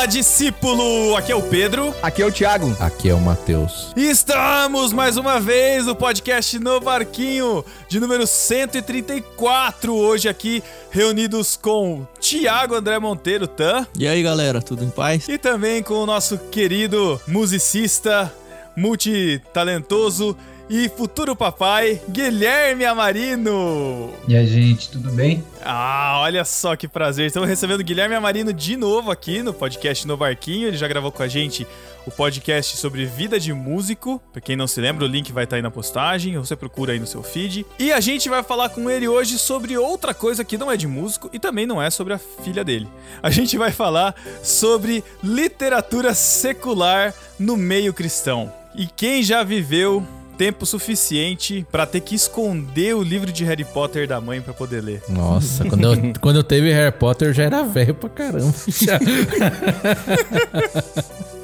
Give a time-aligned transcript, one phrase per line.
[0.00, 1.14] Fala, discípulo!
[1.14, 1.94] Aqui é o Pedro.
[2.02, 2.74] Aqui é o Thiago.
[2.80, 3.92] Aqui é o Matheus.
[3.94, 9.94] Estamos mais uma vez no podcast No Barquinho, de número 134.
[9.94, 13.86] Hoje aqui reunidos com Thiago André Monteiro, Tan.
[13.94, 15.28] E aí, galera, tudo em paz?
[15.28, 18.32] E também com o nosso querido musicista,
[18.74, 20.34] multitalentoso
[20.70, 24.14] e futuro papai, Guilherme Amarino.
[24.28, 25.42] E aí, gente, tudo bem?
[25.64, 27.26] Ah, olha só que prazer.
[27.26, 30.68] Estamos recebendo o Guilherme Amarino de novo aqui no podcast No Barquinho.
[30.68, 31.66] Ele já gravou com a gente
[32.06, 34.22] o podcast sobre vida de músico.
[34.32, 36.92] Pra quem não se lembra, o link vai estar aí na postagem, ou você procura
[36.92, 37.66] aí no seu feed.
[37.76, 40.86] E a gente vai falar com ele hoje sobre outra coisa que não é de
[40.86, 42.86] músico e também não é sobre a filha dele.
[43.20, 48.52] A gente vai falar sobre literatura secular no meio cristão.
[48.72, 50.06] E quem já viveu
[50.40, 54.82] tempo suficiente para ter que esconder o livro de Harry Potter da mãe para poder
[54.82, 55.02] ler.
[55.06, 58.54] Nossa, quando eu, quando eu teve Harry Potter eu já era velho pra caramba.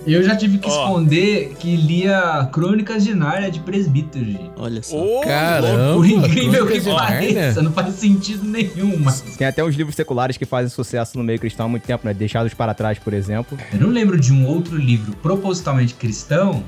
[0.06, 0.70] Eu já tive que oh.
[0.70, 4.52] esconder que lia Crônicas de Nárnia de presbítero, gente.
[4.57, 4.96] Olha só.
[4.96, 5.95] Oh, Caramba!
[5.95, 9.20] Por incrível que pareça, não faz sentido nenhum, mas...
[9.20, 12.15] Tem até uns livros seculares que fazem sucesso no meio cristão há muito tempo, né?
[12.15, 13.59] Deixados para trás, por exemplo.
[13.73, 16.63] Eu não lembro de um outro livro propositalmente cristão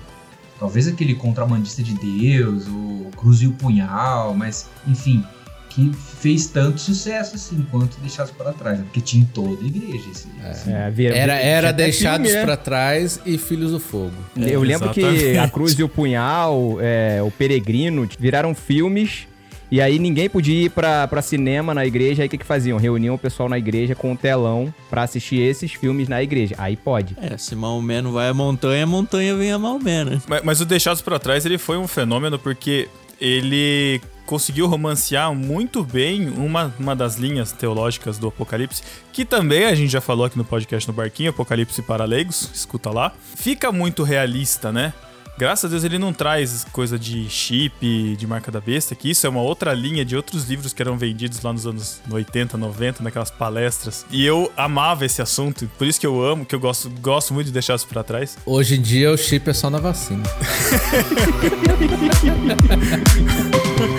[0.59, 5.25] Talvez aquele contrabandista de Deus, o Cruz e o Punhal, mas enfim,
[5.69, 8.84] que fez tanto sucesso assim quanto Deixados para Trás, né?
[8.84, 10.92] porque tinha em toda a igreja esse, é.
[11.06, 12.42] é, era era Deixados né?
[12.42, 14.12] para Trás e Filhos do Fogo.
[14.36, 15.20] É, Eu lembro exatamente.
[15.33, 19.27] que A Cruz e o Punhal, é, O Peregrino viraram filmes
[19.70, 22.78] e aí ninguém podia ir pra, pra cinema na igreja, aí o que, que faziam?
[22.78, 26.55] Reuniam o pessoal na igreja com o telão pra assistir esses filmes na igreja.
[26.58, 27.16] Aí pode.
[27.20, 30.22] É, se Maomé não vai à montanha, a montanha vem a Maomé, né?
[30.27, 32.89] Mas, mas o Deixados para Trás, ele foi um fenômeno porque
[33.20, 39.74] ele conseguiu romancear muito bem uma, uma das linhas teológicas do Apocalipse, que também a
[39.74, 43.12] gente já falou aqui no podcast no Barquinho, Apocalipse para Leigos, escuta lá.
[43.36, 44.92] Fica muito realista, né?
[45.39, 49.24] Graças a Deus ele não traz coisa de chip, de marca da besta, que isso
[49.24, 53.05] é uma outra linha de outros livros que eram vendidos lá nos anos 80, 90,
[53.05, 54.05] naquelas palestras.
[54.11, 57.46] E eu amava esse assunto, por isso que eu amo, que eu gosto, gosto muito
[57.46, 58.36] de deixar isso pra trás.
[58.45, 60.24] Hoje em dia o chip é só na vacina.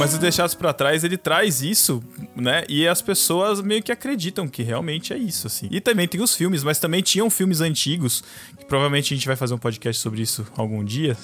[0.00, 2.02] Mas o Deixados para Trás, ele traz isso,
[2.34, 2.64] né?
[2.70, 5.68] E as pessoas meio que acreditam que realmente é isso, assim.
[5.70, 8.24] E também tem os filmes, mas também tinham filmes antigos,
[8.58, 11.14] que provavelmente a gente vai fazer um podcast sobre isso algum dia,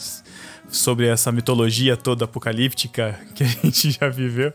[0.69, 4.53] sobre essa mitologia toda apocalíptica que a gente já viveu.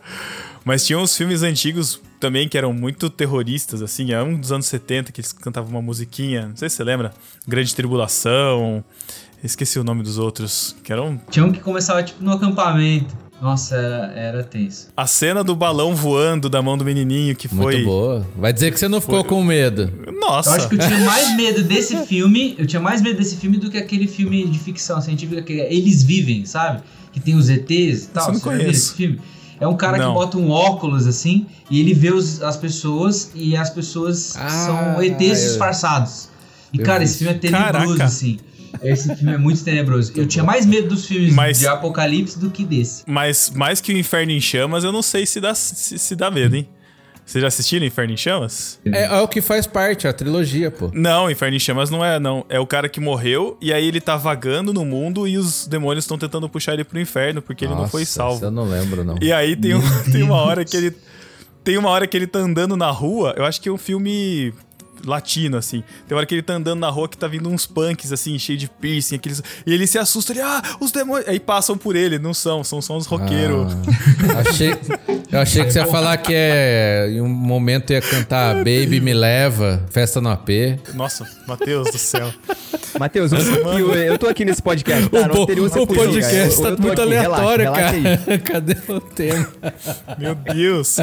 [0.64, 4.14] Mas tinham os filmes antigos também que eram muito terroristas, assim.
[4.14, 7.12] É um dos anos 70 que eles cantavam uma musiquinha, não sei se você lembra,
[7.48, 8.86] Grande Tribulação.
[9.44, 11.20] Esqueci o nome dos outros, que eram...
[11.32, 13.31] Tinha um que começava, tipo, no acampamento.
[13.42, 14.90] Nossa, era, era tenso.
[14.96, 17.78] A cena do balão voando da mão do menininho que foi.
[17.78, 18.28] Muito boa.
[18.38, 19.30] Vai dizer que você não ficou foi...
[19.30, 19.92] com medo.
[20.20, 20.52] Nossa.
[20.52, 22.56] Eu acho que eu tinha mais medo desse filme.
[22.60, 25.74] Eu tinha mais medo desse filme do que aquele filme de ficção científica que é
[25.74, 26.84] Eles Vivem, sabe?
[27.12, 28.26] Que tem os ETs e tal.
[28.26, 29.20] Você não conhece esse filme?
[29.60, 30.10] É um cara não.
[30.10, 34.50] que bota um óculos assim e ele vê os, as pessoas e as pessoas ah,
[34.50, 36.30] são ETs disfarçados.
[36.74, 38.04] E, cara, esse filme é tenebroso, Caraca.
[38.06, 38.40] assim.
[38.82, 40.12] Esse filme é muito tenebroso.
[40.16, 43.04] Eu tinha mais medo dos filmes mas, de Apocalipse do que desse.
[43.08, 46.32] Mas mais que o Inferno em Chamas, eu não sei se dá, se, se dá
[46.32, 46.68] medo, hein?
[47.26, 48.80] Vocês já assistiram Inferno em Chamas?
[48.86, 50.92] É, é, o que faz parte, a trilogia, pô.
[50.94, 52.46] Não, Inferno em Chamas não é, não.
[52.50, 56.04] É o cara que morreu e aí ele tá vagando no mundo e os demônios
[56.04, 58.44] estão tentando puxar ele pro inferno porque Nossa, ele não foi salvo.
[58.44, 59.16] Eu não lembro, não.
[59.22, 59.82] E aí tem, um,
[60.12, 60.96] tem uma hora que ele.
[61.64, 63.36] Tem uma hora que ele tá andando na rua.
[63.38, 64.52] Eu acho que é um filme
[65.06, 65.84] latino, assim.
[66.08, 68.58] Tem hora que ele tá andando na rua que tá vindo uns punks, assim, cheio
[68.58, 69.42] de piercing, aqueles...
[69.66, 71.28] e ele se assusta, ele, ah, os demônios...
[71.28, 73.74] Aí passam por ele, não são, são só uns roqueiros.
[74.36, 74.76] Ah, achei,
[75.32, 79.14] eu achei que você ia falar que é, em um momento ia cantar Baby Me
[79.14, 80.50] Leva, Festa no AP.
[80.94, 82.32] Nossa, Matheus do céu.
[83.00, 85.30] Matheus, eu, eu tô aqui nesse podcast, tá?
[85.32, 87.98] O, o podcast tá eu, muito aqui, aleatório, relaxa, cara.
[87.98, 89.48] Relaxa Cadê o tema?
[90.18, 90.98] Meu Deus.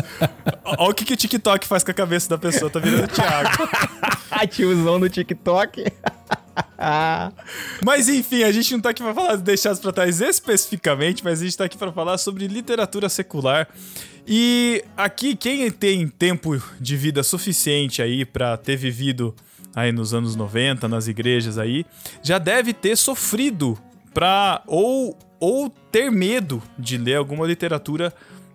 [0.64, 3.69] Olha o que, que o TikTok faz com a cabeça da pessoa, tá virando Thiago.
[4.50, 5.85] Tiozão do TikTok.
[7.82, 11.40] mas enfim, a gente não tá aqui pra falar de deixados pra trás especificamente, mas
[11.40, 13.69] a gente tá aqui para falar sobre literatura secular.
[14.26, 19.35] E aqui, quem tem tempo de vida suficiente aí para ter vivido
[19.75, 21.87] aí nos anos 90, nas igrejas aí,
[22.23, 23.79] já deve ter sofrido
[24.12, 28.12] pra ou, ou ter medo de ler alguma literatura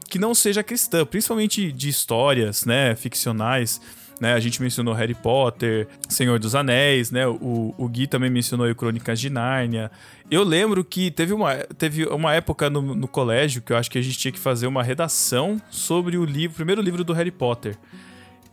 [0.10, 3.82] que não seja cristã, principalmente de histórias, né, ficcionais
[4.24, 4.34] né?
[4.36, 7.28] A gente mencionou Harry Potter, Senhor dos Anéis, né?
[7.28, 9.92] O, o Gui também mencionou aí Crônicas de Nárnia.
[10.32, 13.98] Eu lembro que teve uma, teve uma época no, no colégio que eu acho que
[13.98, 17.32] a gente tinha que fazer uma redação sobre o livro, o primeiro livro do Harry
[17.32, 17.78] Potter.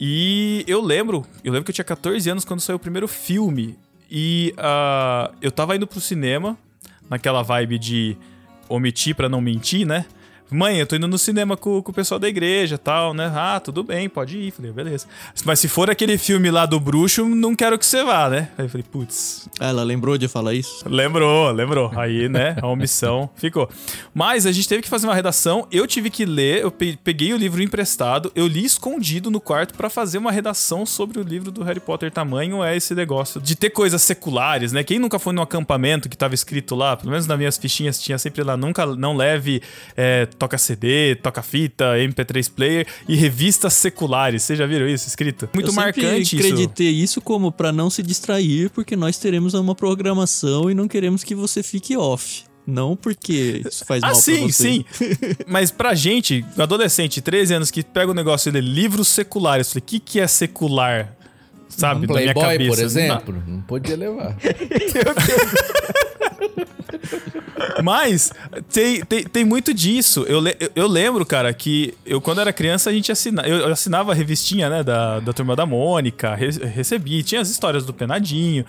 [0.00, 3.78] E eu lembro, eu lembro que eu tinha 14 anos quando saiu o primeiro filme.
[4.10, 6.58] E uh, eu tava indo pro cinema,
[7.08, 8.16] naquela vibe de
[8.68, 10.04] omitir para não mentir, né?
[10.50, 13.30] Mãe, eu tô indo no cinema com, com o pessoal da igreja tal, né?
[13.34, 14.50] Ah, tudo bem, pode ir.
[14.50, 15.06] Falei, beleza.
[15.44, 18.48] Mas se for aquele filme lá do bruxo, não quero que você vá, né?
[18.58, 19.48] Aí eu falei, putz.
[19.60, 20.88] Ela lembrou de falar isso?
[20.88, 21.92] Lembrou, lembrou.
[21.96, 23.70] Aí, né, a omissão ficou.
[24.12, 27.36] Mas a gente teve que fazer uma redação, eu tive que ler, eu peguei o
[27.36, 31.62] livro emprestado, eu li escondido no quarto para fazer uma redação sobre o livro do
[31.62, 32.10] Harry Potter.
[32.10, 34.82] Tamanho é esse negócio de ter coisas seculares, né?
[34.82, 38.18] Quem nunca foi num acampamento que tava escrito lá, pelo menos nas minhas fichinhas tinha
[38.18, 39.62] sempre lá, nunca não leve
[39.96, 44.42] é, toca CD, toca fita, MP3 player e revistas seculares.
[44.42, 45.50] Vocês já viram isso escrito?
[45.52, 46.36] Muito eu marcante isso.
[46.36, 50.88] Eu acreditei isso como para não se distrair, porque nós teremos uma programação e não
[50.88, 52.44] queremos que você fique off.
[52.66, 54.52] Não porque isso faz ah, mal sim, pra você.
[54.52, 54.84] sim.
[55.46, 59.82] Mas pra gente, adolescente, 13 anos, que pega o negócio e lê livros seculares, falei,
[59.82, 61.16] o que, que é secular?
[61.70, 64.36] Sabe, um Playboy, por exemplo, não, não podia levar.
[67.82, 68.32] Mas
[68.72, 70.24] tem, tem, tem muito disso.
[70.28, 70.42] Eu,
[70.74, 73.48] eu lembro, cara, que eu, quando era criança, a gente assinava.
[73.48, 77.22] Eu assinava a revistinha, né, da, da turma da Mônica, re, recebi.
[77.22, 78.64] Tinha as histórias do Penadinho.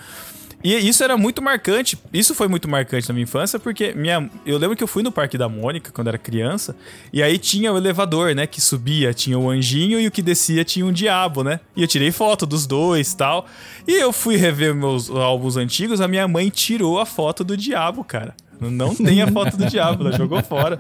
[0.64, 1.98] E isso era muito marcante.
[2.14, 5.12] Isso foi muito marcante na minha infância, porque minha, eu lembro que eu fui no
[5.12, 6.76] Parque da Mônica quando era criança,
[7.12, 8.46] e aí tinha o elevador, né?
[8.46, 11.60] Que subia, tinha o anjinho e o que descia tinha um diabo, né?
[11.76, 13.46] E eu tirei foto dos dois tal.
[13.88, 18.04] E eu fui rever meus álbuns antigos, a minha mãe tirou a foto do diabo,
[18.04, 18.36] cara.
[18.70, 20.78] Não tem a foto do diabo, ela jogou fora.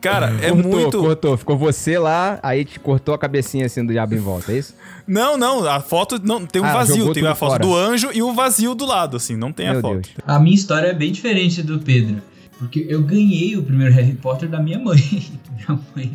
[0.00, 0.98] Cara, é cortou, muito.
[1.00, 4.58] Cortou, ficou você lá, aí te cortou a cabecinha assim do diabo em volta, é
[4.58, 4.74] isso?
[5.06, 7.62] Não, não, a foto não tem um ah, vazio, tem a foto fora.
[7.62, 9.94] do anjo e o vazio do lado, assim, não tem Meu a foto.
[9.94, 10.08] Deus.
[10.26, 12.22] A minha história é bem diferente do Pedro,
[12.58, 14.98] porque eu ganhei o primeiro Harry Potter da minha mãe.
[15.52, 16.14] minha mãe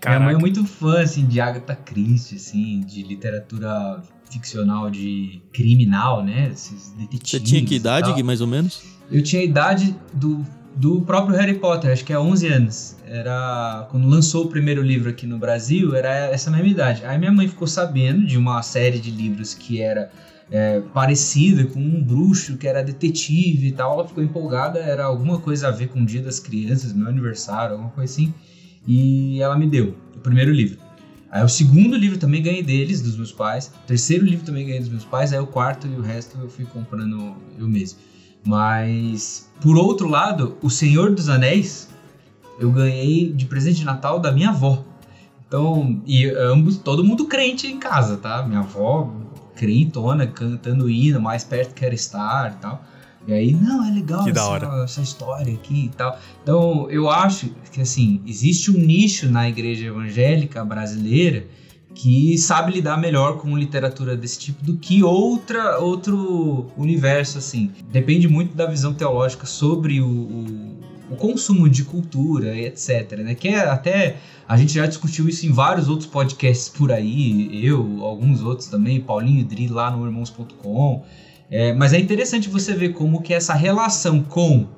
[0.00, 0.20] Caraca.
[0.20, 6.24] Minha mãe é muito fã, assim, de Agatha Christie, assim, de literatura ficcional de criminal,
[6.24, 6.50] né?
[6.52, 7.30] Esses detetives.
[7.30, 8.97] Você tinha que idade, mais ou menos?
[9.10, 10.44] Eu tinha a idade do,
[10.76, 12.96] do próprio Harry Potter, acho que é 11 anos.
[13.06, 17.04] Era quando lançou o primeiro livro aqui no Brasil, era essa mesma idade.
[17.04, 20.10] Aí minha mãe ficou sabendo de uma série de livros que era
[20.50, 23.94] é, parecida com um bruxo que era detetive e tal.
[23.94, 27.72] Ela ficou empolgada, era alguma coisa a ver com o Dia das Crianças, meu aniversário,
[27.72, 28.34] alguma coisa assim.
[28.86, 30.78] E ela me deu o primeiro livro.
[31.30, 33.70] Aí o segundo livro também ganhei deles, dos meus pais.
[33.84, 35.32] O terceiro livro também ganhei dos meus pais.
[35.32, 37.98] Aí o quarto e o resto eu fui comprando eu mesmo.
[38.46, 41.88] Mas, por outro lado, O Senhor dos Anéis
[42.58, 44.84] eu ganhei de presente de Natal da minha avó.
[45.46, 48.42] Então, e ambos, todo mundo crente em casa, tá?
[48.42, 49.10] Minha avó
[49.54, 52.84] crentona, cantando hino, mais perto quer estar e tal.
[53.26, 56.18] E aí, não, é legal essa, essa, história aqui e tal.
[56.42, 61.46] Então, eu acho que, assim, existe um nicho na igreja evangélica brasileira
[61.98, 67.72] que sabe lidar melhor com literatura desse tipo do que outra outro universo assim.
[67.90, 70.78] Depende muito da visão teológica sobre o, o,
[71.10, 73.34] o consumo de cultura e etc, né?
[73.34, 74.16] Que é até
[74.46, 79.00] a gente já discutiu isso em vários outros podcasts por aí, eu, alguns outros também,
[79.00, 81.04] Paulinho Dri lá no irmãos.com.
[81.50, 84.68] É, mas é interessante você ver como que essa relação com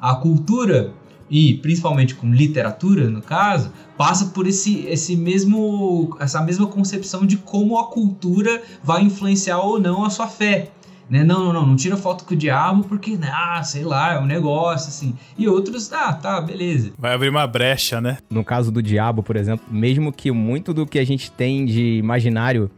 [0.00, 0.92] a cultura
[1.30, 7.36] e principalmente com literatura, no caso, passa por esse, esse mesmo, essa mesma concepção de
[7.36, 10.70] como a cultura vai influenciar ou não a sua fé.
[11.08, 11.22] Né?
[11.22, 14.18] Não, não, não, não tira foto com o diabo porque, né, ah, sei lá, é
[14.18, 15.14] um negócio assim.
[15.36, 16.92] E outros, ah, tá, beleza.
[16.98, 18.18] Vai abrir uma brecha, né?
[18.30, 21.98] No caso do diabo, por exemplo, mesmo que muito do que a gente tem de
[21.98, 22.70] imaginário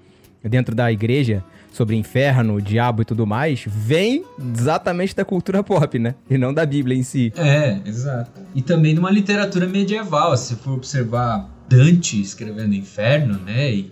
[0.42, 1.44] dentro da igreja
[1.76, 6.14] sobre inferno, diabo e tudo mais, vem exatamente da cultura pop, né?
[6.28, 7.32] E não da Bíblia em si.
[7.36, 8.30] É, exato.
[8.54, 13.72] E também de uma literatura medieval, se for observar Dante escrevendo Inferno, né?
[13.72, 13.90] E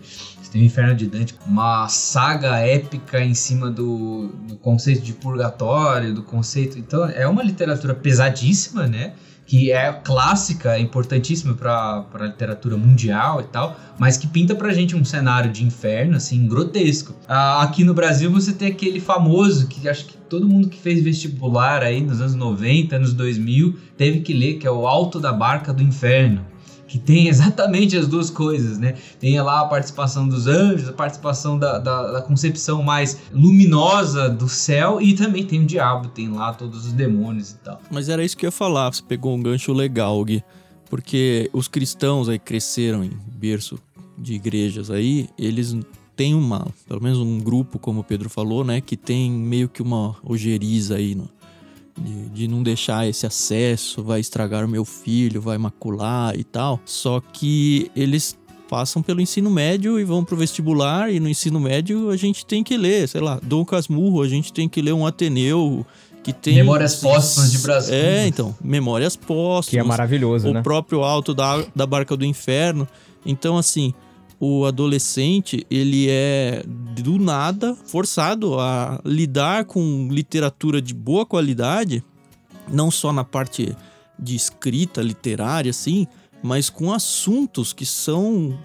[0.55, 6.14] tem o Inferno de Dante, uma saga épica em cima do, do conceito de purgatório,
[6.14, 6.79] do conceito.
[6.79, 9.14] Então, é uma literatura pesadíssima, né?
[9.47, 14.73] Que é clássica, é importantíssima para a literatura mundial e tal, mas que pinta pra
[14.73, 17.15] gente um cenário de inferno, assim, grotesco.
[17.29, 21.03] Ah, aqui no Brasil você tem aquele famoso, que acho que todo mundo que fez
[21.03, 25.33] vestibular aí nos anos 90, anos 2000, teve que ler, que é o Alto da
[25.33, 26.53] Barca do Inferno
[26.95, 28.95] que tem exatamente as duas coisas, né?
[29.19, 34.49] Tem lá a participação dos anjos, a participação da, da, da, concepção mais luminosa do
[34.49, 37.81] céu e também tem o diabo, tem lá todos os demônios e tal.
[37.91, 40.45] Mas era isso que eu ia falar, você pegou um gancho legal, Gui,
[40.89, 43.77] porque os cristãos aí cresceram em berço
[44.17, 45.77] de igrejas aí, eles
[46.15, 49.83] têm uma, pelo menos um grupo, como o Pedro falou, né, que tem meio que
[49.83, 51.29] uma ojeriza aí no,
[51.97, 56.81] de, de, não deixar esse acesso, vai estragar o meu filho, vai macular e tal.
[56.85, 58.37] Só que eles
[58.69, 62.65] passam pelo ensino médio e vão pro vestibular, e no ensino médio a gente tem
[62.65, 65.87] que ler, sei lá, Dom Casmurro, a gente tem que ler um Ateneu,
[66.25, 66.57] que tem.
[66.57, 67.95] Memórias Póstumas de Brasil.
[67.95, 69.69] É, então, Memórias Póstumas.
[69.69, 70.61] Que é maravilhoso, o né?
[70.61, 72.89] O próprio Alto da, da Barca do Inferno.
[73.25, 73.95] Então, assim,
[74.47, 82.05] o adolescente, ele é do nada forçado a lidar com literatura de boa qualidade,
[82.71, 83.75] não só na parte
[84.19, 86.07] de escrita literária, assim,
[86.43, 88.59] mas com assuntos que são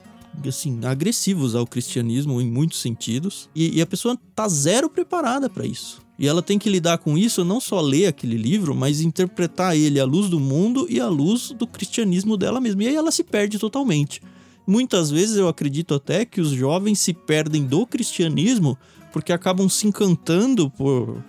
[0.46, 3.50] assim agressivos ao cristianismo em muitos sentidos.
[3.56, 6.02] E, e a pessoa tá zero preparada para isso.
[6.18, 9.98] E ela tem que lidar com isso não só ler aquele livro mas interpretar ele
[9.98, 12.84] à luz do mundo e à luz do cristianismo dela mesma.
[12.84, 14.22] E aí ela se perde totalmente
[14.70, 18.78] muitas vezes eu acredito até que os jovens se perdem do cristianismo
[19.12, 21.24] porque acabam se encantando por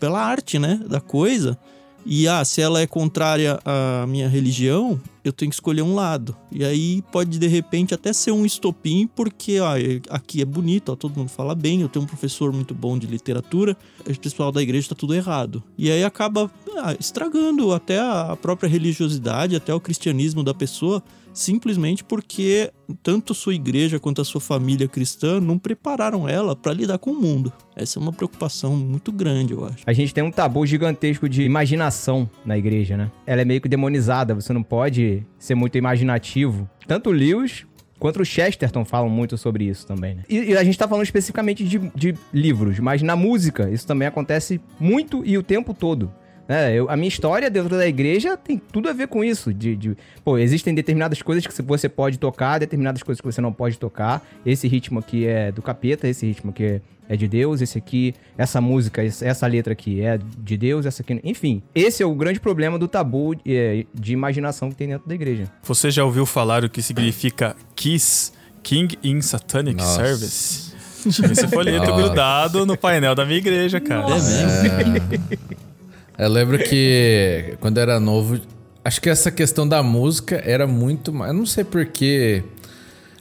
[0.00, 1.58] pela arte né da coisa
[2.06, 6.36] e ah, se ela é contrária à minha religião, eu tenho que escolher um lado.
[6.52, 9.74] E aí pode de repente até ser um estopim, porque ah,
[10.10, 13.06] aqui é bonito, ó, todo mundo fala bem, eu tenho um professor muito bom de
[13.06, 13.74] literatura,
[14.06, 15.62] o pessoal da igreja está tudo errado.
[15.78, 21.02] E aí acaba ah, estragando até a própria religiosidade, até o cristianismo da pessoa,
[21.34, 22.70] simplesmente porque
[23.02, 27.20] tanto sua igreja quanto a sua família cristã não prepararam ela para lidar com o
[27.20, 27.52] mundo.
[27.76, 29.78] Essa é uma preocupação muito grande, eu acho.
[29.84, 33.10] A gente tem um tabu gigantesco de imaginação na igreja, né?
[33.26, 36.70] Ela é meio que demonizada, você não pode ser muito imaginativo.
[36.86, 37.66] Tanto Lewis
[37.98, 40.22] quanto o Chesterton falam muito sobre isso também, né?
[40.28, 44.06] E, e a gente tá falando especificamente de, de livros, mas na música isso também
[44.06, 46.12] acontece muito e o tempo todo.
[46.48, 49.52] É, eu, a minha história dentro da igreja tem tudo a ver com isso.
[49.52, 53.52] De, de, pô, existem determinadas coisas que você pode tocar, determinadas coisas que você não
[53.52, 54.22] pode tocar.
[54.44, 58.14] Esse ritmo aqui é do capeta, esse ritmo aqui é, é de Deus, esse aqui,
[58.36, 61.18] essa música, essa letra aqui é de Deus, essa aqui.
[61.24, 65.08] Enfim, esse é o grande problema do tabu de, é, de imaginação que tem dentro
[65.08, 65.50] da igreja.
[65.62, 68.32] Você já ouviu falar o que significa Kiss,
[68.62, 70.04] King in Satanic Nossa.
[70.04, 70.74] Service?
[71.06, 74.06] Esse folheto grudado no painel da minha igreja, cara.
[74.06, 75.73] É mesmo?
[76.16, 78.40] Eu lembro que quando era novo,
[78.84, 81.32] acho que essa questão da música era muito mais.
[81.32, 82.44] Eu não sei porquê.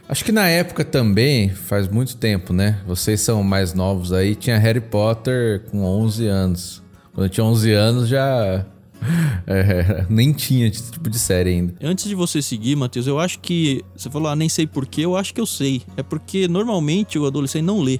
[0.07, 2.81] Acho que na época também, faz muito tempo, né?
[2.85, 6.83] Vocês são mais novos aí, tinha Harry Potter com 11 anos.
[7.13, 8.65] Quando eu tinha 11 anos já.
[9.45, 11.73] É, nem tinha esse tipo de série ainda.
[11.83, 13.83] Antes de você seguir, Matheus, eu acho que.
[13.97, 15.81] Você falou, ah, nem sei porquê, eu acho que eu sei.
[15.97, 17.99] É porque normalmente o adolescente não lê,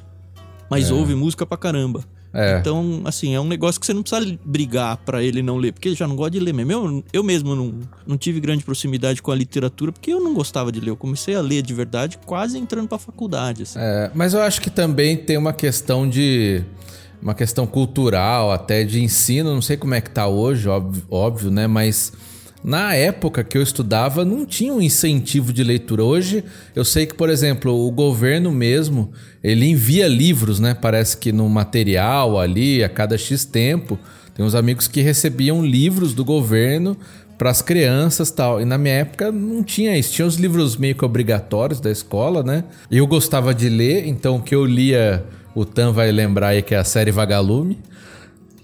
[0.70, 0.94] mas é.
[0.94, 2.06] ouve música pra caramba.
[2.34, 2.58] É.
[2.58, 5.90] Então, assim, é um negócio que você não precisa brigar para ele não ler, porque
[5.90, 6.72] ele já não gosta de ler mesmo.
[6.72, 7.74] Eu, eu mesmo não,
[8.08, 10.90] não tive grande proximidade com a literatura, porque eu não gostava de ler.
[10.90, 13.64] Eu comecei a ler de verdade quase entrando pra faculdade.
[13.64, 13.78] Assim.
[13.80, 16.64] É, mas eu acho que também tem uma questão de.
[17.22, 21.50] Uma questão cultural, até de ensino, não sei como é que tá hoje, óbvio, óbvio
[21.50, 21.68] né?
[21.68, 22.12] Mas
[22.64, 26.04] na época que eu estudava, não tinha um incentivo de leitura.
[26.04, 26.44] Hoje,
[26.76, 29.12] eu sei que, por exemplo, o governo mesmo,
[29.44, 30.74] ele envia livros, né?
[30.74, 34.00] Parece que no material ali, a cada X tempo.
[34.34, 36.98] Tem uns amigos que recebiam livros do governo
[37.38, 38.62] para as crianças tal.
[38.62, 40.14] E na minha época não tinha isso.
[40.14, 42.64] Tinha os livros meio que obrigatórios da escola, né?
[42.90, 46.74] Eu gostava de ler, então o que eu lia, o Tan vai lembrar aí que
[46.74, 47.78] é a série Vagalume.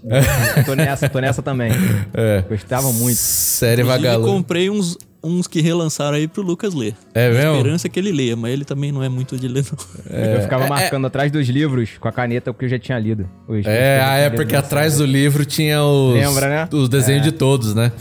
[0.66, 1.72] Tô nessa, tô nessa também.
[2.14, 2.44] É.
[2.48, 3.18] Gostava muito.
[3.18, 4.32] Série Vagalume.
[4.32, 6.96] comprei uns, uns que relançaram aí pro Lucas ler.
[7.14, 7.52] É mesmo?
[7.52, 10.18] A esperança é que ele leia, mas ele também não é muito de ler, não.
[10.18, 10.38] É.
[10.38, 11.08] Eu ficava é, marcando é.
[11.08, 13.30] atrás dos livros com a caneta porque eu já tinha lido.
[13.48, 16.70] Os, é, ah, é porque atrás do livro tinha os, Lembra, né?
[16.72, 17.30] os desenhos é.
[17.30, 17.92] de todos, né?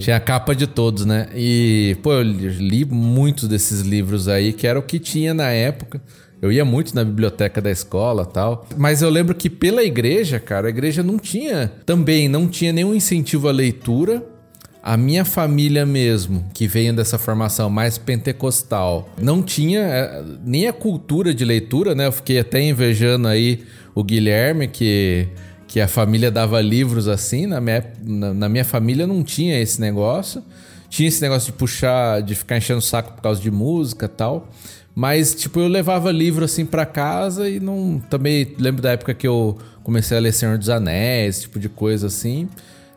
[0.00, 1.28] Tinha a capa de todos, né?
[1.34, 5.98] E, pô, eu li muitos desses livros aí, que era o que tinha na época.
[6.40, 8.66] Eu ia muito na biblioteca da escola tal.
[8.76, 11.72] Mas eu lembro que pela igreja, cara, a igreja não tinha.
[11.84, 14.24] Também não tinha nenhum incentivo à leitura.
[14.80, 20.72] A minha família mesmo, que veio dessa formação mais pentecostal, não tinha é, nem a
[20.72, 22.06] cultura de leitura, né?
[22.06, 23.64] Eu fiquei até invejando aí
[23.94, 25.28] o Guilherme, que,
[25.66, 27.46] que a família dava livros assim.
[27.46, 30.42] Na minha, na, na minha família não tinha esse negócio.
[30.88, 34.48] Tinha esse negócio de puxar, de ficar enchendo o saco por causa de música tal.
[34.98, 38.02] Mas, tipo, eu levava livro assim para casa e não.
[38.10, 42.08] Também lembro da época que eu comecei a ler Senhor dos Anéis, tipo de coisa
[42.08, 42.48] assim.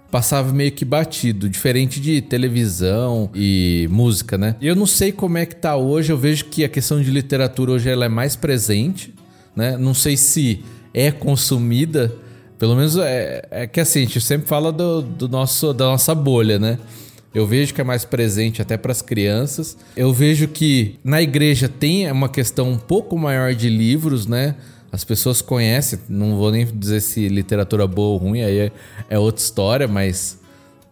[0.10, 4.56] Passava meio que batido, diferente de televisão e música, né?
[4.60, 7.74] Eu não sei como é que tá hoje, eu vejo que a questão de literatura
[7.74, 9.14] hoje ela é mais presente,
[9.56, 9.78] né?
[9.78, 10.66] Não sei se
[10.96, 12.12] é consumida,
[12.58, 16.16] pelo menos é, é que assim, a gente sempre fala do, do nosso, da nossa
[16.16, 16.80] bolha, né?
[17.34, 19.78] Eu vejo que é mais presente até para as crianças.
[19.96, 24.56] Eu vejo que na igreja tem uma questão um pouco maior de livros, né?
[24.92, 28.72] As pessoas conhecem, não vou nem dizer se literatura boa ou ruim, aí é,
[29.10, 30.38] é outra história, mas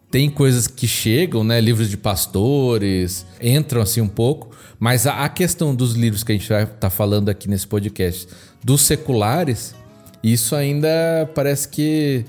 [0.09, 1.59] tem coisas que chegam, né?
[1.59, 4.49] Livros de pastores, entram assim um pouco.
[4.79, 7.67] Mas a, a questão dos livros que a gente vai estar tá falando aqui nesse
[7.67, 8.29] podcast,
[8.63, 9.75] dos seculares,
[10.23, 12.23] isso ainda parece que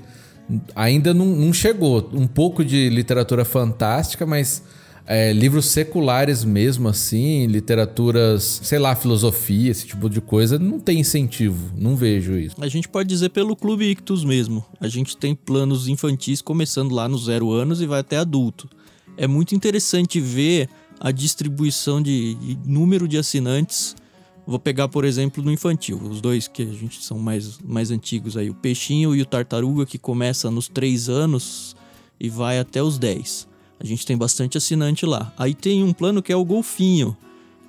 [0.75, 2.09] ainda não, não chegou.
[2.13, 4.63] Um pouco de literatura fantástica, mas
[5.05, 10.99] é, livros seculares mesmo, assim, literaturas, sei lá, filosofia, esse tipo de coisa, não tem
[10.99, 12.55] incentivo, não vejo isso.
[12.59, 14.63] A gente pode dizer pelo Clube Ictus mesmo.
[14.79, 18.69] A gente tem planos infantis começando lá nos zero anos e vai até adulto.
[19.17, 23.95] É muito interessante ver a distribuição de, de número de assinantes
[24.45, 28.35] Vou pegar, por exemplo, no infantil, os dois que a gente são mais, mais antigos
[28.35, 31.75] aí, o peixinho e o tartaruga, que começa nos 3 anos
[32.19, 33.47] e vai até os 10.
[33.79, 35.33] A gente tem bastante assinante lá.
[35.37, 37.15] Aí tem um plano que é o golfinho,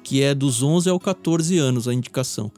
[0.03, 2.51] que é dos 11 ao 14 anos a indicação.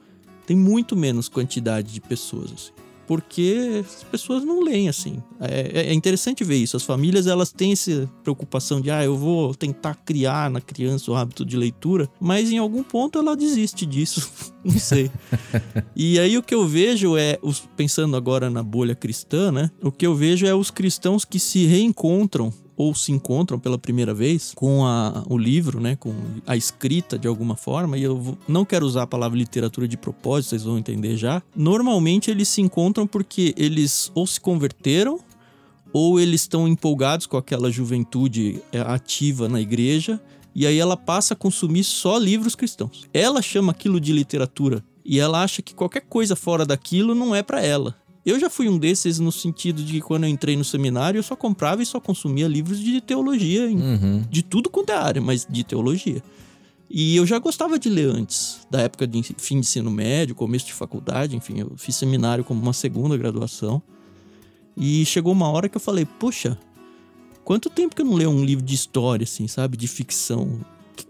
[0.46, 2.52] Tem muito menos quantidade de pessoas.
[2.52, 5.22] Assim porque as pessoas não leem assim.
[5.40, 6.76] É, é, interessante ver isso.
[6.76, 11.14] As famílias elas têm essa preocupação de, ah, eu vou tentar criar na criança o
[11.14, 14.30] hábito de leitura, mas em algum ponto ela desiste disso.
[14.64, 15.10] não sei.
[15.94, 17.38] e aí o que eu vejo é,
[17.76, 19.70] pensando agora na bolha cristã, né?
[19.82, 24.12] O que eu vejo é os cristãos que se reencontram ou se encontram pela primeira
[24.12, 26.14] vez com a, o livro, né, com
[26.46, 29.96] a escrita de alguma forma, e eu vou, não quero usar a palavra literatura de
[29.96, 31.42] propósito, vocês vão entender já.
[31.54, 35.18] Normalmente eles se encontram porque eles ou se converteram
[35.92, 40.20] ou eles estão empolgados com aquela juventude é, ativa na igreja
[40.54, 43.04] e aí ela passa a consumir só livros cristãos.
[43.12, 47.42] Ela chama aquilo de literatura e ela acha que qualquer coisa fora daquilo não é
[47.42, 47.94] para ela.
[48.24, 51.22] Eu já fui um desses no sentido de que quando eu entrei no seminário, eu
[51.22, 54.22] só comprava e só consumia livros de teologia, uhum.
[54.30, 56.22] de tudo quanto é área, mas de teologia.
[56.88, 60.66] E eu já gostava de ler antes, da época de fim de ensino médio, começo
[60.66, 63.82] de faculdade, enfim, eu fiz seminário como uma segunda graduação.
[64.76, 66.58] E chegou uma hora que eu falei, poxa,
[67.44, 69.76] quanto tempo que eu não leio um livro de história, assim, sabe?
[69.76, 70.60] De ficção.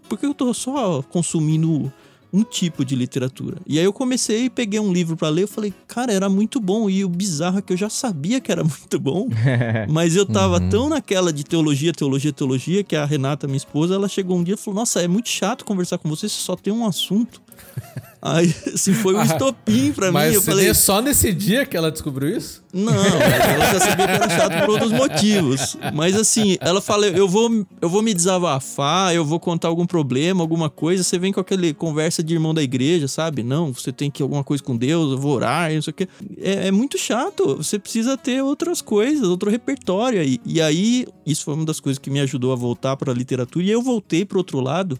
[0.09, 1.91] Porque eu tô só consumindo
[2.31, 3.57] um tipo de literatura.
[3.65, 6.59] E aí eu comecei e peguei um livro para ler, eu falei, cara, era muito
[6.59, 6.89] bom.
[6.89, 9.27] E o bizarro é que eu já sabia que era muito bom,
[9.89, 10.69] mas eu tava uhum.
[10.69, 14.55] tão naquela de teologia, teologia, teologia, que a Renata, minha esposa, ela chegou um dia
[14.55, 17.41] e falou: Nossa, é muito chato conversar com você, você só tem um assunto.
[18.27, 20.35] Aí, assim, foi um estopim pra mas mim.
[20.35, 22.63] Eu falei, só nesse dia que ela descobriu isso?
[22.73, 25.77] Não, ela já sabia que era chato por outros motivos.
[25.93, 30.41] Mas assim, ela fala, eu vou, eu vou me desabafar, eu vou contar algum problema,
[30.41, 31.03] alguma coisa.
[31.03, 33.43] Você vem com aquele conversa de irmão da igreja, sabe?
[33.43, 36.07] Não, você tem que alguma coisa com Deus, eu vou orar, não sei o quê.
[36.41, 37.57] É, é muito chato.
[37.57, 40.39] Você precisa ter outras coisas, outro repertório aí.
[40.43, 43.63] E aí, isso foi uma das coisas que me ajudou a voltar para a literatura.
[43.63, 44.97] E eu voltei pro outro lado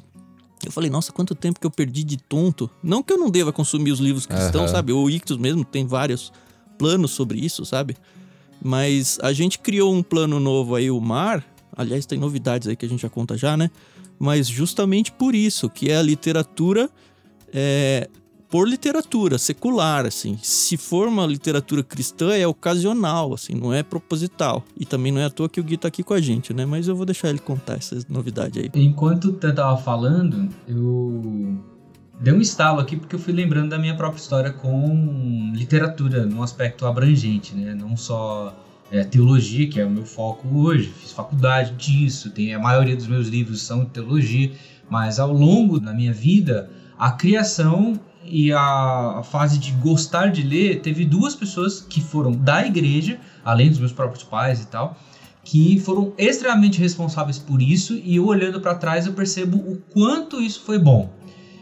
[0.64, 2.70] eu falei, nossa, quanto tempo que eu perdi de tonto.
[2.82, 4.76] Não que eu não deva consumir os livros cristãos, uhum.
[4.76, 4.94] sabe?
[4.94, 6.32] O Ictus mesmo tem vários
[6.78, 7.96] planos sobre isso, sabe?
[8.64, 11.46] Mas a gente criou um plano novo aí, o Mar.
[11.76, 13.70] Aliás, tem novidades aí que a gente já conta já, né?
[14.18, 16.90] Mas justamente por isso, que é a literatura
[17.54, 18.10] é,
[18.56, 20.40] por literatura secular, assim.
[20.42, 24.64] Se for uma literatura cristã, é ocasional, assim, não é proposital.
[24.80, 26.66] E também não é à toa que o Gui tá aqui com a gente, né?
[26.66, 28.72] Mas eu vou deixar ele contar essas novidades aí.
[28.82, 31.58] Enquanto eu tava falando, eu
[32.22, 36.42] dei um estalo aqui porque eu fui lembrando da minha própria história com literatura, num
[36.42, 37.76] aspecto abrangente, né?
[37.76, 38.58] Não só
[38.90, 40.94] é, teologia, que é o meu foco hoje.
[40.98, 44.54] Fiz faculdade disso, tem, a maioria dos meus livros são de teologia,
[44.90, 50.82] mas ao longo da minha vida, a criação e a, fase de gostar de ler,
[50.82, 54.98] teve duas pessoas que foram da igreja, além dos meus próprios pais e tal,
[55.44, 57.94] que foram extremamente responsáveis por isso.
[57.94, 61.14] E eu olhando para trás, eu percebo o quanto isso foi bom.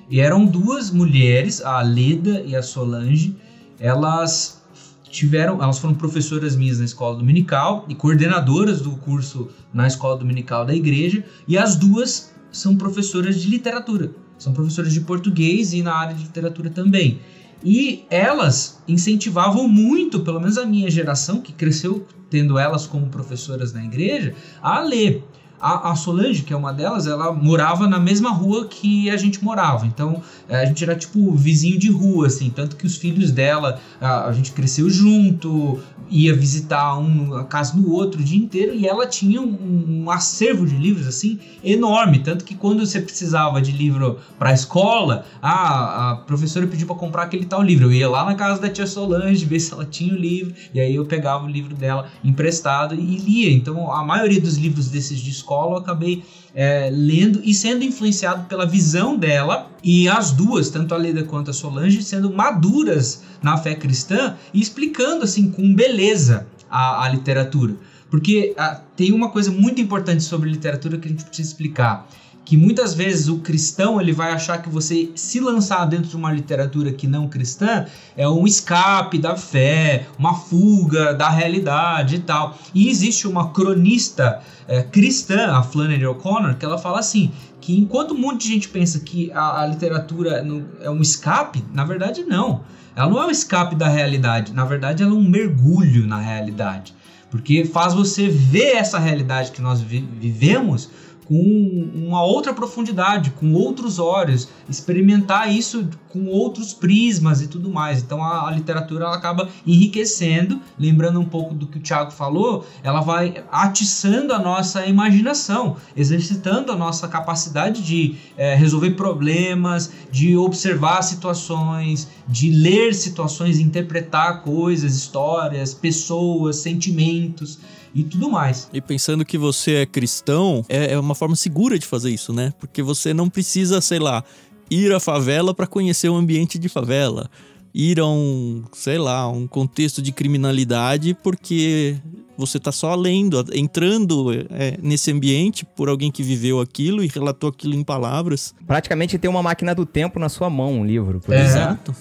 [0.10, 3.36] E eram duas mulheres, a Leda e a Solange.
[3.80, 4.62] Elas
[5.10, 10.66] tiveram, elas foram professoras minhas na escola dominical e coordenadoras do curso na escola dominical
[10.66, 11.24] da igreja.
[11.48, 16.24] E as duas são professoras de literatura são professoras de português e na área de
[16.24, 17.20] literatura também.
[17.64, 23.72] E elas incentivavam muito, pelo menos a minha geração, que cresceu tendo elas como professoras
[23.72, 25.24] na igreja, a ler.
[25.64, 29.42] A, a, Solange, que é uma delas, ela morava na mesma rua que a gente
[29.42, 29.86] morava.
[29.86, 32.50] Então é, a gente era tipo vizinho de rua, assim.
[32.50, 37.78] Tanto que os filhos dela, a, a gente cresceu junto, ia visitar um a casa
[37.78, 38.76] do outro o dia inteiro.
[38.76, 42.20] E ela tinha um, um acervo de livros, assim, enorme.
[42.20, 46.98] Tanto que quando você precisava de livro para a escola, a, a professora pediu para
[46.98, 47.86] comprar aquele tal livro.
[47.86, 50.54] Eu ia lá na casa da tia Solange ver se ela tinha o livro.
[50.74, 53.50] E aí eu pegava o livro dela emprestado e lia.
[53.50, 56.24] Então a maioria dos livros desses de escola eu acabei
[56.56, 59.70] é, lendo e sendo influenciado pela visão dela.
[59.84, 64.62] E as duas, tanto a Leda quanto a Solange, sendo maduras na fé cristã e
[64.62, 67.76] explicando assim com beleza a, a literatura.
[68.10, 72.08] Porque a, ah, tem uma coisa muito importante sobre literatura que a gente precisa explicar
[72.46, 76.32] que muitas vezes o cristão ele vai achar que você se lançar dentro de uma
[76.32, 77.86] literatura que não cristã
[78.18, 82.58] é um escape da fé, uma fuga da realidade e tal.
[82.74, 87.32] E existe uma cronista é, cristã, a Flannery O'Connor, que ela fala assim
[87.64, 90.46] que enquanto um monte de gente pensa que a, a literatura
[90.82, 92.62] é um escape, na verdade não.
[92.94, 96.94] Ela não é um escape da realidade, na verdade ela é um mergulho na realidade.
[97.32, 100.90] Porque faz você ver essa realidade que nós vi vivemos
[101.26, 108.02] com uma outra profundidade, com outros olhos, experimentar isso com outros prismas e tudo mais.
[108.02, 112.66] Então a, a literatura ela acaba enriquecendo, lembrando um pouco do que o Tiago falou,
[112.84, 120.38] ela vai atiçando a nossa imaginação, exercitando a nossa capacidade de é, resolver problemas, de
[120.38, 127.60] observar situações, de ler situações, interpretar coisas, histórias, pessoas, sentimentos
[127.94, 128.70] e tudo mais.
[128.74, 132.54] E pensando que você é cristão, é, é uma forma segura de fazer isso, né?
[132.60, 134.24] Porque você não precisa, sei lá,
[134.70, 137.30] ir à favela para conhecer o ambiente de favela.
[137.74, 141.96] Ir a um, sei lá, um contexto de criminalidade porque
[142.38, 147.50] você tá só lendo, entrando é, nesse ambiente por alguém que viveu aquilo e relatou
[147.50, 148.54] aquilo em palavras.
[148.66, 151.22] Praticamente tem uma máquina do tempo na sua mão, um livro.
[151.30, 151.42] É.
[151.42, 151.96] Exato.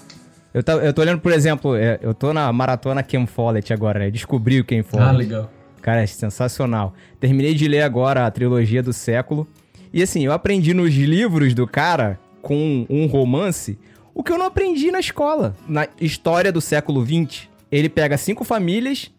[0.53, 3.99] Eu, tá, eu tô olhando, por exemplo, é, eu tô na maratona Ken Follett agora,
[3.99, 4.11] né?
[4.11, 5.09] Descobri o Ken Follett.
[5.09, 5.49] Ah, legal.
[5.83, 6.93] Cara, é sensacional.
[7.19, 9.45] Terminei de ler agora a trilogia do século.
[9.91, 13.77] E assim, eu aprendi nos livros do cara, com um romance,
[14.15, 15.53] o que eu não aprendi na escola.
[15.67, 19.11] Na história do século XX, ele pega cinco famílias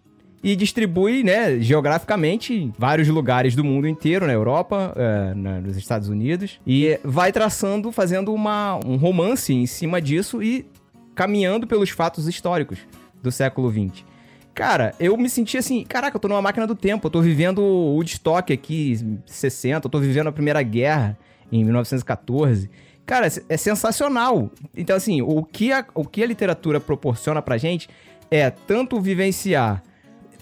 [0.42, 5.76] e distribui, né, geograficamente em vários lugares do mundo inteiro, na Europa, é, na, nos
[5.76, 10.66] Estados Unidos, e vai traçando, fazendo uma, um romance em cima disso e
[11.14, 12.78] caminhando pelos fatos históricos
[13.22, 14.13] do século XX.
[14.54, 17.58] Cara, eu me senti assim, caraca, eu tô numa máquina do tempo, eu tô vivendo
[17.58, 21.18] o Woodstock aqui, 60, eu tô vivendo a Primeira Guerra
[21.50, 22.70] em 1914.
[23.04, 24.50] Cara, é sensacional.
[24.76, 27.88] Então, assim, o que a, o que a literatura proporciona pra gente
[28.30, 29.82] é tanto vivenciar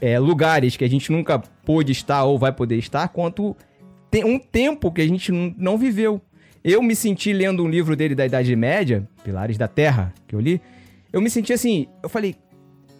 [0.00, 3.56] é, lugares que a gente nunca pôde estar ou vai poder estar, quanto
[4.26, 6.20] um tempo que a gente não viveu.
[6.62, 10.40] Eu me senti lendo um livro dele da Idade Média, Pilares da Terra, que eu
[10.40, 10.60] li.
[11.12, 12.36] Eu me senti assim, eu falei,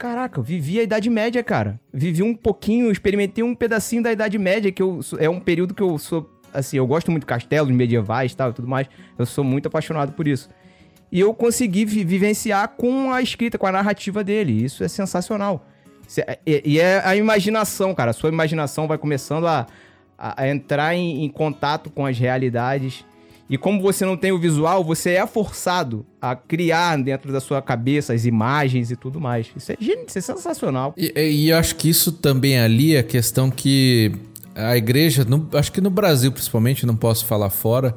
[0.03, 1.79] caraca, eu vivi a Idade Média, cara.
[1.95, 5.81] Vivi um pouquinho, experimentei um pedacinho da Idade Média, que eu, é um período que
[5.81, 8.89] eu sou, assim, eu gosto muito de castelos medievais tal, e tudo mais.
[9.17, 10.51] Eu sou muito apaixonado por isso.
[11.13, 14.65] E eu consegui vi vivenciar com a escrita, com a narrativa dele.
[14.65, 15.69] Isso é sensacional.
[16.27, 18.11] É, e é a imaginação, cara.
[18.11, 19.69] A sua imaginação vai começando a,
[20.19, 23.05] a, entrar em, em contato com as realidades
[23.49, 27.61] e como você não tem o visual, você é forçado a criar dentro da sua
[27.61, 29.51] cabeça as imagens e tudo mais.
[29.57, 30.95] Isso é, isso é sensacional.
[30.97, 34.13] E, e eu acho que isso também ali é questão que
[34.55, 37.95] a igreja, no, acho que no Brasil principalmente, não posso falar fora,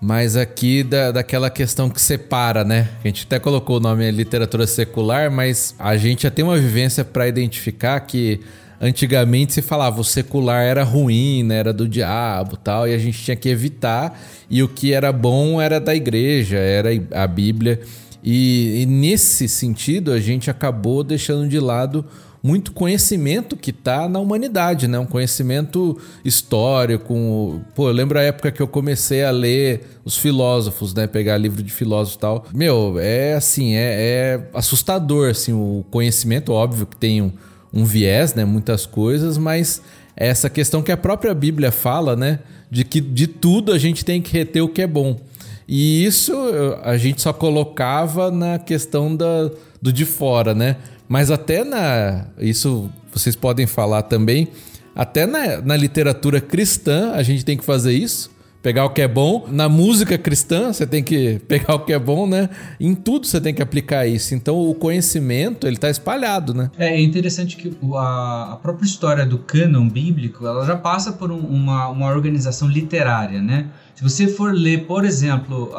[0.00, 2.88] mas aqui da, daquela questão que separa, né?
[3.02, 7.04] A gente até colocou o nome literatura secular, mas a gente já tem uma vivência
[7.04, 8.40] para identificar que
[8.82, 11.58] antigamente se falava o secular era ruim, né?
[11.58, 15.60] era do diabo tal, e a gente tinha que evitar, e o que era bom
[15.60, 17.80] era da igreja, era a Bíblia.
[18.24, 22.04] E, e nesse sentido, a gente acabou deixando de lado
[22.42, 24.98] muito conhecimento que está na humanidade, né?
[24.98, 27.60] Um conhecimento histórico.
[27.74, 31.06] Pô, eu lembro a época que eu comecei a ler os filósofos, né?
[31.06, 32.46] Pegar livro de filósofos e tal.
[32.52, 36.52] Meu, é assim, é, é assustador, assim, o conhecimento.
[36.52, 37.32] Óbvio que tem um,
[37.72, 38.44] um viés, né?
[38.44, 39.82] Muitas coisas, mas
[40.16, 42.40] essa questão que a própria Bíblia fala, né?
[42.70, 45.18] De que de tudo a gente tem que reter o que é bom.
[45.66, 46.34] E isso
[46.82, 50.76] a gente só colocava na questão da, do de fora, né?
[51.08, 52.26] Mas até na.
[52.38, 54.48] Isso vocês podem falar também.
[54.94, 58.30] Até na, na literatura cristã a gente tem que fazer isso
[58.62, 59.46] pegar o que é bom.
[59.50, 62.48] Na música cristã, você tem que pegar o que é bom, né?
[62.78, 64.34] Em tudo você tem que aplicar isso.
[64.34, 66.70] Então, o conhecimento, ele tá espalhado, né?
[66.78, 71.38] É, é interessante que a, própria história do cânon bíblico, ela já passa por um,
[71.38, 73.66] uma, uma organização literária, né?
[73.94, 75.70] Se você for ler, por exemplo,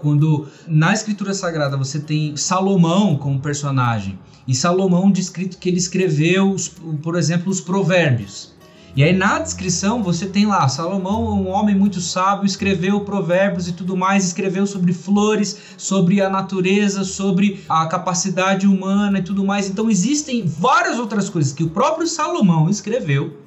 [0.00, 6.56] quando na Escritura Sagrada você tem Salomão como personagem, e Salomão descrito que ele escreveu,
[7.02, 8.56] por exemplo, os provérbios.
[8.98, 13.72] E aí na descrição você tem lá, Salomão, um homem muito sábio, escreveu provérbios e
[13.72, 19.70] tudo mais, escreveu sobre flores, sobre a natureza, sobre a capacidade humana e tudo mais.
[19.70, 23.38] Então existem várias outras coisas que o próprio Salomão escreveu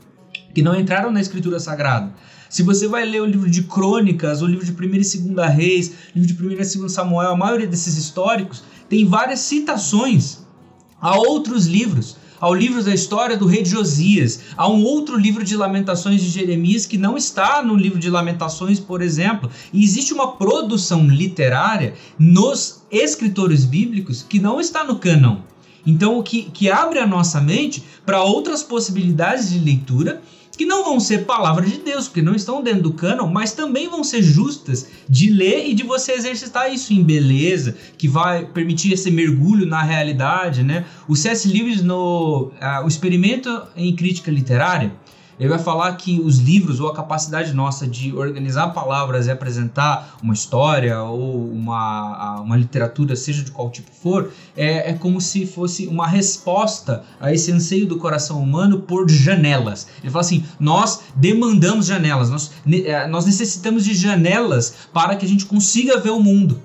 [0.55, 2.13] que não entraram na escritura sagrada.
[2.49, 5.91] Se você vai ler o livro de Crônicas, o livro de 1 e 2 Reis,
[6.15, 10.45] livro de 1 e 2 Samuel, a maioria desses históricos tem várias citações
[11.01, 15.43] a outros livros ao livro da história do rei de Josias, a um outro livro
[15.43, 19.49] de Lamentações de Jeremias que não está no livro de Lamentações, por exemplo.
[19.71, 25.37] E existe uma produção literária nos escritores bíblicos que não está no cânon.
[25.85, 30.21] Então, o que, que abre a nossa mente para outras possibilidades de leitura
[30.61, 33.89] que não vão ser palavra de Deus, porque não estão dentro do cânon, mas também
[33.89, 38.93] vão ser justas de ler e de você exercitar isso em beleza, que vai permitir
[38.93, 40.85] esse mergulho na realidade, né?
[41.07, 41.47] O C.S.
[41.47, 44.93] Lewis no uh, o experimento em crítica literária,
[45.41, 50.19] ele vai falar que os livros ou a capacidade nossa de organizar palavras e apresentar
[50.21, 55.47] uma história ou uma, uma literatura, seja de qual tipo for, é, é como se
[55.47, 59.87] fosse uma resposta a esse anseio do coração humano por janelas.
[60.03, 65.27] Ele fala assim: nós demandamos janelas, nós, é, nós necessitamos de janelas para que a
[65.27, 66.61] gente consiga ver o mundo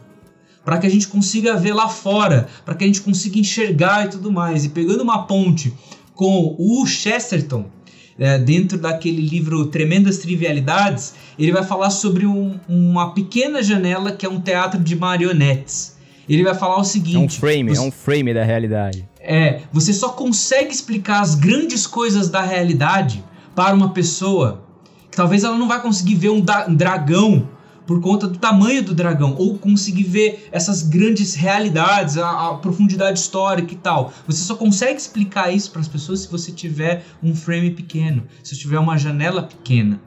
[0.67, 4.09] para que a gente consiga ver lá fora, para que a gente consiga enxergar e
[4.09, 4.65] tudo mais.
[4.65, 5.73] E pegando uma ponte
[6.13, 7.71] com o Chesterton,
[8.19, 14.25] é, dentro daquele livro Tremendas Trivialidades, ele vai falar sobre um, uma pequena janela que
[14.25, 15.97] é um teatro de marionetes.
[16.29, 19.09] Ele vai falar o seguinte: é um frame, é um frame da realidade.
[19.21, 23.25] É, você só consegue explicar as grandes coisas da realidade
[23.55, 24.65] para uma pessoa
[25.11, 27.49] que talvez ela não vai conseguir ver um, da, um dragão
[27.87, 33.19] por conta do tamanho do dragão, ou conseguir ver essas grandes realidades, a, a profundidade
[33.19, 34.13] histórica e tal.
[34.27, 38.57] Você só consegue explicar isso para as pessoas se você tiver um frame pequeno, se
[38.57, 40.01] tiver uma janela pequena.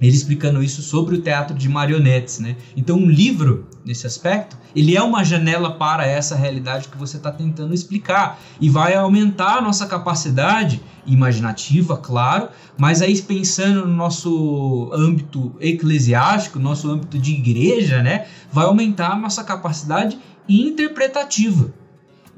[0.00, 2.56] Ele explicando isso sobre o teatro de marionetes, né?
[2.76, 7.30] Então, um livro, nesse aspecto, ele é uma janela para essa realidade que você está
[7.30, 14.90] tentando explicar e vai aumentar a nossa capacidade imaginativa, claro, mas aí pensando no nosso
[14.92, 21.72] âmbito eclesiástico, nosso âmbito de igreja, né, vai aumentar a nossa capacidade interpretativa.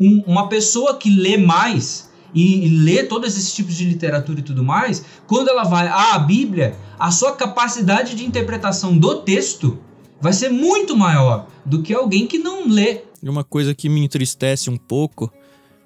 [0.01, 4.42] Um, uma pessoa que lê mais e, e lê todos esses tipos de literatura e
[4.42, 9.79] tudo mais, quando ela vai à Bíblia, a sua capacidade de interpretação do texto
[10.21, 13.03] vai ser muito maior do que alguém que não lê.
[13.23, 15.33] E uma coisa que me entristece um pouco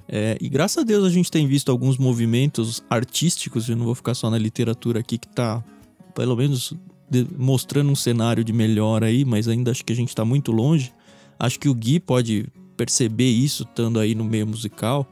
[0.08, 3.94] é, e graças a Deus a gente tem visto alguns movimentos artísticos, eu não vou
[3.94, 5.64] ficar só na literatura aqui, que tá
[6.14, 6.72] pelo menos
[7.10, 10.52] de, mostrando um cenário de melhor aí, mas ainda acho que a gente está muito
[10.52, 10.92] longe.
[11.38, 15.06] Acho que o Gui pode perceber isso estando aí no meio musical.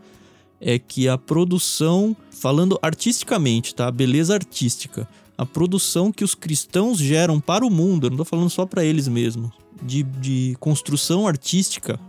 [0.67, 3.91] É que a produção, falando artisticamente, tá?
[3.91, 5.07] Beleza artística.
[5.37, 8.83] A produção que os cristãos geram para o mundo, eu não tô falando só para
[8.83, 9.51] eles mesmos,
[9.83, 12.01] de, de construção artística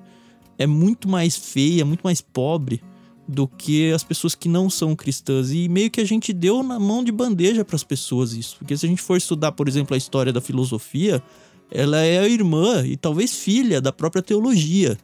[0.57, 2.81] é muito mais feia, muito mais pobre
[3.27, 5.51] do que as pessoas que não são cristãs.
[5.51, 8.57] E meio que a gente deu na mão de bandeja para as pessoas isso.
[8.57, 11.21] Porque se a gente for estudar, por exemplo, a história da filosofia,
[11.71, 14.97] ela é a irmã e talvez filha da própria teologia.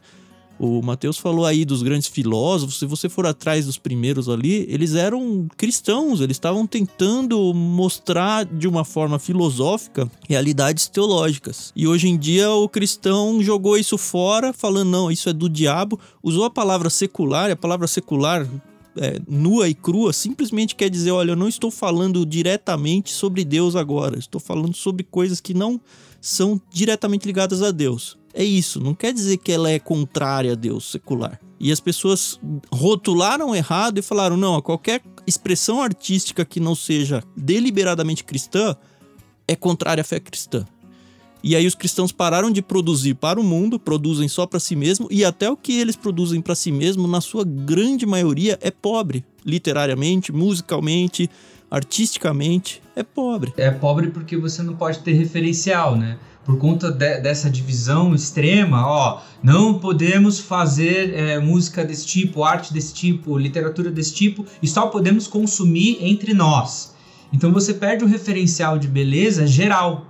[0.64, 4.94] O Mateus falou aí dos grandes filósofos, se você for atrás dos primeiros ali, eles
[4.94, 11.72] eram cristãos, eles estavam tentando mostrar de uma forma filosófica realidades teológicas.
[11.74, 15.98] E hoje em dia o cristão jogou isso fora, falando não, isso é do diabo,
[16.22, 18.48] usou a palavra secular, e a palavra secular
[18.96, 23.74] é, nua e crua simplesmente quer dizer: olha, eu não estou falando diretamente sobre Deus
[23.74, 25.80] agora, estou falando sobre coisas que não
[26.20, 28.21] são diretamente ligadas a Deus.
[28.34, 31.38] É isso, não quer dizer que ela é contrária a Deus secular.
[31.60, 32.40] E as pessoas
[32.72, 38.76] rotularam errado e falaram: não, qualquer expressão artística que não seja deliberadamente cristã
[39.46, 40.66] é contrária à fé cristã.
[41.42, 45.08] E aí os cristãos pararam de produzir para o mundo, produzem só para si mesmo,
[45.10, 49.24] e até o que eles produzem para si mesmo, na sua grande maioria, é pobre.
[49.44, 51.28] Literariamente, musicalmente,
[51.68, 53.52] artisticamente, é pobre.
[53.56, 56.16] É pobre porque você não pode ter referencial, né?
[56.44, 62.72] Por conta de, dessa divisão extrema, ó, não podemos fazer é, música desse tipo, arte
[62.72, 66.94] desse tipo, literatura desse tipo, e só podemos consumir entre nós.
[67.32, 70.06] Então você perde o referencial de beleza geral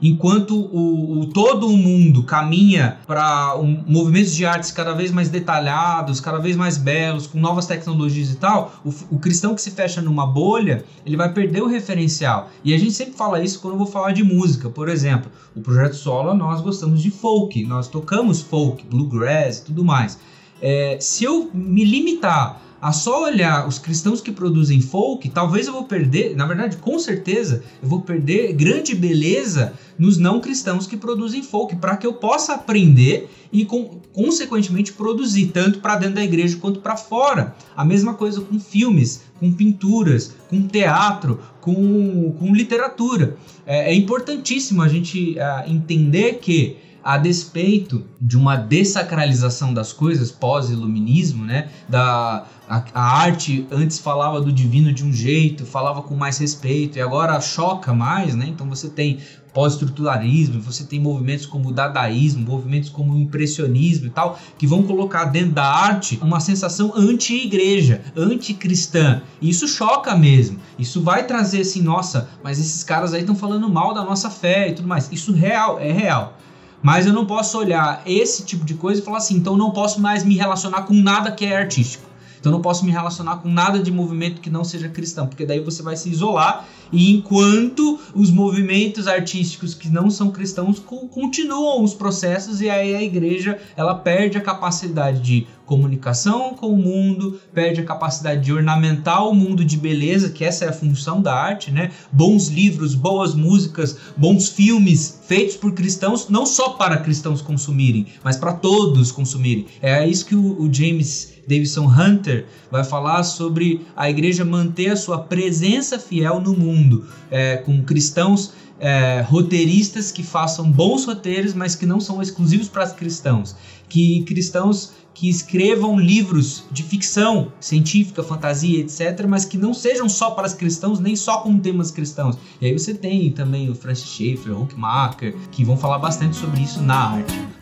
[0.00, 5.28] enquanto o, o todo o mundo caminha para um, movimentos de artes cada vez mais
[5.28, 9.70] detalhados, cada vez mais belos, com novas tecnologias e tal, o, o, cristão que se
[9.70, 12.50] fecha numa bolha, ele vai perder o referencial.
[12.64, 14.70] E a gente sempre fala isso quando eu vou falar de música.
[14.70, 19.84] Por exemplo, o projeto solo nós gostamos de folk, nós tocamos folk, bluegrass e tudo
[19.84, 20.18] mais.
[20.62, 25.72] É, se eu me limitar a só olhar os cristãos que produzem folk, talvez eu
[25.72, 30.96] vou perder, na verdade, com certeza, eu vou perder grande beleza nos não cristãos que
[30.96, 36.24] produzem folk, para que eu possa aprender e, com, consequentemente, produzir, tanto para dentro da
[36.24, 37.54] igreja quanto para fora.
[37.76, 43.36] A mesma coisa com filmes, com pinturas, com teatro, com, com literatura.
[43.66, 50.30] É, é importantíssimo a gente uh, entender que a despeito de uma dessacralização das coisas
[50.30, 51.68] pós-iluminismo, né?
[51.88, 56.98] Da a, a, arte antes falava do divino de um jeito, falava com mais respeito
[56.98, 58.46] e agora choca mais, né?
[58.46, 59.18] Então você tem
[59.52, 64.84] pós-estruturalismo, você tem movimentos como o dadaísmo, movimentos como o impressionismo e tal, que vão
[64.84, 69.22] colocar dentro da arte uma sensação anti-igreja, anti-cristã.
[69.42, 70.60] Isso choca mesmo.
[70.78, 74.68] Isso vai trazer assim, nossa, mas esses caras aí estão falando mal da nossa fé
[74.68, 75.10] e tudo mais.
[75.10, 76.38] Isso real, é real.
[76.82, 80.00] Mas eu não posso olhar esse tipo de coisa e falar assim, então não posso
[80.00, 82.10] mais me relacionar com nada que é artístico.
[82.40, 85.60] Então não posso me relacionar com nada de movimento que não seja cristão, porque daí
[85.60, 91.92] você vai se isolar e enquanto os movimentos artísticos que não são cristãos continuam os
[91.92, 97.80] processos e aí a igreja ela perde a capacidade de comunicação com o mundo, perde
[97.80, 101.70] a capacidade de ornamentar o mundo de beleza, que essa é a função da arte,
[101.70, 101.92] né?
[102.10, 108.36] Bons livros, boas músicas, bons filmes feitos por cristãos, não só para cristãos consumirem, mas
[108.36, 109.66] para todos consumirem.
[109.80, 114.96] É isso que o, o James Davidson Hunter vai falar sobre a igreja manter a
[114.96, 121.76] sua presença fiel no mundo, é, com cristãos é, roteiristas que façam bons roteiros, mas
[121.76, 123.54] que não são exclusivos para cristãos,
[123.90, 130.30] que cristãos que escrevam livros de ficção científica, fantasia, etc., mas que não sejam só
[130.30, 132.38] para os cristãos, nem só com temas cristãos.
[132.58, 136.80] E aí você tem também o Francis Schaeffer, Huckmacher, que vão falar bastante sobre isso
[136.80, 137.59] na arte.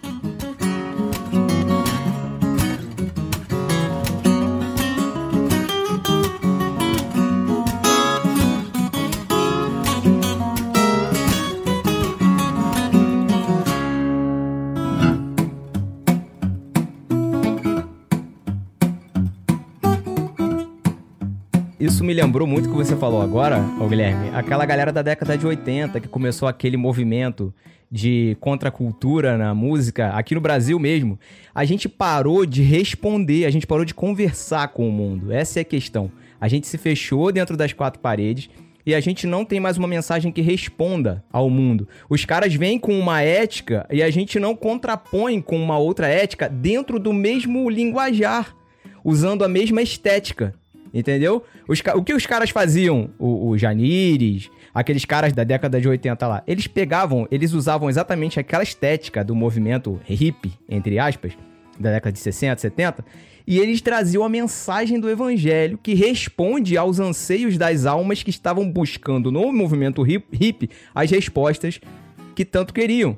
[21.98, 24.30] Isso me lembrou muito que você falou agora, ô Guilherme.
[24.32, 27.52] Aquela galera da década de 80 que começou aquele movimento
[27.90, 31.18] de contracultura na música, aqui no Brasil mesmo.
[31.52, 35.32] A gente parou de responder, a gente parou de conversar com o mundo.
[35.32, 36.08] Essa é a questão.
[36.40, 38.48] A gente se fechou dentro das quatro paredes
[38.86, 41.88] e a gente não tem mais uma mensagem que responda ao mundo.
[42.08, 46.48] Os caras vêm com uma ética e a gente não contrapõe com uma outra ética
[46.48, 48.54] dentro do mesmo linguajar,
[49.02, 50.54] usando a mesma estética.
[50.92, 51.42] Entendeu?
[51.66, 56.26] Os, o que os caras faziam, o, o Janires, aqueles caras da década de 80
[56.26, 61.32] lá, eles pegavam, eles usavam exatamente aquela estética do movimento hip, entre aspas,
[61.78, 63.04] da década de 60, 70,
[63.46, 68.70] e eles traziam a mensagem do evangelho que responde aos anseios das almas que estavam
[68.70, 71.80] buscando no movimento hip, hip as respostas
[72.34, 73.16] que tanto queriam.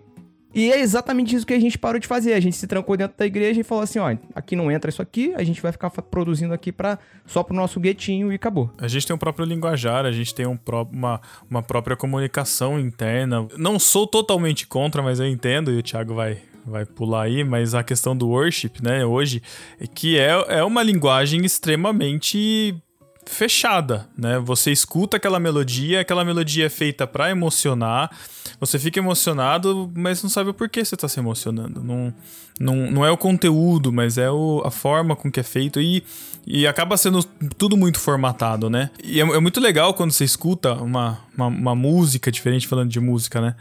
[0.55, 2.33] E é exatamente isso que a gente parou de fazer.
[2.33, 5.01] A gente se trancou dentro da igreja e falou assim: ó, aqui não entra isso
[5.01, 8.71] aqui, a gente vai ficar produzindo aqui pra, só pro nosso guetinho e acabou.
[8.79, 12.79] A gente tem um próprio linguajar, a gente tem um pró uma, uma própria comunicação
[12.79, 13.47] interna.
[13.57, 17.75] Não sou totalmente contra, mas eu entendo, e o Thiago vai, vai pular aí, mas
[17.75, 19.43] a questão do worship, né, hoje,
[19.95, 22.75] que é, é uma linguagem extremamente
[23.31, 24.38] fechada, né?
[24.40, 28.11] Você escuta aquela melodia, aquela melodia é feita para emocionar,
[28.59, 31.83] você fica emocionado, mas não sabe o porquê você tá se emocionando.
[31.83, 32.12] Não,
[32.59, 36.03] não, não é o conteúdo, mas é o, a forma com que é feito e,
[36.47, 37.23] e acaba sendo
[37.57, 38.90] tudo muito formatado, né?
[39.03, 43.01] E é, é muito legal quando você escuta uma, uma, uma música diferente, falando de
[43.01, 43.55] música, né?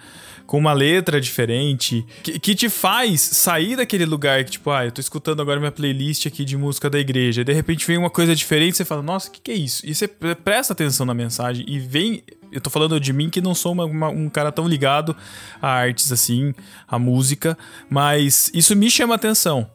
[0.49, 4.91] Com uma letra diferente, que, que, te faz sair daquele lugar que, tipo, ah, eu
[4.91, 8.09] tô escutando agora minha playlist aqui de música da igreja, e de repente vem uma
[8.09, 9.85] coisa diferente, você fala, nossa, o que, que é isso?
[9.85, 12.23] E você presta atenção na mensagem e vem.
[12.51, 15.15] Eu tô falando de mim que não sou uma, uma, um cara tão ligado
[15.62, 16.51] a artes assim,
[16.88, 17.55] a música,
[17.88, 19.69] mas isso me chama atenção.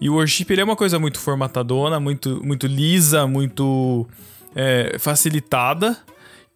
[0.00, 4.06] E o worship é uma coisa muito formatadona, muito, muito lisa, muito
[4.54, 5.98] é, facilitada,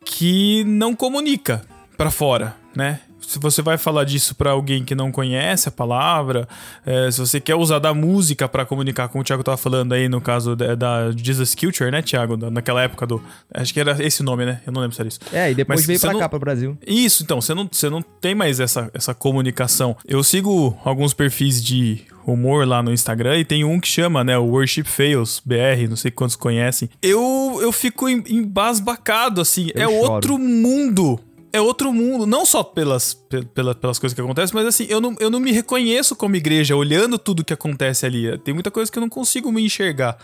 [0.04, 3.00] que não comunica para fora, né?
[3.26, 6.48] Se você vai falar disso para alguém que não conhece a palavra,
[6.84, 10.08] é, se você quer usar da música para comunicar, como o Thiago tava falando aí
[10.08, 12.36] no caso da, da Jesus Culture, né, Thiago?
[12.36, 13.22] Da, naquela época do.
[13.52, 14.60] Acho que era esse nome, né?
[14.66, 15.20] Eu não lembro se era isso.
[15.32, 16.20] É, e depois Mas veio pra não...
[16.20, 16.76] cá, pro Brasil.
[16.86, 19.96] Isso, então, você não, você não tem mais essa, essa comunicação.
[20.06, 24.36] Eu sigo alguns perfis de humor lá no Instagram e tem um que chama, né,
[24.38, 26.88] o Worship Fails BR, não sei quantos conhecem.
[27.02, 30.12] Eu, eu fico embasbacado, assim, eu é choro.
[30.12, 31.20] outro mundo
[31.54, 33.14] é outro mundo, não só pelas,
[33.54, 36.74] pelas, pelas coisas que acontecem, mas assim, eu não, eu não me reconheço como igreja
[36.74, 38.36] olhando tudo que acontece ali.
[38.38, 40.18] Tem muita coisa que eu não consigo me enxergar.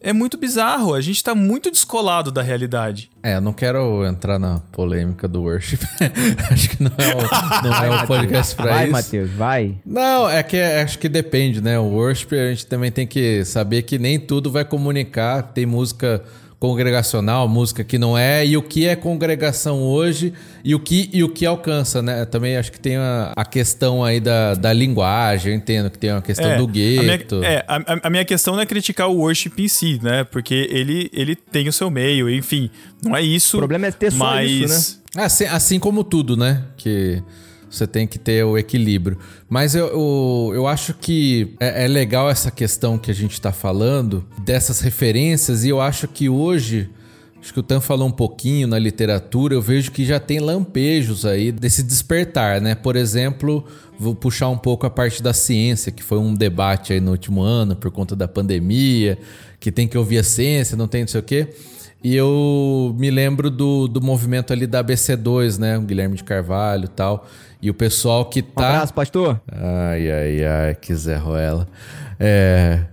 [0.00, 0.92] é muito bizarro.
[0.92, 3.08] A gente tá muito descolado da realidade.
[3.22, 5.78] É, eu não quero entrar na polêmica do worship.
[6.50, 8.92] acho que não é o, não é o podcast pra vai, isso.
[8.92, 9.74] Vai, Matheus, vai.
[9.86, 11.78] Não, é que é, acho que depende, né?
[11.78, 15.40] O worship a gente também tem que saber que nem tudo vai comunicar.
[15.54, 16.24] Tem música
[16.64, 20.32] congregacional, música que não é, e o que é congregação hoje
[20.64, 22.24] e o que, e o que alcança, né?
[22.24, 26.10] Também acho que tem a, a questão aí da, da linguagem, eu entendo que tem
[26.10, 27.34] uma questão é, do gueto.
[27.34, 30.24] A minha, é, a, a, minha questão não é criticar o worship em si, né?
[30.24, 32.70] Porque ele, ele tem o seu meio, enfim,
[33.04, 33.58] não é isso.
[33.58, 34.50] O problema é ter só mas...
[34.50, 35.24] isso, né?
[35.24, 36.62] Assim, assim como tudo, né?
[36.78, 37.22] Que
[37.70, 39.18] você tem que ter o equilíbrio.
[39.48, 43.52] Mas eu, eu, eu acho que é, é legal essa questão que a gente está
[43.52, 46.90] falando, dessas referências, e eu acho que hoje.
[47.40, 51.26] Acho que o Tan falou um pouquinho na literatura, eu vejo que já tem lampejos
[51.26, 52.74] aí desse despertar, né?
[52.74, 53.66] Por exemplo,
[53.98, 57.42] vou puxar um pouco a parte da ciência, que foi um debate aí no último
[57.42, 59.18] ano por conta da pandemia,
[59.60, 61.48] que tem que ouvir a ciência, não tem não sei o quê.
[62.04, 65.78] E eu me lembro do, do movimento ali da ABC2, né?
[65.78, 67.26] O Guilherme de Carvalho e tal.
[67.64, 68.62] E o pessoal que tá.
[68.62, 69.40] Um abraço, pastor.
[69.50, 71.66] Ai, ai, ai, que Zé Ruela.
[72.20, 72.84] É.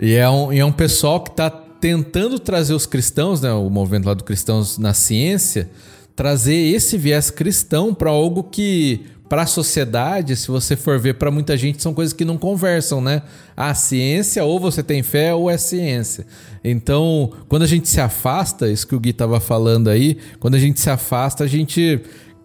[0.00, 3.52] E é um, e é um pessoal que tá tentando trazer os cristãos, né?
[3.52, 5.68] O movimento lá do cristãos na ciência,
[6.16, 11.30] trazer esse viés cristão para algo que para a sociedade, se você for ver, para
[11.30, 13.20] muita gente são coisas que não conversam, né?
[13.54, 16.26] A ciência, ou você tem fé, ou é ciência.
[16.64, 20.58] Então, quando a gente se afasta, isso que o Gui estava falando aí, quando a
[20.58, 22.00] gente se afasta, a gente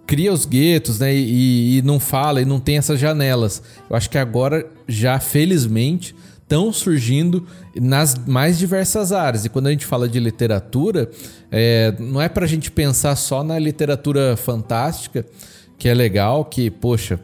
[0.05, 1.13] cria os guetos, né?
[1.13, 3.61] E, e, não fala e não tem essas janelas.
[3.89, 7.45] Eu acho que agora já, felizmente, estão surgindo
[7.75, 9.45] nas mais diversas áreas.
[9.45, 11.09] E quando a gente fala de literatura,
[11.51, 15.25] é, não é para a gente pensar só na literatura fantástica,
[15.77, 17.19] que é legal, que, poxa,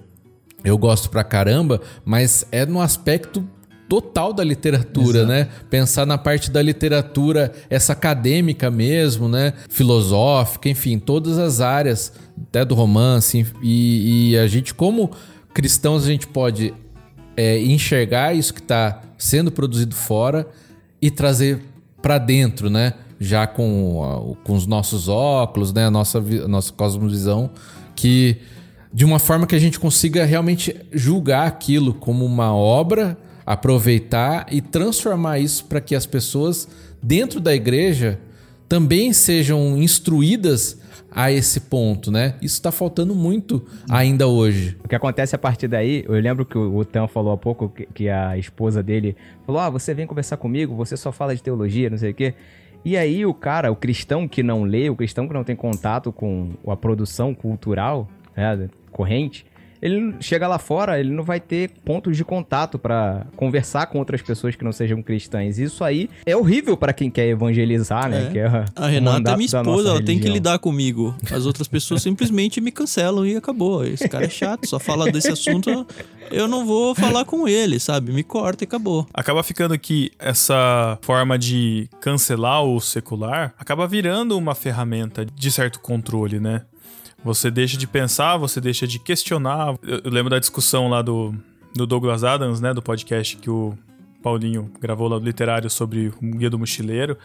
[0.64, 3.48] eu gosto pra caramba, mas é no aspecto
[3.92, 5.34] total da literatura, Exato.
[5.34, 5.50] né?
[5.70, 9.54] Pensar na parte da literatura, essa acadêmica mesmo, né?
[9.70, 12.14] Filosófica, enfim, todas as áreas,
[12.48, 13.46] até do romance.
[13.62, 15.12] E, e a gente, como
[15.54, 16.74] cristãos, a gente pode
[17.36, 20.48] é, enxergar isso que está sendo produzido fora
[21.02, 21.62] e trazer
[22.02, 22.94] para dentro, né?
[23.20, 25.86] Já com, com os nossos óculos, né?
[25.86, 27.52] A nossa, a nossa cosmovisão,
[27.96, 28.38] que
[28.94, 34.62] de uma forma que a gente consiga realmente julgar aquilo como uma obra aproveitar e
[34.62, 36.68] transformar isso para que as pessoas
[37.02, 38.20] dentro da igreja
[38.68, 40.78] também sejam instruídas
[41.12, 42.36] a esse ponto, né?
[42.42, 44.78] Isso está faltando muito ainda hoje.
[44.84, 47.86] O que acontece a partir daí, eu lembro que o Tan falou há pouco que,
[47.86, 51.90] que a esposa dele falou: Ah, você vem conversar comigo, você só fala de teologia,
[51.90, 52.34] não sei o quê.
[52.84, 56.12] E aí o cara, o cristão que não lê, o cristão que não tem contato
[56.12, 59.46] com a produção cultural né, corrente,
[59.82, 64.22] ele chega lá fora, ele não vai ter pontos de contato para conversar com outras
[64.22, 65.58] pessoas que não sejam cristãs.
[65.58, 68.28] Isso aí é horrível para quem quer evangelizar, né?
[68.28, 68.32] É.
[68.32, 71.16] Quer a Renata é minha esposa, ela tem que lidar comigo.
[71.32, 73.84] As outras pessoas simplesmente me cancelam e acabou.
[73.86, 75.86] Esse cara é chato, só fala desse assunto,
[76.30, 78.12] eu não vou falar com ele, sabe?
[78.12, 79.08] Me corta e acabou.
[79.14, 85.80] Acaba ficando que essa forma de cancelar o secular acaba virando uma ferramenta de certo
[85.80, 86.62] controle, né?
[87.24, 89.76] Você deixa de pensar, você deixa de questionar.
[89.84, 91.34] Eu, lembro da discussão lá do,
[91.76, 92.74] do Douglas Adams, né?
[92.74, 93.78] Do podcast que o
[94.24, 97.18] Paulinho gravou lá do literário sobre o Guia do Mochileiro.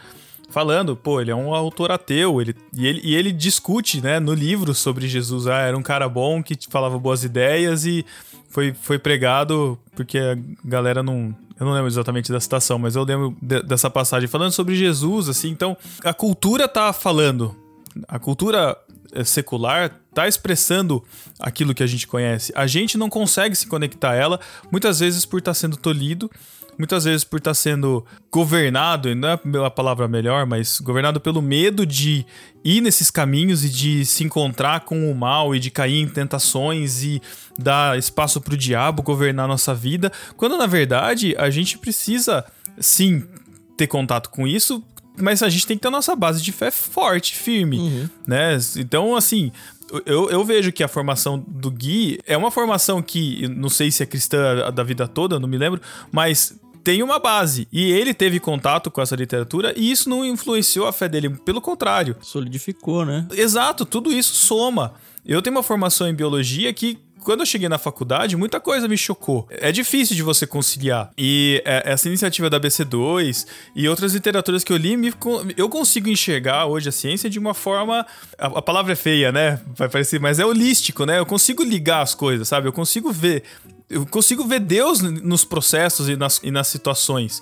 [0.49, 4.33] Falando, pô, ele é um autor ateu, ele, e, ele, e ele discute, né, no
[4.33, 5.45] livro sobre Jesus.
[5.45, 8.05] Ah, era um cara bom que falava boas ideias e
[8.49, 13.03] foi, foi pregado porque a galera não, eu não lembro exatamente da citação, mas eu
[13.03, 15.49] lembro de, dessa passagem falando sobre Jesus, assim.
[15.49, 17.53] Então, a cultura tá falando.
[18.07, 18.77] A cultura
[19.23, 21.03] secular está expressando
[21.39, 22.51] aquilo que a gente conhece.
[22.55, 24.39] A gente não consegue se conectar a ela,
[24.71, 26.29] muitas vezes por estar tá sendo tolhido,
[26.77, 31.41] muitas vezes por estar tá sendo governado, não é a palavra melhor, mas governado pelo
[31.41, 32.25] medo de
[32.63, 37.03] ir nesses caminhos e de se encontrar com o mal e de cair em tentações
[37.03, 37.21] e
[37.57, 42.45] dar espaço para o diabo governar nossa vida, quando na verdade a gente precisa
[42.79, 43.23] sim
[43.75, 44.83] ter contato com isso,
[45.17, 48.09] mas a gente tem que ter a nossa base de fé forte, firme, uhum.
[48.25, 48.57] né?
[48.77, 49.51] Então, assim,
[50.05, 54.03] eu, eu, vejo que a formação do Gui é uma formação que, não sei se
[54.03, 57.67] é cristã da vida toda, não me lembro, mas tem uma base.
[57.71, 61.61] E ele teve contato com essa literatura e isso não influenciou a fé dele, pelo
[61.61, 62.15] contrário.
[62.21, 63.27] Solidificou, né?
[63.31, 64.93] Exato, tudo isso soma.
[65.25, 68.97] Eu tenho uma formação em biologia que quando eu cheguei na faculdade, muita coisa me
[68.97, 69.47] chocou.
[69.49, 71.11] É difícil de você conciliar.
[71.17, 73.45] E é, essa iniciativa da BC2
[73.75, 74.95] e outras literaturas que eu li,
[75.55, 78.05] eu consigo enxergar hoje a ciência de uma forma.
[78.37, 79.59] A, a palavra é feia, né?
[79.75, 81.19] Vai parecer, mas é holístico, né?
[81.19, 82.67] Eu consigo ligar as coisas, sabe?
[82.67, 83.43] Eu consigo ver.
[83.89, 87.41] Eu consigo ver Deus nos processos e nas, e nas situações.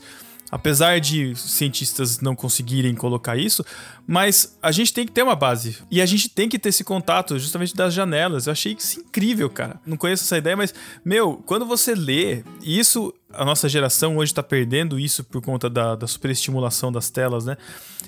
[0.56, 3.62] Apesar de cientistas não conseguirem colocar isso,
[4.08, 5.80] mas a gente tem que ter uma base.
[5.92, 8.48] E a gente tem que ter esse contato justamente das janelas.
[8.48, 9.82] Eu achei isso incrível, cara.
[9.86, 14.44] Não conheço essa ideia, mas, meu, quando você lê, isso a nossa geração hoje está
[14.44, 17.58] perdendo isso por conta da, da superestimulação das telas, né?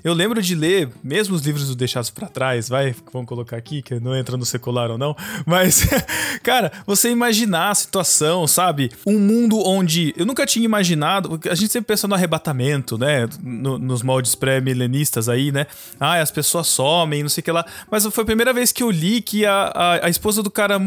[0.03, 3.81] Eu lembro de ler, mesmo os livros do Deixados para Trás, vai, vamos colocar aqui,
[3.81, 5.15] que não entra no secular ou não,
[5.45, 5.87] mas,
[6.43, 8.91] cara, você imaginar a situação, sabe?
[9.05, 13.27] Um mundo onde eu nunca tinha imaginado, a gente sempre pensa no arrebatamento, né?
[13.41, 15.65] No, nos moldes pré-milenistas aí, né?
[15.99, 17.65] Ah, as pessoas somem, não sei o que lá.
[17.89, 20.79] Mas foi a primeira vez que eu li que a, a, a esposa do cara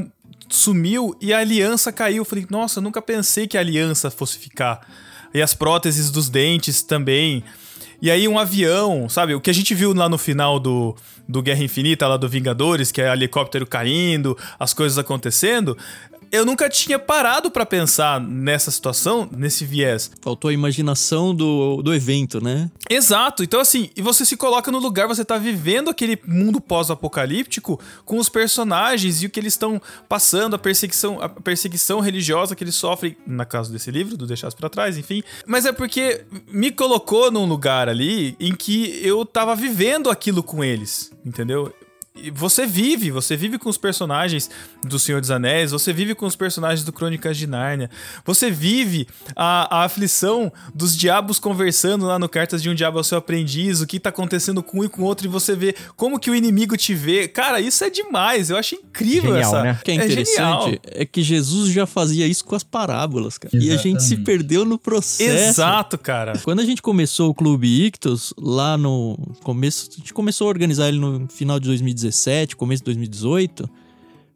[0.50, 2.24] sumiu e a aliança caiu.
[2.24, 4.86] falei, nossa, nunca pensei que a aliança fosse ficar.
[5.32, 7.42] E as próteses dos dentes também.
[8.02, 9.34] E aí um avião, sabe?
[9.34, 10.96] O que a gente viu lá no final do,
[11.28, 15.76] do Guerra Infinita, lá do Vingadores, que é helicóptero caindo, as coisas acontecendo
[16.32, 20.10] eu nunca tinha parado para pensar nessa situação, nesse viés.
[20.20, 22.70] Faltou a imaginação do, do evento, né?
[22.88, 23.42] Exato.
[23.42, 28.18] Então, assim, e você se coloca no lugar, você tá vivendo aquele mundo pós-apocalíptico com
[28.18, 32.74] os personagens e o que eles estão passando, a perseguição, a perseguição religiosa que eles
[32.74, 35.22] sofrem, na casa desse livro, do Deixados para Trás, enfim.
[35.46, 40.62] Mas é porque me colocou num lugar ali em que eu tava vivendo aquilo com
[40.62, 41.74] eles, entendeu?
[42.34, 44.50] Você vive, você vive com os personagens
[44.84, 47.90] do Senhor dos Anéis, você vive com os personagens do Crônicas de Nárnia,
[48.24, 53.04] você vive a, a aflição dos diabos conversando lá no Cartas de um Diabo ao
[53.04, 55.74] Seu Aprendiz, o que tá acontecendo com um e com o outro, e você vê
[55.96, 57.28] como que o inimigo te vê.
[57.28, 59.62] Cara, isso é demais, eu acho incrível genial, essa.
[59.62, 59.78] Né?
[59.80, 63.56] O que é interessante é, é, que Jesus já fazia isso com as parábolas, cara.
[63.56, 63.70] Exatamente.
[63.70, 65.60] E a gente se perdeu no processo.
[65.60, 66.38] Exato, cara.
[66.42, 70.88] Quando a gente começou o Clube Ictus, lá no começo, a gente começou a organizar
[70.88, 73.70] ele no final de 2017, 2017, começo de 2018,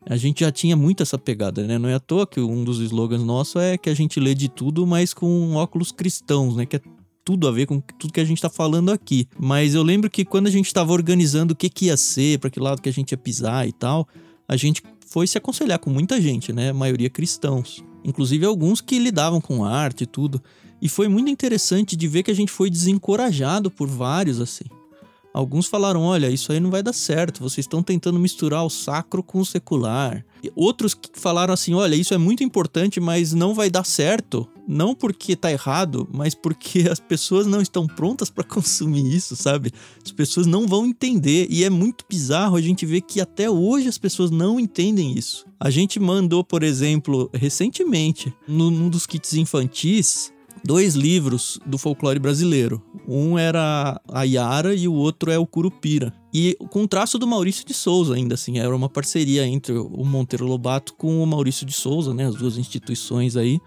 [0.07, 1.79] a gente já tinha muito essa pegada, né?
[1.79, 4.49] Não é à toa que um dos slogans nossos é que a gente lê de
[4.49, 6.66] tudo, mas com óculos cristãos, né?
[6.66, 6.81] Que é
[7.25, 9.27] tudo a ver com tudo que a gente está falando aqui.
[9.39, 12.51] Mas eu lembro que quando a gente estava organizando o que, que ia ser, para
[12.51, 14.07] que lado que a gente ia pisar e tal,
[14.47, 16.70] a gente foi se aconselhar com muita gente, né?
[16.70, 17.83] A maioria cristãos.
[18.05, 20.43] Inclusive alguns que lidavam com arte e tudo.
[20.83, 24.64] E foi muito interessante de ver que a gente foi desencorajado por vários, assim.
[25.35, 29.20] Alguns falaram: olha, isso aí não vai dar certo, vocês estão tentando misturar o sacro
[29.20, 30.24] com o secular.
[30.45, 34.49] E outros falaram assim: olha, isso é muito importante, mas não vai dar certo.
[34.66, 39.72] Não porque tá errado, mas porque as pessoas não estão prontas para consumir isso, sabe?
[40.05, 41.49] As pessoas não vão entender.
[41.51, 45.45] E é muito bizarro a gente ver que até hoje as pessoas não entendem isso.
[45.59, 50.32] A gente mandou, por exemplo, recentemente, num dos kits infantis,
[50.65, 52.83] dois livros do folclore brasileiro.
[53.07, 56.12] Um era a Yara e o outro é o Curupira.
[56.33, 60.47] E com traço do Maurício de Souza, ainda assim, era uma parceria entre o Monteiro
[60.47, 62.27] Lobato com o Maurício de Souza, né?
[62.27, 63.61] As duas instituições aí.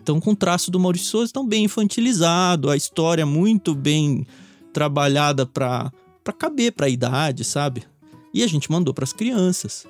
[0.00, 4.26] Então, com traço do Maurício de Souza, tão bem infantilizado, a história muito bem
[4.72, 5.90] trabalhada para
[6.22, 7.84] para caber para a idade, sabe?
[8.32, 9.86] E a gente mandou para as crianças.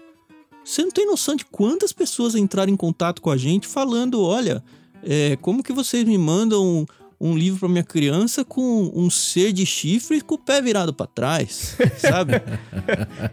[0.65, 4.65] Você não tem noção de quantas pessoas entraram em contato com a gente falando, olha,
[5.07, 6.87] é, como que vocês me mandam um,
[7.21, 11.07] um livro para minha criança com um ser de chifre com o pé virado para
[11.07, 12.35] trás, sabe?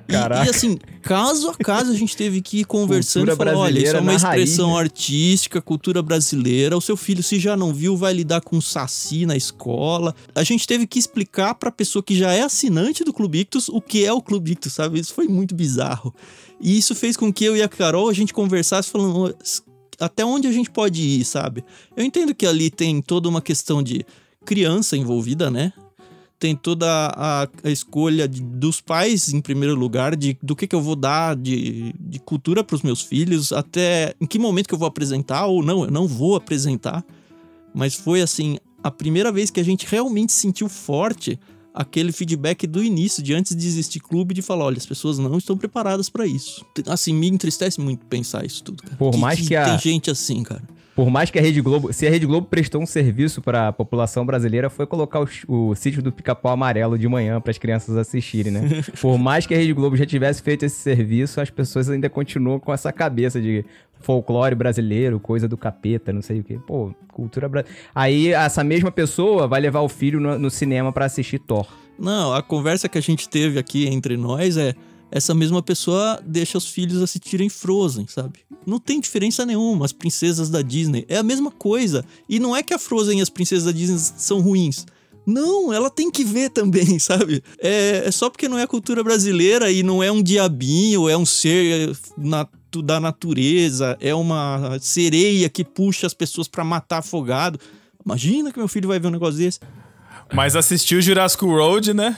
[0.07, 3.79] e, e, assim, caso a caso a gente teve que ir conversando e falar, olha,
[3.79, 4.81] isso é uma expressão raiz, né?
[4.81, 9.35] artística, cultura brasileira, o seu filho se já não viu vai lidar com saci na
[9.35, 10.15] escola.
[10.33, 13.81] A gente teve que explicar para pessoa que já é assinante do Clube Ictus o
[13.81, 14.99] que é o Clube Ictus, sabe?
[14.99, 16.13] Isso foi muito bizarro.
[16.61, 19.35] E isso fez com que eu e a Carol a gente conversasse falando,
[20.01, 21.63] até onde a gente pode ir, sabe?
[21.95, 24.05] Eu entendo que ali tem toda uma questão de
[24.43, 25.71] criança envolvida, né?
[26.39, 30.75] Tem toda a, a escolha de, dos pais, em primeiro lugar, de do que, que
[30.75, 34.73] eu vou dar de, de cultura para os meus filhos, até em que momento que
[34.73, 37.05] eu vou apresentar ou não, eu não vou apresentar.
[37.73, 41.39] Mas foi assim, a primeira vez que a gente realmente sentiu forte
[41.73, 45.37] aquele feedback do início, de antes de existir clube, de falar, olha, as pessoas não
[45.37, 46.65] estão preparadas para isso.
[46.87, 48.95] Assim, me entristece muito pensar isso tudo, cara.
[48.95, 49.65] Por que, mais que, que a...
[49.65, 50.63] tem gente assim, cara.
[50.95, 53.73] Por mais que a Rede Globo, se a Rede Globo prestou um serviço para a
[53.73, 57.95] população brasileira, foi colocar o, o sítio do Pica-Pau Amarelo de manhã para as crianças
[57.95, 58.83] assistirem, né?
[58.99, 62.59] Por mais que a Rede Globo já tivesse feito esse serviço, as pessoas ainda continuam
[62.59, 63.63] com essa cabeça de
[64.01, 66.59] folclore brasileiro, coisa do capeta, não sei o quê.
[66.65, 67.79] Pô, cultura brasileira.
[67.93, 71.67] Aí essa mesma pessoa vai levar o filho no, no cinema para assistir Thor.
[71.97, 74.73] Não, a conversa que a gente teve aqui entre nós é
[75.11, 78.39] essa mesma pessoa deixa os filhos assistirem Frozen, sabe?
[78.65, 81.05] Não tem diferença nenhuma, as princesas da Disney.
[81.09, 82.05] É a mesma coisa.
[82.29, 84.85] E não é que a Frozen e as princesas da Disney são ruins.
[85.25, 87.43] Não, ela tem que ver também, sabe?
[87.59, 91.25] É, é só porque não é cultura brasileira e não é um diabinho, é um
[91.25, 92.47] ser na,
[92.79, 97.59] da natureza, é uma sereia que puxa as pessoas para matar afogado.
[98.05, 99.59] Imagina que meu filho vai ver um negócio desse.
[100.31, 102.15] Mas assistiu Jurassic World, né?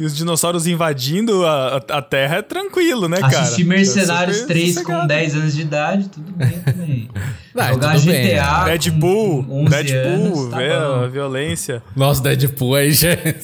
[0.00, 3.40] E os dinossauros invadindo a, a Terra é tranquilo, né, cara?
[3.40, 7.10] Assistir Mercenários 3 com 10 anos de idade, tudo bem também.
[7.54, 8.64] Jogar GTA.
[8.64, 8.78] Bem.
[8.78, 11.82] Deadpool, Deadpool, anos, tá vê a violência.
[11.94, 13.36] Nossa, Deadpool aí já é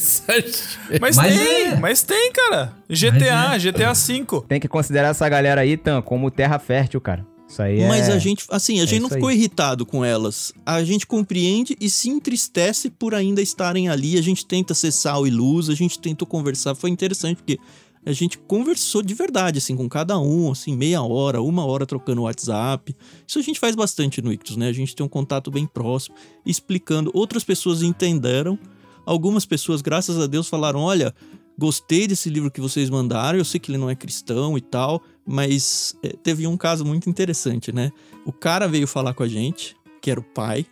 [0.98, 1.76] Mas, mas tem, é.
[1.76, 2.72] mas tem, cara.
[2.88, 3.58] GTA, é.
[3.58, 4.42] GTA V.
[4.48, 7.35] Tem que considerar essa galera aí, Tan, como terra fértil, cara.
[7.48, 8.12] Isso aí Mas é...
[8.12, 9.36] a gente, assim, a é gente não ficou aí.
[9.36, 10.52] irritado com elas.
[10.64, 14.18] A gente compreende e se entristece por ainda estarem ali.
[14.18, 16.74] A gente tenta ser sal e luz, a gente tentou conversar.
[16.74, 17.58] Foi interessante porque
[18.04, 22.22] a gente conversou de verdade, assim, com cada um, assim, meia hora, uma hora trocando
[22.22, 22.94] WhatsApp.
[23.26, 24.68] Isso a gente faz bastante no Ictus, né?
[24.68, 27.10] A gente tem um contato bem próximo, explicando.
[27.12, 28.56] Outras pessoas entenderam.
[29.04, 31.12] Algumas pessoas, graças a Deus, falaram: olha,
[31.58, 35.02] gostei desse livro que vocês mandaram, eu sei que ele não é cristão e tal,
[35.26, 37.90] mas é, teve um caso muito interessante, né?
[38.24, 40.64] O cara veio falar com a gente, que era o pai,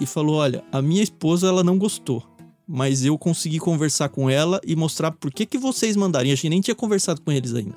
[0.00, 2.22] e falou: Olha, a minha esposa ela não gostou,
[2.68, 6.28] mas eu consegui conversar com ela e mostrar por que, que vocês mandaram.
[6.28, 7.76] E a gente nem tinha conversado com eles ainda.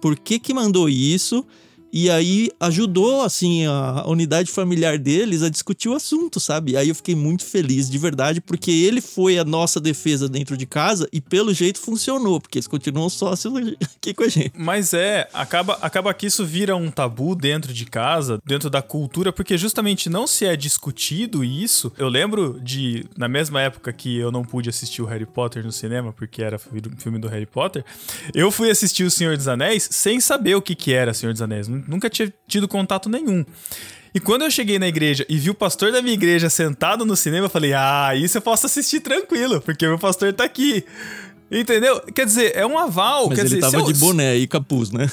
[0.00, 1.46] Por que, que mandou isso?
[1.92, 6.74] E aí ajudou, assim, a unidade familiar deles a discutir o assunto, sabe?
[6.74, 10.64] Aí eu fiquei muito feliz, de verdade, porque ele foi a nossa defesa dentro de
[10.64, 13.52] casa e pelo jeito funcionou, porque eles continuam sócios
[13.96, 14.52] aqui com a gente.
[14.56, 19.30] Mas é, acaba, acaba que isso vira um tabu dentro de casa, dentro da cultura,
[19.30, 21.92] porque justamente não se é discutido isso.
[21.98, 25.72] Eu lembro de, na mesma época que eu não pude assistir o Harry Potter no
[25.72, 27.84] cinema, porque era filme do Harry Potter,
[28.34, 31.42] eu fui assistir O Senhor dos Anéis sem saber o que, que era Senhor dos
[31.42, 33.44] Anéis nunca tinha tido contato nenhum.
[34.14, 37.16] E quando eu cheguei na igreja e vi o pastor da minha igreja sentado no
[37.16, 40.84] cinema, eu falei: Ah, isso eu posso assistir tranquilo, porque meu pastor tá aqui.
[41.52, 42.00] Entendeu?
[42.14, 43.28] Quer dizer, é um aval.
[43.28, 43.84] Mas ele dizer, tava eu...
[43.84, 45.06] de boné e capuz, né?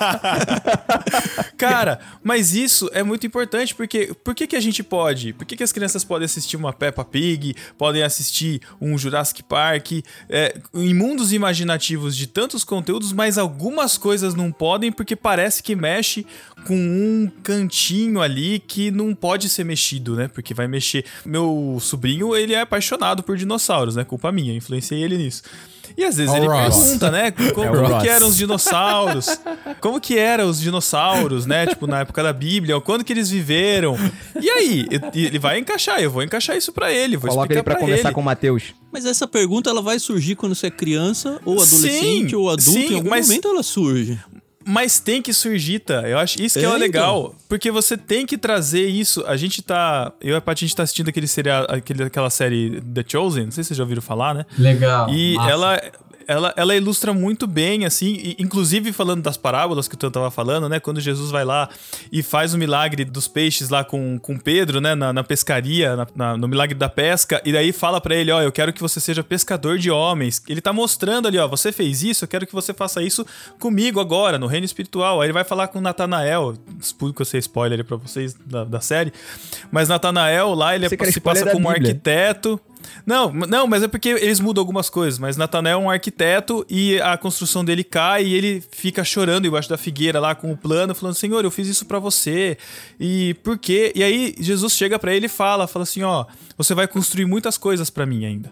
[1.56, 5.32] Cara, mas isso é muito importante porque por que, que a gente pode?
[5.32, 9.92] Por que, que as crianças podem assistir uma Peppa Pig, podem assistir um Jurassic Park,
[10.28, 15.74] é, em mundos imaginativos de tantos conteúdos, mas algumas coisas não podem porque parece que
[15.74, 16.26] mexe
[16.66, 20.28] com um cantinho ali que não pode ser mexido, né?
[20.28, 21.04] Porque vai mexer.
[21.24, 24.04] Meu sobrinho, ele é apaixonado por dinossauros, né?
[24.04, 25.42] Culpa minha, influenciei ele nisso.
[25.96, 26.76] E às vezes ele Ross.
[26.76, 27.30] pergunta, né?
[27.52, 29.40] Como, é como que eram os dinossauros?
[29.80, 31.66] Como que eram os dinossauros, né?
[31.66, 33.96] Tipo, na época da Bíblia, quando que eles viveram?
[34.40, 37.74] E aí, ele vai encaixar, eu vou encaixar isso para ele, vou Coloca ele pra,
[37.74, 38.14] pra conversar ele.
[38.14, 38.74] com o Matheus.
[38.92, 42.70] Mas essa pergunta ela vai surgir quando você é criança, ou adolescente, sim, ou adulto,
[42.70, 44.18] sim, em algum mas, momento ela surge.
[44.64, 46.08] Mas tem que surgir, tá?
[46.08, 47.34] Eu acho isso que é, é legal.
[47.48, 49.24] Porque você tem que trazer isso.
[49.26, 50.12] A gente tá.
[50.20, 53.44] Eu e a Paty, a gente tá assistindo aquele serial, aquele, aquela série The Chosen.
[53.44, 54.46] Não sei se vocês já ouviram falar, né?
[54.58, 55.08] Legal.
[55.08, 55.50] E massa.
[55.50, 55.80] ela
[56.30, 60.68] ela, ela ilustra muito bem, assim, e, inclusive falando das parábolas que o tava falando,
[60.68, 60.78] né?
[60.78, 61.68] Quando Jesus vai lá
[62.12, 64.94] e faz o milagre dos peixes lá com, com Pedro, né?
[64.94, 68.40] Na, na pescaria, na, na, no milagre da pesca, e daí fala para ele: Ó,
[68.40, 70.40] eu quero que você seja pescador de homens.
[70.48, 73.26] Ele tá mostrando ali, ó, você fez isso, eu quero que você faça isso
[73.58, 75.20] comigo agora, no reino espiritual.
[75.20, 79.12] Aí ele vai falar com Natanael, explico você spoiler para vocês da, da, série,
[79.72, 82.60] mas Natanael lá, ele é, se passa como arquiteto.
[83.04, 85.18] Não, não, mas é porque eles mudam algumas coisas.
[85.18, 89.68] Mas Natanael é um arquiteto e a construção dele cai e ele fica chorando embaixo
[89.68, 92.56] da figueira lá com o plano, falando: Senhor, eu fiz isso para você.
[92.98, 93.92] E por quê?
[93.94, 96.26] E aí Jesus chega para ele e fala: fala assim, ó,
[96.56, 98.50] você vai construir muitas coisas para mim ainda.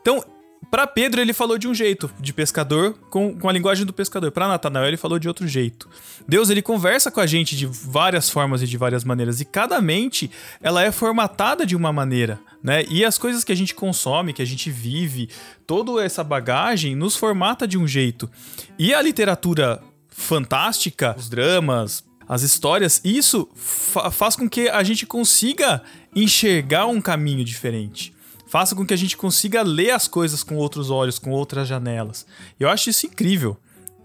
[0.00, 0.24] Então,
[0.70, 4.30] para Pedro, ele falou de um jeito, de pescador, com, com a linguagem do pescador.
[4.30, 5.88] Para Natanael, ele falou de outro jeito.
[6.28, 9.40] Deus, ele conversa com a gente de várias formas e de várias maneiras.
[9.40, 10.30] E cada mente,
[10.62, 12.84] ela é formatada de uma maneira, né?
[12.88, 15.28] E as coisas que a gente consome, que a gente vive,
[15.66, 18.30] toda essa bagagem nos formata de um jeito.
[18.78, 25.04] E a literatura fantástica, os dramas, as histórias, isso fa faz com que a gente
[25.04, 25.82] consiga
[26.14, 28.14] enxergar um caminho diferente
[28.50, 32.26] faça com que a gente consiga ler as coisas com outros olhos, com outras janelas.
[32.58, 33.56] Eu acho isso incrível.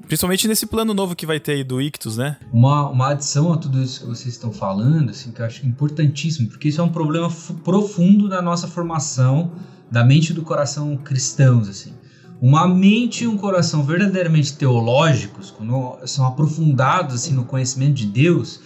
[0.07, 2.37] Principalmente nesse plano novo que vai ter aí do Ictus, né?
[2.53, 6.47] Uma, uma adição a tudo isso que vocês estão falando, assim, que eu acho importantíssimo,
[6.47, 7.27] porque isso é um problema
[7.63, 9.51] profundo da nossa formação,
[9.89, 11.93] da mente e do coração cristãos, assim.
[12.39, 18.59] Uma mente e um coração verdadeiramente teológicos, quando são aprofundados assim, no conhecimento de Deus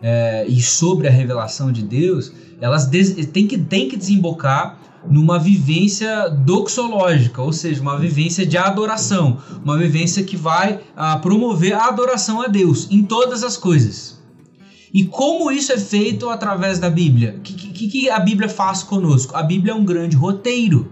[0.00, 2.30] é, e sobre a revelação de Deus,
[2.60, 9.38] elas têm que, têm que desembocar numa vivência doxológica, ou seja, uma vivência de adoração,
[9.62, 14.22] uma vivência que vai ah, promover a adoração a Deus em todas as coisas.
[14.92, 17.34] E como isso é feito através da Bíblia?
[17.38, 19.36] O que, que, que a Bíblia faz conosco?
[19.36, 20.88] A Bíblia é um grande roteiro.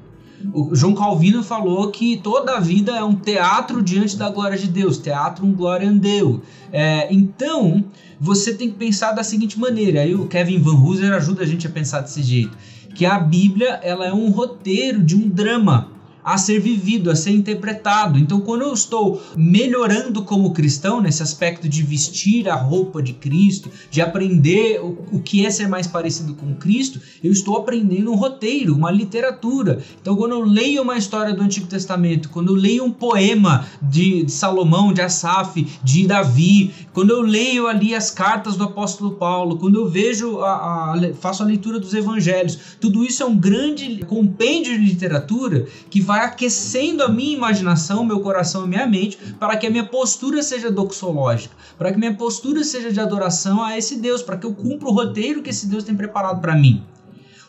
[0.53, 4.67] O João Calvino falou que toda a vida é um teatro diante da glória de
[4.67, 6.41] Deus, teatro um glória a Deus.
[6.73, 7.85] É, então,
[8.19, 11.69] você tem que pensar da seguinte maneira, aí o Kevin Van Hooser ajuda a gente
[11.69, 12.59] a pensar desse jeito
[12.95, 15.92] que a Bíblia ela é um roteiro de um drama
[16.25, 18.19] a ser vivido, a ser interpretado.
[18.19, 23.71] Então, quando eu estou melhorando como cristão, nesse aspecto de vestir a roupa de Cristo,
[23.91, 28.17] de aprender o, o que é ser mais parecido com Cristo, eu estou aprendendo um
[28.17, 29.83] roteiro, uma literatura.
[30.01, 34.25] Então, quando eu leio uma história do Antigo Testamento, quando eu leio um poema de,
[34.25, 39.59] de Salomão, de Asaf, de Davi, quando eu leio ali as cartas do apóstolo Paulo,
[39.59, 44.05] quando eu vejo, a, a, faço a leitura dos evangelhos, tudo isso é um grande
[44.07, 49.17] compêndio de literatura que vai vai aquecendo a minha imaginação, meu coração e minha mente,
[49.41, 53.79] para que a minha postura seja doxológica, para que minha postura seja de adoração a
[53.79, 56.85] esse Deus, para que eu cumpra o roteiro que esse Deus tem preparado para mim.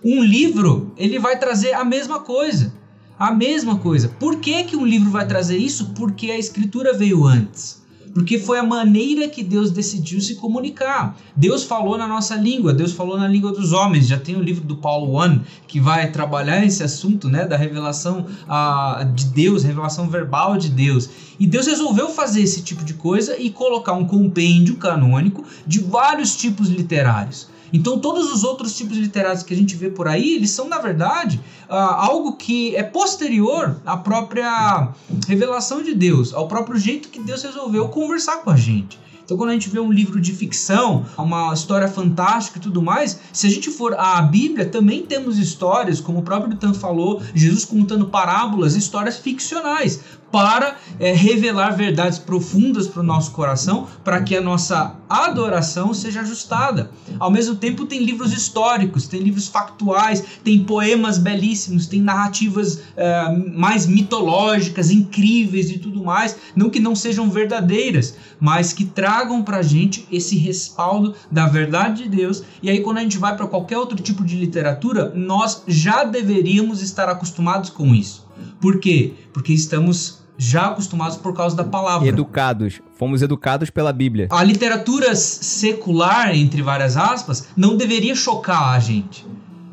[0.01, 2.74] Um livro, ele vai trazer a mesma coisa.
[3.20, 4.07] A mesma coisa.
[4.07, 5.89] Por que, que um livro vai trazer isso?
[5.93, 7.82] Porque a escritura veio antes
[8.14, 11.18] porque foi a maneira que Deus decidiu se comunicar.
[11.36, 14.07] Deus falou na nossa língua, Deus falou na língua dos homens.
[14.07, 18.26] Já tem o livro do Paulo One que vai trabalhar esse assunto, né, da revelação
[18.47, 21.09] uh, de Deus, revelação verbal de Deus.
[21.39, 26.36] E Deus resolveu fazer esse tipo de coisa e colocar um compêndio canônico de vários
[26.36, 27.53] tipos literários.
[27.74, 30.78] Então, todos os outros tipos literários que a gente vê por aí, eles são, na
[30.78, 34.89] verdade, uh, algo que é posterior à própria
[35.28, 38.99] revelação de Deus, ao próprio jeito que Deus resolveu conversar com a gente.
[39.26, 43.19] Então, quando a gente vê um livro de ficção, uma história fantástica e tudo mais,
[43.32, 47.63] se a gente for à Bíblia, também temos histórias, como o próprio Tan falou, Jesus
[47.63, 50.01] contando parábolas, histórias ficcionais
[50.34, 56.21] para é, revelar verdades profundas para o nosso coração, para que a nossa adoração seja
[56.21, 56.89] ajustada.
[57.19, 63.31] Ao mesmo tempo, tem livros históricos, tem livros factuais, tem poemas belíssimos, tem narrativas é,
[63.53, 66.36] mais mitológicas, incríveis e tudo mais.
[66.55, 72.05] Não que não sejam verdadeiras, mas que tragam para a gente esse respaldo da verdade
[72.05, 72.41] de Deus.
[72.59, 76.81] E aí, quando a gente vai para qualquer outro tipo de literatura, nós já deveríamos
[76.81, 78.25] estar acostumados com isso.
[78.59, 79.13] Por quê?
[79.31, 82.07] Porque estamos já acostumados por causa da palavra.
[82.07, 82.81] Educados.
[82.97, 84.27] Fomos educados pela Bíblia.
[84.31, 89.25] A literatura secular, entre várias aspas, não deveria chocar a gente.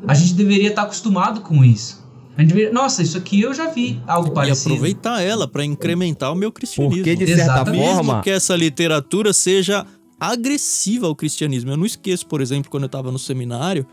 [0.07, 2.01] A gente deveria estar acostumado com isso.
[2.37, 4.69] A gente deveria, nossa, isso aqui eu já vi algo parecido.
[4.69, 7.03] E aproveitar ela para incrementar o meu cristianismo.
[7.03, 7.83] Porque de certa Exatamente.
[7.83, 9.85] forma, mesmo que essa literatura seja
[10.19, 11.71] agressiva ao cristianismo.
[11.71, 13.85] Eu não esqueço, por exemplo, quando eu estava no seminário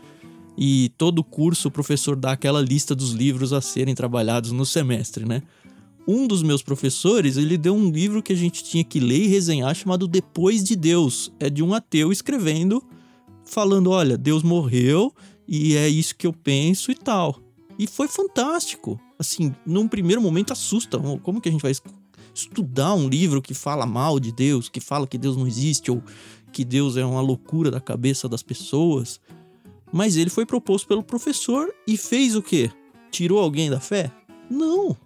[0.57, 5.25] e todo curso o professor dá aquela lista dos livros a serem trabalhados no semestre,
[5.25, 5.41] né?
[6.09, 9.27] Um dos meus professores, ele deu um livro que a gente tinha que ler e
[9.27, 11.31] resenhar chamado Depois de Deus.
[11.39, 12.83] É de um ateu escrevendo,
[13.45, 15.13] falando, olha, Deus morreu
[15.47, 17.39] e é isso que eu penso e tal.
[17.77, 18.99] E foi fantástico.
[19.19, 20.97] Assim, num primeiro momento assusta.
[21.21, 21.73] Como que a gente vai
[22.33, 26.01] estudar um livro que fala mal de Deus, que fala que Deus não existe ou
[26.51, 29.19] que Deus é uma loucura da cabeça das pessoas?
[29.91, 32.71] Mas ele foi proposto pelo professor e fez o quê?
[33.11, 34.11] Tirou alguém da fé?
[34.49, 34.97] Não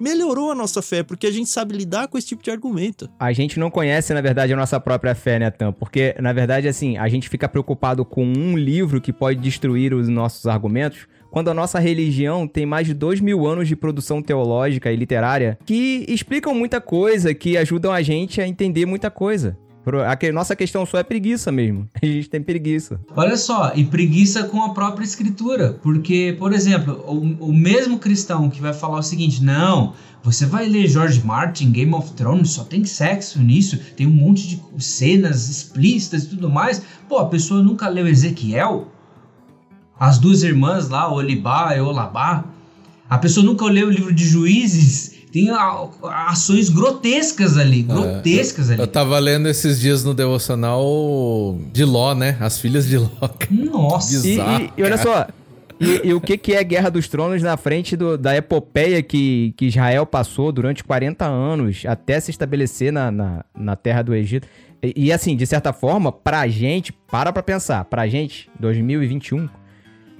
[0.00, 3.08] melhorou a nossa fé, porque a gente sabe lidar com esse tipo de argumento.
[3.18, 5.72] A gente não conhece, na verdade, a nossa própria fé, né, Tam?
[5.72, 10.08] Porque, na verdade, assim, a gente fica preocupado com um livro que pode destruir os
[10.08, 14.90] nossos argumentos, quando a nossa religião tem mais de dois mil anos de produção teológica
[14.90, 19.56] e literária que explicam muita coisa, que ajudam a gente a entender muita coisa.
[19.86, 21.88] A nossa questão só é preguiça mesmo.
[22.00, 23.00] A gente tem preguiça.
[23.16, 25.78] Olha só, e preguiça com a própria escritura.
[25.82, 30.68] Porque, por exemplo, o, o mesmo cristão que vai falar o seguinte: não, você vai
[30.68, 35.48] ler George Martin, Game of Thrones, só tem sexo nisso, tem um monte de cenas
[35.48, 36.82] explícitas e tudo mais.
[37.08, 38.88] Pô, a pessoa nunca leu Ezequiel?
[39.98, 42.44] As duas irmãs lá, Olibá e Olabá?
[43.08, 45.19] A pessoa nunca leu o livro de Juízes?
[45.32, 45.48] Tem
[46.26, 48.82] ações grotescas ali, é, grotescas é, ali.
[48.82, 52.36] Eu tava lendo esses dias no devocional de Ló, né?
[52.40, 53.08] As filhas de Ló.
[53.50, 54.20] Nossa.
[54.20, 55.26] Bizarro, e, e, e olha só,
[55.80, 59.54] e, e, o que, que é Guerra dos Tronos na frente do, da epopeia que,
[59.56, 64.46] que Israel passou durante 40 anos até se estabelecer na, na, na terra do Egito?
[64.82, 69.48] E, e, assim, de certa forma, pra gente, para pra pensar, pra gente, 2021,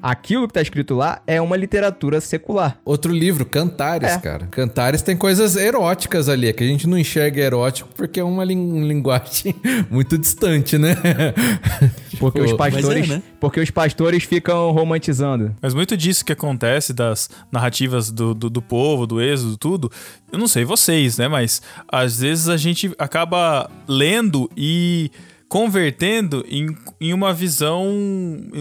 [0.03, 2.79] aquilo que tá escrito lá é uma literatura secular.
[2.85, 4.19] Outro livro, Cantares, é.
[4.19, 4.47] cara.
[4.47, 8.45] Cantares tem coisas eróticas ali, é que a gente não enxerga erótico porque é uma
[8.45, 9.55] linguagem
[9.91, 10.97] muito distante, né?
[12.19, 13.23] Porque os pastores, é, né?
[13.41, 15.57] porque os pastores ficam romantizando.
[15.63, 19.91] Mas muito disso que acontece das narrativas do, do, do povo, do êxodo, tudo,
[20.31, 21.29] eu não sei vocês, né?
[21.29, 25.11] Mas às vezes a gente acaba lendo e
[25.51, 27.85] convertendo em, em uma visão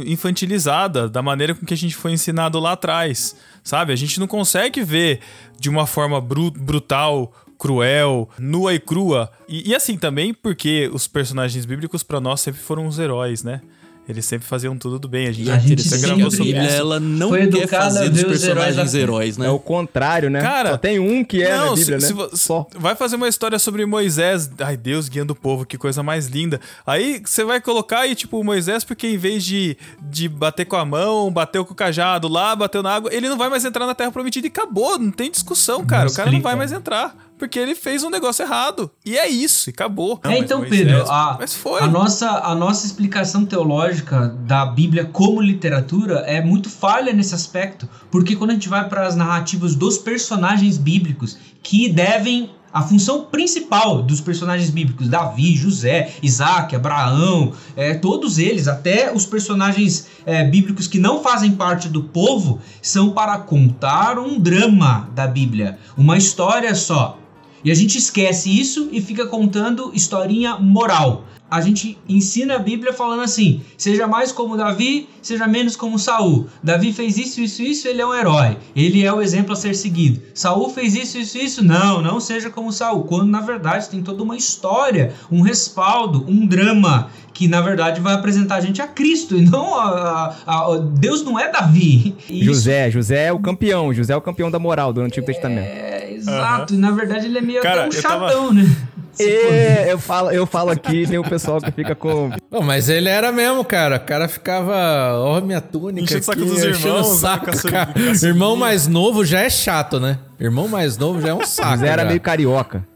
[0.07, 3.93] infantilizada da maneira com que a gente foi ensinado lá atrás, sabe?
[3.93, 5.19] A gente não consegue ver
[5.59, 9.29] de uma forma bru brutal cruel, nua e crua.
[9.47, 13.61] E, e, assim também porque os personagens bíblicos para nós sempre foram os heróis, né?
[14.09, 15.27] Eles sempre faziam tudo do bem.
[15.27, 16.75] A gente, a gente sempre gravou sobre isso.
[16.75, 19.45] Ela não foi quer fazer dos personagens heróis, né?
[19.45, 20.41] É o contrário, né?
[20.41, 22.27] Cara, Só tem um que é não, na Bíblia, se, né?
[22.31, 22.65] Se, Só.
[22.75, 24.49] Vai fazer uma história sobre Moisés.
[24.57, 26.59] Ai, Deus guiando o povo, que coisa mais linda.
[26.87, 30.83] Aí você vai colocar aí, tipo, Moisés, porque em vez de, de bater com a
[30.83, 33.93] mão, bateu com o cajado lá, bateu na água, ele não vai mais entrar na
[33.93, 34.97] Terra Prometida e acabou.
[34.97, 36.05] Não tem discussão, cara.
[36.05, 36.31] Não o cara explica.
[36.31, 38.91] não vai mais entrar porque ele fez um negócio errado.
[39.03, 40.19] E é isso, e acabou.
[40.23, 41.81] Não, é, então, Pedro, a, mas foi.
[41.81, 47.87] A, nossa, a nossa explicação teológica da Bíblia como literatura é muito falha nesse aspecto,
[48.11, 53.25] porque quando a gente vai para as narrativas dos personagens bíblicos que devem a função
[53.25, 60.43] principal dos personagens bíblicos, Davi, José, Isaac, Abraão, é, todos eles, até os personagens é,
[60.43, 66.17] bíblicos que não fazem parte do povo, são para contar um drama da Bíblia, uma
[66.17, 67.18] história só.
[67.63, 71.25] E a gente esquece isso e fica contando historinha moral.
[71.49, 76.47] A gente ensina a Bíblia falando assim: seja mais como Davi, seja menos como Saul.
[76.61, 78.57] Davi fez isso, isso, isso, ele é um herói.
[78.75, 80.21] Ele é o exemplo a ser seguido.
[80.35, 81.63] Saul fez isso, isso, isso.
[81.63, 83.03] Não, não seja como Saul.
[83.03, 88.13] Quando na verdade tem toda uma história, um respaldo, um drama que na verdade vai
[88.13, 92.13] apresentar a gente a Cristo e não a, a, a Deus não é Davi.
[92.29, 95.88] José, José é o campeão, José é o campeão da moral do Antigo Testamento.
[96.19, 96.73] Exato.
[96.73, 96.79] Uhum.
[96.79, 98.53] E na verdade ele é meio Cara, até um chatão, tava...
[98.53, 98.63] né?
[99.21, 102.31] É, eu falo, eu falo aqui, tem o pessoal que fica com.
[102.49, 103.97] Não, mas ele era mesmo, cara.
[103.97, 104.73] O cara ficava,
[105.17, 106.05] ó, oh, minha túnica.
[106.05, 107.09] Enche o saco dos irmãos.
[107.11, 107.93] Né, saco, cara.
[108.23, 110.19] Irmão mais novo já é chato, né?
[110.39, 111.69] Irmão mais novo já é um saco.
[111.69, 112.07] Mas era já.
[112.07, 112.87] meio carioca.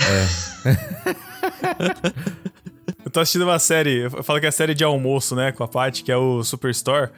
[0.00, 0.26] É.
[3.04, 5.52] eu tô assistindo uma série, eu falo que é a série de almoço, né?
[5.52, 7.10] Com a Paty, que é o Superstore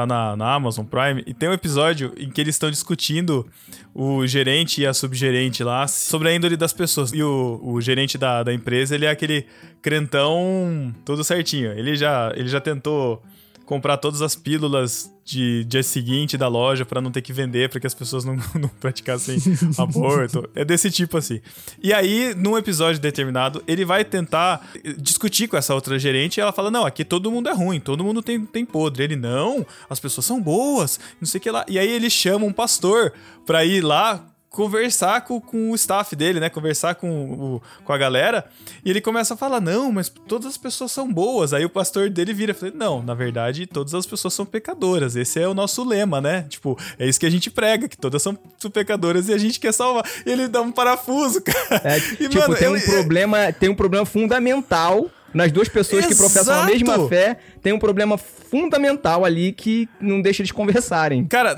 [0.00, 3.46] tá na, na Amazon Prime, e tem um episódio em que eles estão discutindo
[3.94, 7.12] o gerente e a subgerente lá sobre a índole das pessoas.
[7.12, 9.46] E o, o gerente da, da empresa, ele é aquele
[9.80, 11.72] crentão todo certinho.
[11.72, 13.22] Ele já, ele já tentou
[13.64, 17.80] comprar todas as pílulas de dia seguinte da loja para não ter que vender, para
[17.80, 19.36] que as pessoas não, não praticassem
[19.76, 20.48] aborto.
[20.54, 21.40] É desse tipo assim.
[21.82, 26.52] E aí, num episódio determinado, ele vai tentar discutir com essa outra gerente e ela
[26.52, 29.02] fala: Não, aqui todo mundo é ruim, todo mundo tem, tem podre.
[29.02, 31.64] Ele, não, as pessoas são boas, não sei o que lá.
[31.68, 33.12] E aí ele chama um pastor
[33.44, 34.24] pra ir lá
[34.56, 36.48] conversar com, com o staff dele, né?
[36.48, 38.46] Conversar com, o, com a galera.
[38.82, 41.52] E ele começa a falar: não, mas todas as pessoas são boas.
[41.52, 45.14] Aí o pastor dele vira e fala: não, na verdade, todas as pessoas são pecadoras.
[45.14, 46.46] Esse é o nosso lema, né?
[46.48, 48.36] Tipo, é isso que a gente prega, que todas são
[48.72, 50.04] pecadoras e a gente quer salvar.
[50.24, 51.82] E ele dá um parafuso, cara.
[51.84, 56.14] É, e, tipo, mano, tem, um problema, tem um problema fundamental nas duas pessoas Exato.
[56.14, 61.24] que professam a mesma fé, tem um problema fundamental ali que não deixa eles conversarem.
[61.26, 61.56] Cara,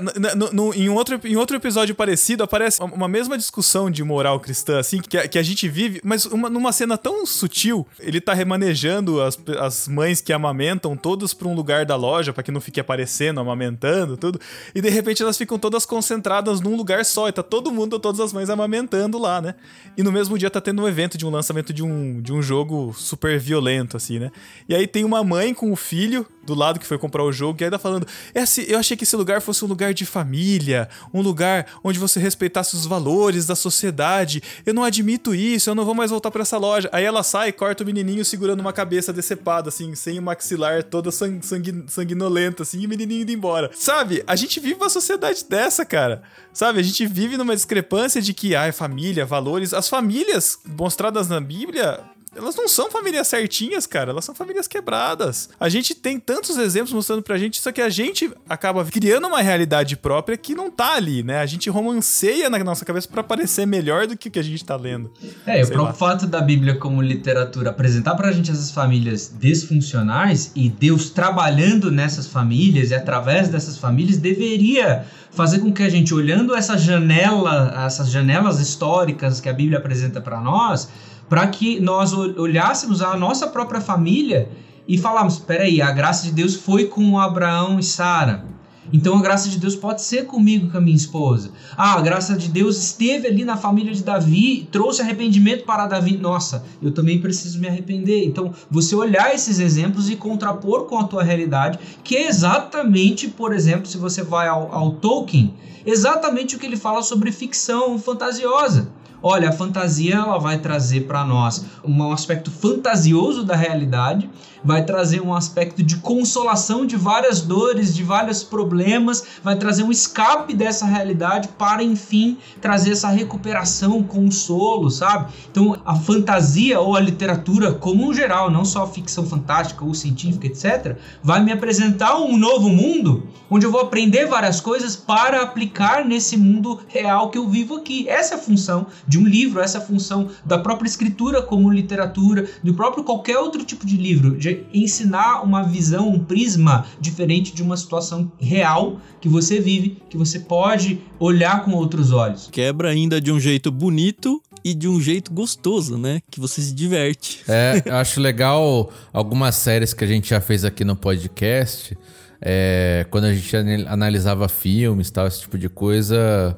[0.75, 5.15] em, outro, em outro episódio parecido, aparece uma mesma discussão de moral cristã, assim, que
[5.15, 7.85] a, que a gente vive, mas uma, numa cena tão sutil.
[7.99, 12.41] Ele tá remanejando as, as mães que amamentam todas pra um lugar da loja, para
[12.41, 14.41] que não fique aparecendo, amamentando, tudo.
[14.73, 18.19] E de repente elas ficam todas concentradas num lugar só, e tá todo mundo, todas
[18.19, 19.53] as mães amamentando lá, né?
[19.95, 22.41] E no mesmo dia tá tendo um evento de um lançamento de um, de um
[22.41, 24.31] jogo super violento, assim, né?
[24.67, 27.31] E aí tem uma mãe com o filho filho do lado que foi comprar o
[27.31, 30.87] jogo, e tá falando: esse, eu achei que esse lugar fosse um lugar de família,
[31.13, 34.41] um lugar onde você respeitasse os valores da sociedade.
[34.65, 36.89] Eu não admito isso, eu não vou mais voltar para essa loja.
[36.93, 40.83] Aí ela sai e corta o menininho segurando uma cabeça decepada, assim, sem o maxilar,
[40.83, 43.69] toda sang, sang, sanguinolenta, assim, e o menininho indo embora.
[43.75, 44.23] Sabe?
[44.25, 46.23] A gente vive uma sociedade dessa, cara.
[46.53, 46.79] Sabe?
[46.79, 49.73] A gente vive numa discrepância de que, ah, família, valores.
[49.73, 51.99] As famílias mostradas na Bíblia
[52.35, 54.11] elas não são famílias certinhas, cara.
[54.11, 55.49] Elas são famílias quebradas.
[55.59, 59.41] A gente tem tantos exemplos mostrando pra gente, só que a gente acaba criando uma
[59.41, 61.39] realidade própria que não tá ali, né?
[61.39, 64.63] A gente romanceia na nossa cabeça para parecer melhor do que o que a gente
[64.63, 65.11] tá lendo.
[65.45, 70.69] É, o próprio fato da Bíblia como literatura apresentar pra gente essas famílias disfuncionais e
[70.69, 76.55] Deus trabalhando nessas famílias e através dessas famílias deveria fazer com que a gente, olhando
[76.55, 80.89] essa janela, essas janelas históricas que a Bíblia apresenta para nós,
[81.29, 84.49] para que nós olhássemos a nossa própria família
[84.87, 88.49] e falarmos: peraí, a graça de Deus foi com Abraão e Sara.
[88.91, 91.51] Então a graça de Deus pode ser comigo com a minha esposa.
[91.77, 96.17] Ah, a graça de Deus esteve ali na família de Davi, trouxe arrependimento para Davi.
[96.17, 98.25] Nossa, eu também preciso me arrepender.
[98.25, 103.53] Então, você olhar esses exemplos e contrapor com a tua realidade, que é exatamente, por
[103.53, 105.53] exemplo, se você vai ao, ao Tolkien,
[105.85, 108.91] exatamente o que ele fala sobre ficção fantasiosa.
[109.21, 114.29] Olha, a fantasia ela vai trazer para nós um aspecto fantasioso da realidade,
[114.63, 119.91] vai trazer um aspecto de consolação de várias dores, de vários problemas, vai trazer um
[119.91, 125.31] escape dessa realidade para enfim trazer essa recuperação, consolo, sabe?
[125.51, 130.47] Então a fantasia ou a literatura como um geral, não só ficção fantástica ou científica,
[130.47, 136.05] etc, vai me apresentar um novo mundo onde eu vou aprender várias coisas para aplicar
[136.05, 138.07] nesse mundo real que eu vivo aqui.
[138.07, 141.71] Essa é a função de um livro, essa é a função da própria escritura como
[141.71, 147.53] literatura, do próprio qualquer outro tipo de livro, de ensinar uma visão, um prisma diferente
[147.53, 152.49] de uma situação real que você vive, que você pode olhar com outros olhos.
[152.51, 156.21] Quebra ainda de um jeito bonito e de um jeito gostoso, né?
[156.29, 157.41] Que você se diverte.
[157.47, 161.97] É, eu acho legal algumas séries que a gente já fez aqui no podcast.
[162.41, 163.55] É, quando a gente
[163.87, 166.57] analisava filmes tal, esse tipo de coisa,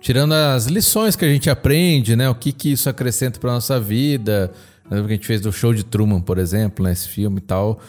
[0.00, 2.28] tirando as lições que a gente aprende, né?
[2.28, 4.52] O que, que isso acrescenta para nossa vida.
[4.90, 6.92] Que a gente fez do show de Truman, por exemplo, né?
[6.92, 7.80] Esse filme e tal.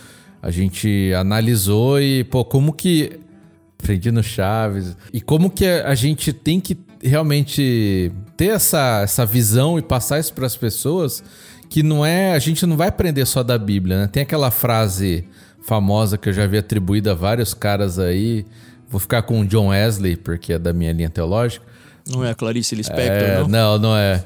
[0.41, 3.19] A gente analisou e, pô, como que.
[3.79, 4.95] Aprendi no Chaves.
[5.11, 10.33] E como que a gente tem que realmente ter essa, essa visão e passar isso
[10.33, 11.23] para as pessoas
[11.69, 12.33] que não é.
[12.33, 14.07] A gente não vai aprender só da Bíblia, né?
[14.07, 15.25] Tem aquela frase
[15.63, 18.45] famosa que eu já vi atribuída a vários caras aí.
[18.89, 21.65] Vou ficar com o John Wesley, porque é da minha linha teológica.
[22.07, 23.47] Não é a Clarice Lispector, é, não?
[23.47, 24.23] Não, não é.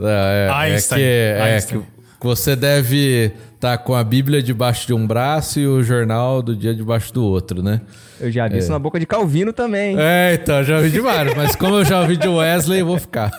[0.00, 1.00] É, é Einstein.
[1.00, 1.82] É, que, é Einstein.
[2.24, 6.56] Você deve estar tá com a Bíblia debaixo de um braço e o jornal do
[6.56, 7.82] dia debaixo do outro, né?
[8.18, 8.58] Eu já vi é.
[8.58, 9.94] isso na boca de Calvino também.
[9.98, 12.98] É, então, já vi de vários, mas como eu já ouvi de Wesley, eu vou
[12.98, 13.30] ficar.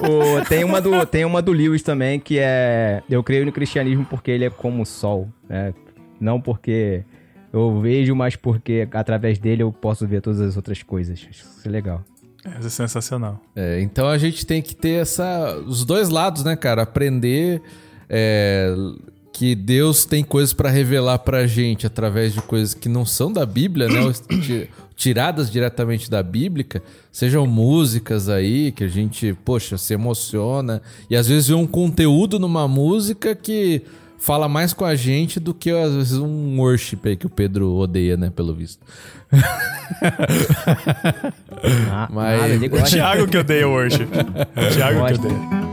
[0.00, 4.04] o, tem, uma do, tem uma do Lewis também, que é Eu creio no cristianismo
[4.10, 5.28] porque ele é como o sol.
[5.48, 5.72] Né?
[6.20, 7.04] Não porque
[7.52, 11.24] eu vejo, mas porque através dele eu posso ver todas as outras coisas.
[11.30, 12.02] Isso é legal.
[12.58, 13.40] Isso é sensacional.
[13.56, 16.82] É, então a gente tem que ter essa, os dois lados, né, cara?
[16.82, 17.62] Aprender
[18.08, 18.74] é,
[19.32, 23.44] que Deus tem coisas para revelar pra gente através de coisas que não são da
[23.44, 24.12] Bíblia, né?
[24.94, 26.64] Tiradas diretamente da Bíblia,
[27.10, 30.80] sejam músicas aí que a gente, poxa, se emociona
[31.10, 33.82] e às vezes vê um conteúdo numa música que
[34.24, 37.74] fala mais com a gente do que às vezes um worship aí que o Pedro
[37.74, 38.84] odeia, né, pelo visto.
[41.90, 42.62] Ah, Mas...
[42.62, 44.04] o Thiago que odeia worship.
[44.04, 45.63] O Thiago que odeia.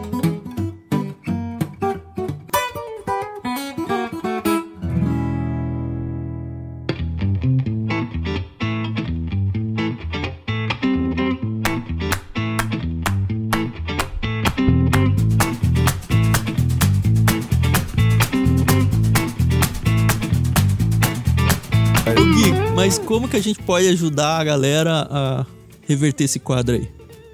[23.12, 25.45] Como que a gente pode ajudar a galera a
[25.86, 26.89] reverter esse quadro aí?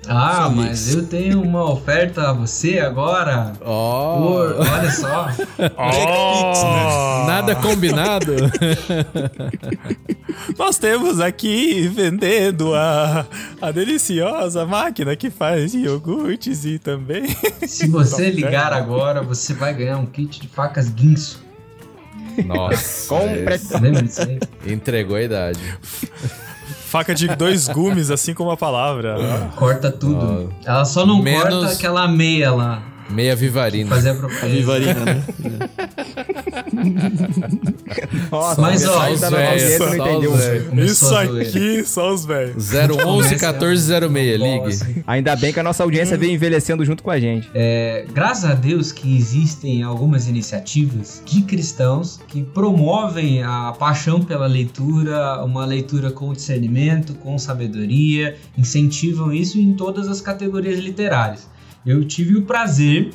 [0.07, 3.53] Ah, mas eu tenho uma oferta a você agora.
[3.61, 4.17] Oh.
[4.17, 5.27] Por, olha só.
[5.77, 7.27] oh.
[7.27, 8.33] Nada combinado.
[10.57, 13.27] Nós temos aqui vendendo a,
[13.61, 17.27] a deliciosa máquina que faz iogurtes e também.
[17.67, 21.45] Se você ligar agora, você vai ganhar um kit de facas guinso.
[22.45, 23.07] Nossa.
[23.09, 24.39] Completamente.
[24.65, 25.59] Entregou a idade.
[26.85, 29.17] Faca de dois gumes, assim como a palavra.
[29.55, 30.53] Corta tudo.
[30.65, 31.43] Ela só não Menos...
[31.43, 32.81] corta aquela meia lá.
[33.09, 33.89] Meia vivarina.
[33.89, 35.23] Fazer a, a vivarina, né?
[38.31, 40.85] Nossa, Mas ó, só os velhos, não entendeu.
[40.85, 42.71] Isso aqui, só os velhos.
[42.73, 45.03] 011 1406, ligue.
[45.05, 47.49] Ainda bem que a nossa audiência veio envelhecendo junto com a gente.
[47.53, 54.47] É, graças a Deus que existem algumas iniciativas de cristãos que promovem a paixão pela
[54.47, 61.47] leitura, uma leitura com discernimento, com sabedoria, incentivam isso em todas as categorias literárias.
[61.87, 63.11] Eu tive o prazer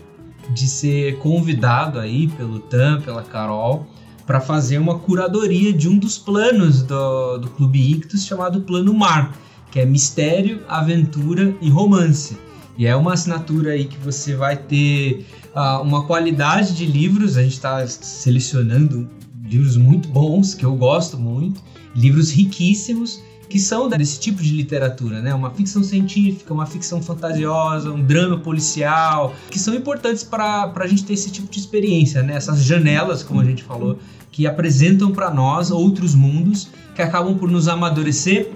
[0.49, 3.87] de ser convidado aí pelo Tam, pela Carol,
[4.27, 9.37] para fazer uma curadoria de um dos planos do, do Clube Ictus chamado Plano Mar,
[9.71, 12.35] que é mistério, aventura e romance.
[12.79, 17.43] E é uma assinatura aí que você vai ter uh, uma qualidade de livros, a
[17.43, 19.07] gente está selecionando
[19.45, 21.63] livros muito bons, que eu gosto muito,
[21.95, 23.21] livros riquíssimos
[23.53, 25.35] que são desse tipo de literatura, né?
[25.35, 31.05] Uma ficção científica, uma ficção fantasiosa, um drama policial, que são importantes para a gente
[31.05, 32.35] ter esse tipo de experiência, né?
[32.35, 33.99] Essas janelas, como a gente falou,
[34.31, 38.51] que apresentam para nós outros mundos que acabam por nos amadurecer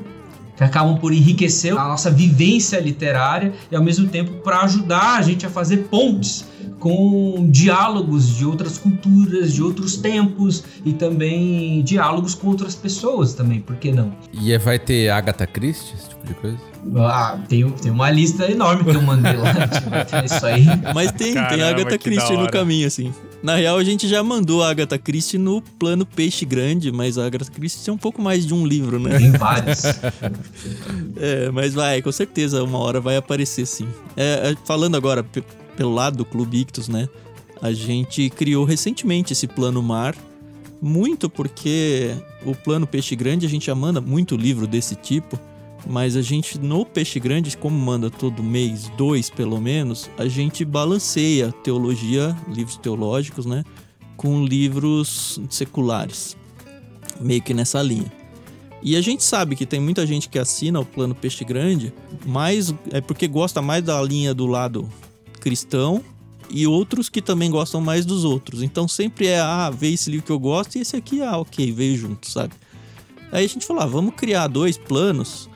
[0.57, 5.23] que acabam por enriquecer a nossa vivência literária e ao mesmo tempo para ajudar a
[5.23, 6.45] gente a fazer pontes
[6.79, 13.61] com diálogos de outras culturas, de outros tempos e também diálogos com outras pessoas também,
[13.61, 14.13] por que não?
[14.33, 16.59] E vai ter Agatha Christie, esse tipo de coisa?
[16.97, 20.65] Ah, tem, tem uma lista enorme que eu mandei lá, tipo, isso aí.
[20.95, 23.13] Mas tem, Caramba, tem Agatha Christie no caminho, assim.
[23.47, 27.25] Na real, a gente já mandou a Agatha Christie no plano Peixe Grande, mas a
[27.25, 29.17] Agatha Christie é um pouco mais de um livro, né?
[29.17, 29.85] Tem vários.
[31.17, 33.87] é, mas vai, com certeza, uma hora vai aparecer, sim.
[34.17, 35.25] É, é falando agora
[35.77, 37.09] pelo lado do Clube Ictus, né?
[37.63, 40.17] A gente criou recentemente esse plano mar,
[40.83, 45.39] muito porque o plano Peixe Grande a gente já manda muito livro desse tipo
[45.89, 50.65] mas a gente no Peixe Grande, como manda todo mês, dois pelo menos, a gente
[50.65, 53.63] balanceia teologia, livros teológicos, né?
[54.17, 56.37] Com livros seculares.
[57.21, 58.13] Meio que nessa linha.
[58.83, 61.93] E a gente sabe que tem muita gente que assina o plano Peixe Grande,
[62.25, 64.89] mas é porque gosta mais da linha do lado
[65.41, 66.03] cristão
[66.51, 68.63] e outros que também gostam mais dos outros.
[68.63, 71.73] Então sempre é, ah, vê esse livro que eu gosto e esse aqui, ah, ok,
[71.73, 72.55] veio junto, sabe?
[73.33, 75.49] Aí a gente falou, ah, vamos criar dois planos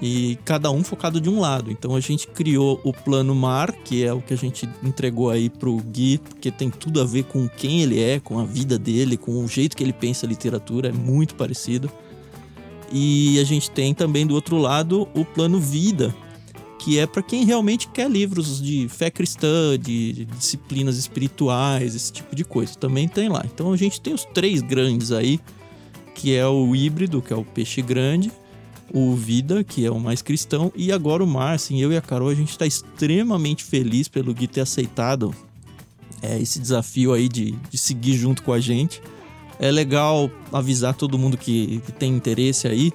[0.00, 1.70] e cada um focado de um lado.
[1.70, 5.48] Então a gente criou o plano mar, que é o que a gente entregou aí
[5.48, 9.16] pro Gui, porque tem tudo a ver com quem ele é, com a vida dele,
[9.16, 11.90] com o jeito que ele pensa a literatura, é muito parecido.
[12.92, 16.14] E a gente tem também do outro lado o plano vida,
[16.78, 22.12] que é para quem realmente quer livros de fé cristã, de, de disciplinas espirituais, esse
[22.12, 22.76] tipo de coisa.
[22.76, 23.42] Também tem lá.
[23.44, 25.40] Então a gente tem os três grandes aí,
[26.14, 28.30] que é o híbrido, que é o peixe grande,
[28.92, 32.00] o Vida, que é o mais cristão, e agora o Mar, assim, eu e a
[32.00, 35.34] Carol, a gente está extremamente feliz pelo Gui ter aceitado
[36.22, 39.02] é, esse desafio aí de, de seguir junto com a gente.
[39.58, 42.92] É legal avisar todo mundo que, que tem interesse aí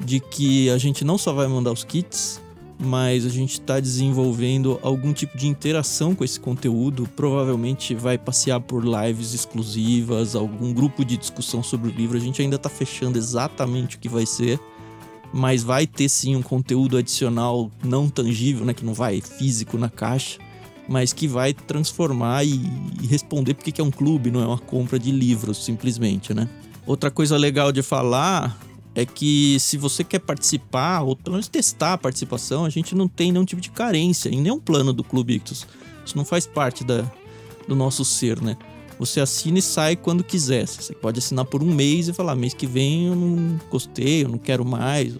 [0.00, 2.40] de que a gente não só vai mandar os kits,
[2.78, 7.08] mas a gente está desenvolvendo algum tipo de interação com esse conteúdo.
[7.14, 12.16] Provavelmente vai passear por lives exclusivas, algum grupo de discussão sobre o livro.
[12.16, 14.58] A gente ainda está fechando exatamente o que vai ser
[15.36, 19.88] mas vai ter sim um conteúdo adicional não tangível, né, que não vai físico na
[19.88, 20.38] caixa,
[20.88, 22.60] mas que vai transformar e,
[23.02, 26.48] e responder porque que é um clube, não é uma compra de livros simplesmente, né?
[26.86, 28.56] Outra coisa legal de falar
[28.94, 33.08] é que se você quer participar, ou pelo menos testar a participação, a gente não
[33.08, 35.66] tem nenhum tipo de carência em nenhum plano do Clube Ictus.
[36.06, 37.10] Isso não faz parte da,
[37.66, 38.56] do nosso ser, né?
[38.98, 40.66] Você assina e sai quando quiser.
[40.66, 44.28] Você pode assinar por um mês e falar: mês que vem eu não gostei, eu
[44.28, 45.14] não quero mais.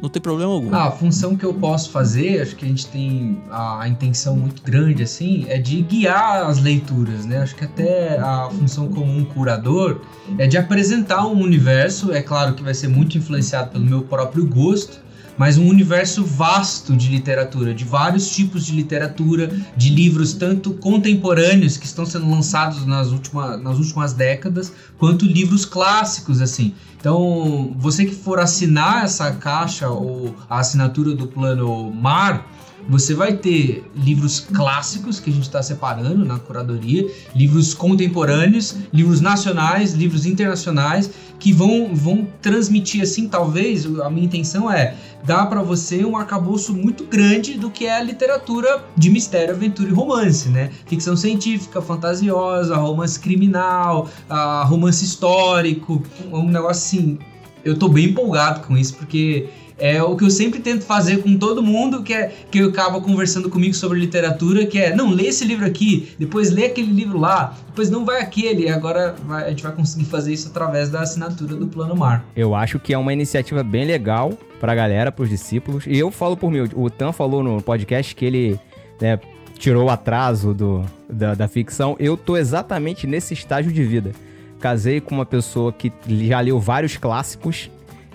[0.00, 0.72] Não tem problema algum.
[0.72, 4.36] Ah, a função que eu posso fazer, acho que a gente tem a, a intenção
[4.36, 7.38] muito grande, assim, é de guiar as leituras, né?
[7.38, 10.00] Acho que até a função como um curador
[10.38, 12.12] é de apresentar um universo.
[12.12, 15.00] É claro que vai ser muito influenciado pelo meu próprio gosto,
[15.38, 21.76] mas um universo vasto de literatura, de vários tipos de literatura, de livros tanto contemporâneos
[21.76, 26.74] que estão sendo lançados nas, última, nas últimas décadas, quanto livros clássicos, assim.
[27.00, 32.44] Então, você que for assinar essa caixa ou a assinatura do plano Mar,
[32.88, 39.20] você vai ter livros clássicos que a gente está separando na curadoria, livros contemporâneos, livros
[39.20, 45.62] nacionais, livros internacionais que vão, vão transmitir assim, talvez a minha intenção é dar para
[45.62, 50.48] você um arcabouço muito grande do que é a literatura de mistério, aventura e romance,
[50.48, 50.70] né?
[50.86, 57.18] Ficção científica, fantasiosa, romance criminal, uh, romance histórico, um negócio assim.
[57.64, 59.48] Eu tô bem empolgado com isso porque
[59.78, 63.48] é o que eu sempre tento fazer com todo mundo que é que acaba conversando
[63.48, 67.56] comigo sobre literatura, que é, não, lê esse livro aqui, depois lê aquele livro lá,
[67.68, 71.54] depois não vai aquele, agora vai, a gente vai conseguir fazer isso através da assinatura
[71.54, 72.24] do Plano Mar.
[72.34, 76.36] Eu acho que é uma iniciativa bem legal pra galera, pros discípulos, e eu falo
[76.36, 78.60] por mim, o Tan falou no podcast que ele
[79.00, 79.20] né,
[79.58, 84.12] tirou o atraso do, da, da ficção, eu tô exatamente nesse estágio de vida.
[84.60, 87.70] Casei com uma pessoa que já leu vários clássicos,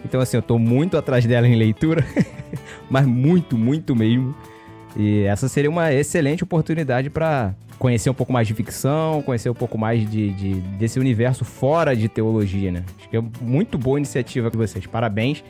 [0.05, 2.05] então, assim, eu tô muito atrás dela em leitura,
[2.89, 4.35] mas muito, muito mesmo.
[4.95, 9.55] E essa seria uma excelente oportunidade para conhecer um pouco mais de ficção, conhecer um
[9.55, 12.83] pouco mais de, de, desse universo fora de teologia, né?
[12.99, 14.85] Acho que é muito boa iniciativa com vocês.
[14.85, 15.43] Parabéns.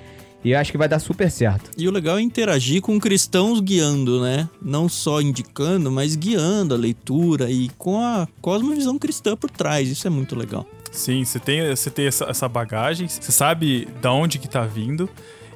[0.44, 1.72] E acho que vai dar super certo.
[1.78, 4.50] E o legal é interagir com cristãos guiando, né?
[4.62, 9.90] Não só indicando, mas guiando a leitura e com a cosmovisão cristã por trás.
[9.90, 10.68] Isso é muito legal.
[10.94, 15.10] Sim, você tem, você tem essa, essa bagagem, você sabe da onde que tá vindo.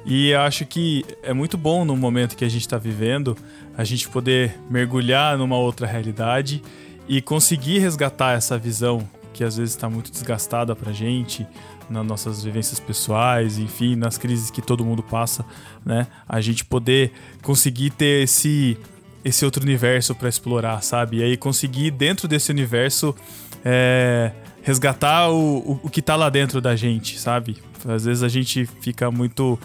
[0.04, 3.36] E acho que é muito bom no momento que a gente está vivendo
[3.76, 6.60] a gente poder mergulhar numa outra realidade
[7.06, 11.46] e conseguir resgatar essa visão que às vezes está muito desgastada pra gente
[11.88, 15.44] nas nossas vivências pessoais, enfim, nas crises que todo mundo passa,
[15.86, 16.08] né?
[16.28, 17.12] A gente poder
[17.42, 18.76] conseguir ter esse
[19.24, 21.18] esse outro universo para explorar, sabe?
[21.18, 23.14] E aí conseguir dentro desse universo
[23.64, 24.32] é,
[24.68, 27.56] resgatar o, o, o que tá lá dentro da gente, sabe?
[27.88, 29.58] Às vezes a gente fica muito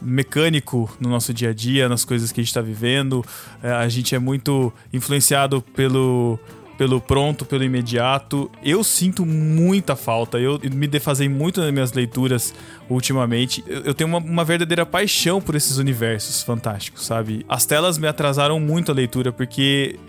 [0.00, 3.24] mecânico no nosso dia a dia, nas coisas que a gente está vivendo.
[3.60, 6.38] É, a gente é muito influenciado pelo
[6.76, 8.50] pelo pronto, pelo imediato.
[8.62, 10.38] Eu sinto muita falta.
[10.38, 12.52] Eu me defasei muito nas minhas leituras
[12.88, 13.62] ultimamente.
[13.66, 17.46] Eu, eu tenho uma, uma, verdadeira paixão por esses universos fantásticos, sabe?
[17.48, 20.00] As telas me atrasaram muito a leitura porque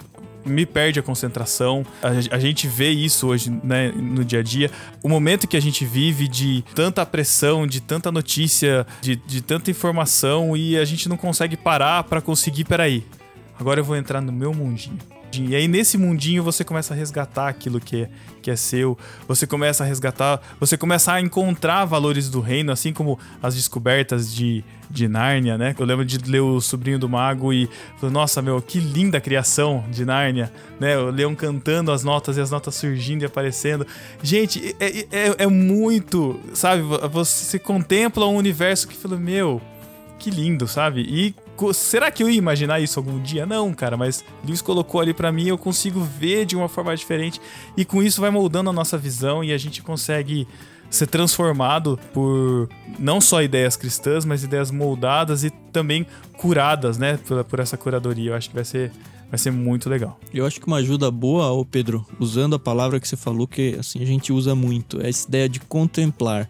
[0.46, 1.86] me perde a concentração.
[2.02, 4.72] A, a, gente vê isso hoje, né, no dia a dia.
[5.02, 9.72] O momento que a gente vive de tanta pressão, de tanta notícia, de, de tanta
[9.72, 13.04] informação e a gente não consegue parar para conseguir, peraí,
[13.60, 15.15] agora eu vou entrar no meu mundinho.
[15.44, 18.10] E aí nesse mundinho você começa a resgatar aquilo que é,
[18.42, 18.98] que é seu,
[19.28, 24.34] você começa a resgatar, você começa a encontrar valores do reino, assim como as descobertas
[24.34, 25.76] de, de Nárnia, né?
[25.78, 29.84] Eu lembro de ler o Sobrinho do Mago e falei, nossa, meu, que linda criação
[29.90, 30.98] de Nárnia, né?
[30.98, 33.86] O leão cantando as notas e as notas surgindo e aparecendo.
[34.22, 36.84] Gente, é, é, é muito, sabe?
[37.12, 39.62] Você contempla um universo que fala, meu,
[40.20, 41.02] que lindo, sabe?
[41.02, 41.36] E
[41.74, 43.46] será que eu ia imaginar isso algum dia?
[43.46, 47.40] Não, cara, mas Lewis colocou ali para mim, eu consigo ver de uma forma diferente
[47.78, 50.48] e com isso vai moldando a nossa visão e a gente consegue
[50.90, 52.70] ser transformado por
[53.00, 56.06] não só ideias cristãs, mas ideias moldadas e também
[56.38, 58.32] curadas, né, por, por essa curadoria.
[58.32, 58.92] Eu acho que vai ser
[59.30, 60.20] vai ser muito legal.
[60.34, 63.76] Eu acho que uma ajuda boa, ô Pedro, usando a palavra que você falou que
[63.80, 66.48] assim a gente usa muito, é essa ideia de contemplar.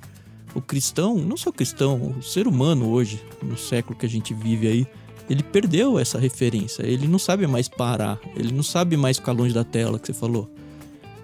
[0.56, 4.34] O cristão, não só o cristão, o ser humano hoje, no século que a gente
[4.34, 4.88] vive aí,
[5.30, 6.84] ele perdeu essa referência.
[6.84, 10.14] Ele não sabe mais parar, ele não sabe mais ficar longe da tela que você
[10.14, 10.50] falou.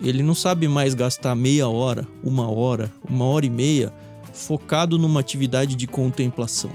[0.04, 3.94] Ele não sabe mais gastar meia hora, uma hora, uma hora e meia
[4.34, 6.72] focado numa atividade de contemplação.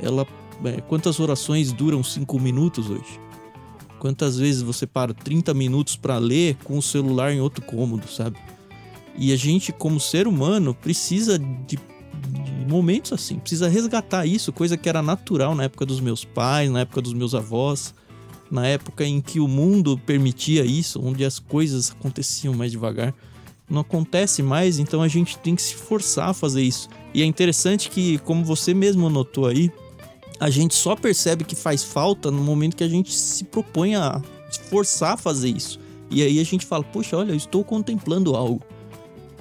[0.00, 0.26] Ela,
[0.64, 3.20] é, quantas orações duram cinco minutos hoje?
[3.98, 8.36] Quantas vezes você para 30 minutos para ler com o celular em outro cômodo, sabe?
[9.16, 14.76] E a gente, como ser humano, precisa de, de momentos assim, precisa resgatar isso, coisa
[14.76, 17.94] que era natural na época dos meus pais, na época dos meus avós
[18.52, 23.14] na época em que o mundo permitia isso, onde as coisas aconteciam mais devagar.
[23.68, 26.86] Não acontece mais, então a gente tem que se forçar a fazer isso.
[27.14, 29.72] E é interessante que, como você mesmo notou aí,
[30.38, 34.20] a gente só percebe que faz falta no momento que a gente se propõe a
[34.50, 35.80] se forçar a fazer isso.
[36.10, 38.62] E aí a gente fala, poxa, olha, eu estou contemplando algo.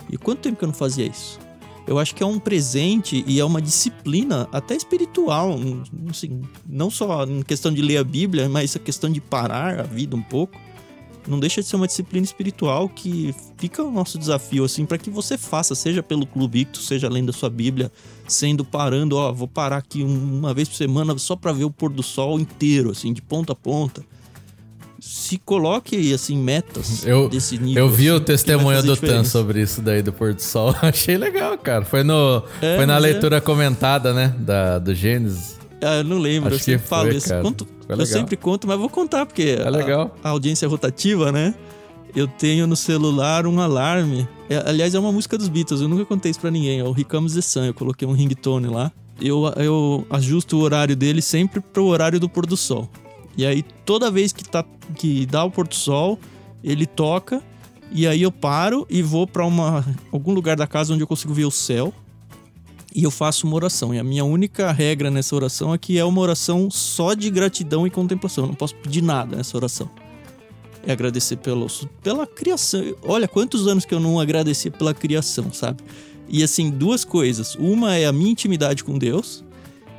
[0.10, 1.40] E quanto tempo que eu não fazia isso?
[1.88, 5.56] eu acho que é um presente e é uma disciplina até espiritual,
[6.10, 9.84] assim, não só em questão de ler a Bíblia, mas a questão de parar a
[9.84, 10.58] vida um pouco.
[11.28, 15.10] Não deixa de ser uma disciplina espiritual que fica o nosso desafio assim para que
[15.10, 17.92] você faça, seja pelo Clube seja lendo a sua Bíblia,
[18.28, 21.92] sendo parando, ó, vou parar aqui uma vez por semana só para ver o pôr
[21.92, 24.04] do sol inteiro, assim, de ponta a ponta
[25.02, 27.86] se coloque assim metas eu, desse nível.
[27.86, 30.76] Eu vi assim, o testemunho do Tan sobre isso daí do pôr do sol.
[30.80, 31.84] Achei legal, cara.
[31.84, 33.00] Foi no é, foi na é.
[33.00, 33.42] leitura é.
[33.42, 35.60] comentada, né, da do Gênesis.
[35.82, 37.34] Ah, eu não lembro, Acho eu sempre falo foi, isso.
[37.42, 40.16] Conto, eu sempre conto, mas vou contar porque é legal.
[40.24, 41.56] A, a audiência é rotativa, né?
[42.16, 44.28] Eu tenho no celular um alarme.
[44.48, 46.80] É, aliás, é uma música dos Beatles, eu nunca contei isso pra ninguém.
[46.80, 48.92] É o Ricamos the Sun, eu coloquei um ringtone lá.
[49.20, 52.88] Eu, eu ajusto o horário dele sempre pro horário do pôr do sol.
[53.38, 54.64] E aí toda vez que tá
[54.96, 56.20] que dá o porto sol,
[56.64, 57.42] ele toca
[57.94, 61.34] e aí eu paro e vou para uma algum lugar da casa onde eu consigo
[61.34, 61.94] ver o céu.
[62.94, 63.94] E eu faço uma oração.
[63.94, 67.88] E a minha única regra nessa oração é que é uma oração só de gratidão
[67.88, 68.46] e contemplação.
[68.46, 69.90] Eu não posso pedir nada nessa oração.
[70.86, 71.68] É agradecer pelo,
[72.02, 72.82] pela criação.
[73.04, 75.82] Olha, quantos anos que eu não agradeci pela criação, sabe?
[76.28, 77.56] E assim, duas coisas.
[77.56, 79.44] Uma é a minha intimidade com Deus.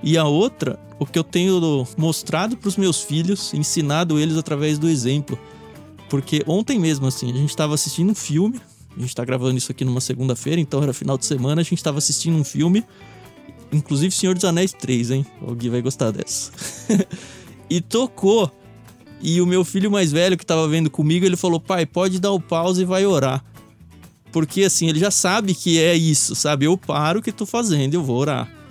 [0.03, 4.79] E a outra, o que eu tenho mostrado para os meus filhos, ensinado eles através
[4.79, 5.39] do exemplo.
[6.09, 8.61] Porque ontem mesmo, assim, a gente estava assistindo um filme.
[8.97, 11.61] A gente está gravando isso aqui numa segunda-feira, então era final de semana.
[11.61, 12.85] A gente estava assistindo um filme,
[13.73, 15.27] inclusive Senhor dos Anéis 3, hein?
[15.41, 16.53] O Gui vai gostar dessa.
[17.69, 18.51] e tocou.
[19.23, 22.33] E o meu filho mais velho que estava vendo comigo, ele falou: pai, pode dar
[22.33, 23.43] o pause e vai orar.
[24.31, 26.67] Porque assim, ele já sabe que é isso, sabe?
[26.67, 28.62] Eu paro o que estou fazendo, eu vou orar.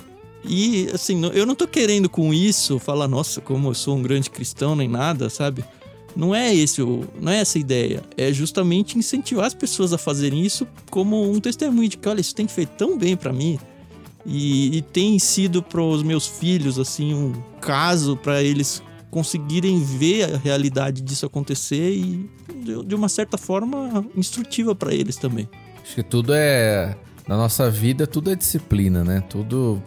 [0.44, 4.30] E assim, eu não tô querendo com isso falar, nossa, como eu sou um grande
[4.30, 5.64] cristão nem nada, sabe?
[6.16, 8.04] Não é esse não é essa a ideia.
[8.18, 12.36] É justamente incentivar as pessoas a fazerem isso como um testemunho de que, olha, isso
[12.36, 13.60] tem feito tão bem para mim.
[14.26, 20.36] E, e, tem sido para os meus filhos assim um caso para eles conseguirem ver
[20.36, 25.50] a realidade disso acontecer e de, de uma certa forma instrutiva para eles também.
[25.82, 26.96] Acho que tudo é
[27.28, 29.22] na nossa vida tudo é disciplina, né?
[29.28, 29.82] Tudo.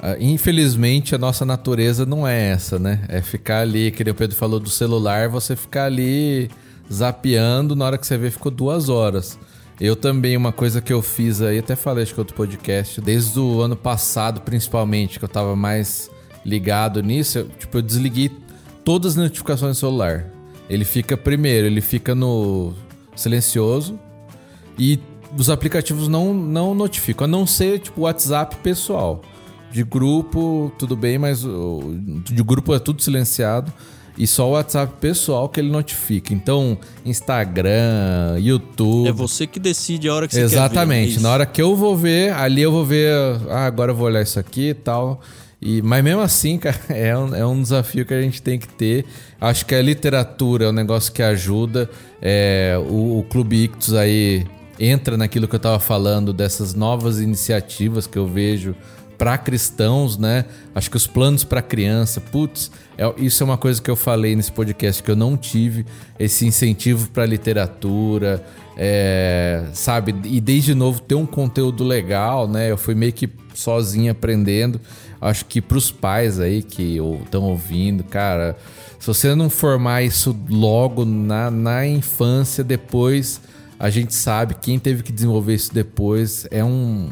[0.00, 3.04] Uh, infelizmente, a nossa natureza não é essa, né?
[3.06, 6.50] É ficar ali, que o Pedro falou do celular, você ficar ali
[6.90, 9.38] zapeando, na hora que você vê, ficou duas horas.
[9.78, 13.38] Eu também, uma coisa que eu fiz aí, até falei acho que outro podcast, desde
[13.38, 16.10] o ano passado, principalmente, que eu tava mais
[16.44, 18.30] ligado nisso, eu, tipo, eu desliguei
[18.84, 20.26] todas as notificações do celular.
[20.68, 22.72] Ele fica primeiro, ele fica no
[23.14, 23.98] silencioso
[24.78, 24.98] e
[25.36, 29.22] os aplicativos não, não notificam, a não ser tipo WhatsApp pessoal.
[29.72, 33.72] De grupo, tudo bem, mas de grupo é tudo silenciado
[34.20, 36.34] e só o WhatsApp pessoal que ele notifica.
[36.34, 36.76] Então,
[37.06, 39.08] Instagram, YouTube.
[39.08, 41.12] É você que decide a hora que você Exatamente.
[41.12, 41.22] quer ver.
[41.22, 43.10] Na hora que eu vou ver, ali eu vou ver,
[43.48, 45.22] ah, agora eu vou olhar isso aqui e tal.
[45.62, 48.68] E, mas mesmo assim, cara, é um, é um desafio que a gente tem que
[48.68, 49.06] ter.
[49.40, 51.88] Acho que a literatura é um negócio que ajuda.
[52.20, 54.46] É, o, o Clube Ictus aí
[54.78, 58.74] entra naquilo que eu estava falando, dessas novas iniciativas que eu vejo
[59.20, 60.46] para cristãos, né?
[60.74, 64.34] Acho que os planos para criança, putz, é, isso é uma coisa que eu falei
[64.34, 65.84] nesse podcast que eu não tive
[66.18, 68.42] esse incentivo para literatura,
[68.78, 70.14] é, sabe?
[70.24, 72.70] E desde novo ter um conteúdo legal, né?
[72.70, 74.80] Eu fui meio que sozinho aprendendo.
[75.20, 78.56] Acho que para os pais aí que estão ouvindo, cara,
[78.98, 83.38] se você não formar isso logo na, na infância, depois
[83.78, 87.10] a gente sabe quem teve que desenvolver isso depois é um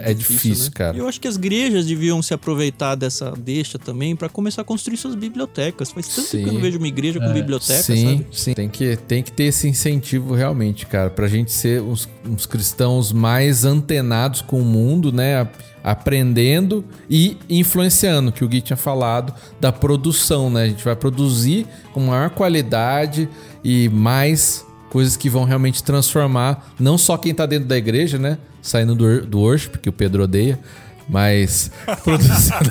[0.00, 0.70] é, é difícil, difícil né?
[0.74, 0.96] cara.
[0.96, 4.96] Eu acho que as igrejas deviam se aproveitar dessa deixa também para começar a construir
[4.96, 5.90] suas bibliotecas.
[5.90, 6.42] Faz tanto sim.
[6.42, 7.32] que eu não vejo uma igreja com é.
[7.32, 8.26] biblioteca, sim, sabe?
[8.32, 12.46] Sim, tem que, tem que ter esse incentivo realmente, cara, pra gente ser uns, uns
[12.46, 15.48] cristãos mais antenados com o mundo, né?
[15.82, 20.62] Aprendendo e influenciando, que o Gui tinha falado, da produção, né?
[20.64, 23.28] A gente vai produzir com maior qualidade
[23.62, 24.64] e mais
[24.94, 28.38] coisas que vão realmente transformar não só quem tá dentro da igreja, né?
[28.64, 30.58] Saindo do, do worship, que o Pedro odeia,
[31.06, 31.70] mas
[32.02, 32.70] produzindo,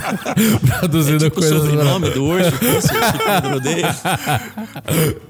[0.80, 1.62] produzindo é tipo coisas.
[1.62, 2.16] O sobrenome pra...
[2.16, 3.96] do worship, que o Pedro odeia.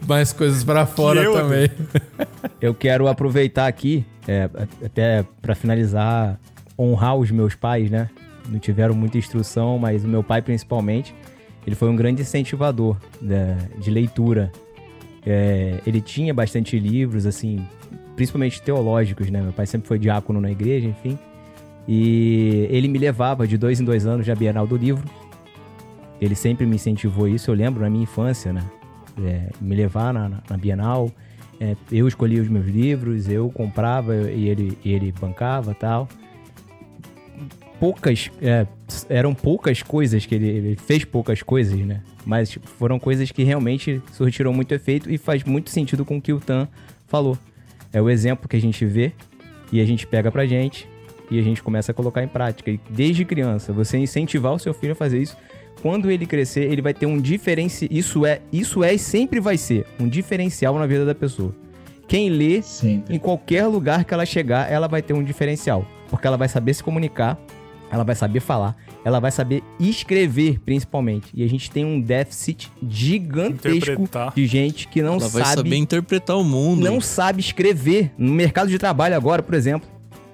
[0.08, 1.70] mais coisas para fora eu também.
[2.62, 4.50] Eu quero aproveitar aqui, é,
[4.84, 6.40] até para finalizar,
[6.80, 8.10] honrar os meus pais, né?
[8.48, 11.14] Não tiveram muita instrução, mas o meu pai principalmente,
[11.68, 14.50] ele foi um grande incentivador de, de leitura.
[15.26, 17.66] É, ele tinha bastante livros, assim,
[18.16, 19.42] principalmente teológicos, né?
[19.42, 21.18] Meu pai sempre foi diácono na igreja, enfim.
[21.88, 25.04] E ele me levava de dois em dois anos à Bienal do Livro.
[26.22, 28.64] Ele sempre me incentivou isso, eu lembro na minha infância, né?
[29.22, 31.12] É, me levar na, na Bienal.
[31.60, 36.08] É, eu escolhia os meus livros, eu comprava e ele, e ele bancava tal.
[37.80, 38.66] Poucas, é,
[39.10, 42.02] eram poucas coisas que ele, ele, fez poucas coisas, né?
[42.26, 46.22] Mas tipo, foram coisas que realmente surtiram muito efeito e faz muito sentido com o
[46.22, 46.68] que o Tan
[47.08, 47.38] falou.
[47.94, 49.14] É o exemplo que a gente vê
[49.72, 50.90] e a gente pega pra gente
[51.30, 52.72] e a gente começa a colocar em prática.
[52.72, 55.38] E desde criança, você incentivar o seu filho a fazer isso,
[55.82, 57.90] quando ele crescer, ele vai ter um diferencial.
[57.92, 61.54] Isso é, isso é e sempre vai ser um diferencial na vida da pessoa.
[62.08, 63.16] Quem lê, sempre.
[63.16, 65.86] em qualquer lugar que ela chegar, ela vai ter um diferencial.
[66.10, 67.40] Porque ela vai saber se comunicar,
[67.92, 71.28] ela vai saber falar, ela vai saber escrever, principalmente.
[71.34, 75.44] E a gente tem um déficit gigantesco de gente que não ela sabe.
[75.44, 76.84] vai saber interpretar o mundo.
[76.84, 78.12] Não sabe escrever.
[78.18, 79.90] No mercado de trabalho agora, por exemplo.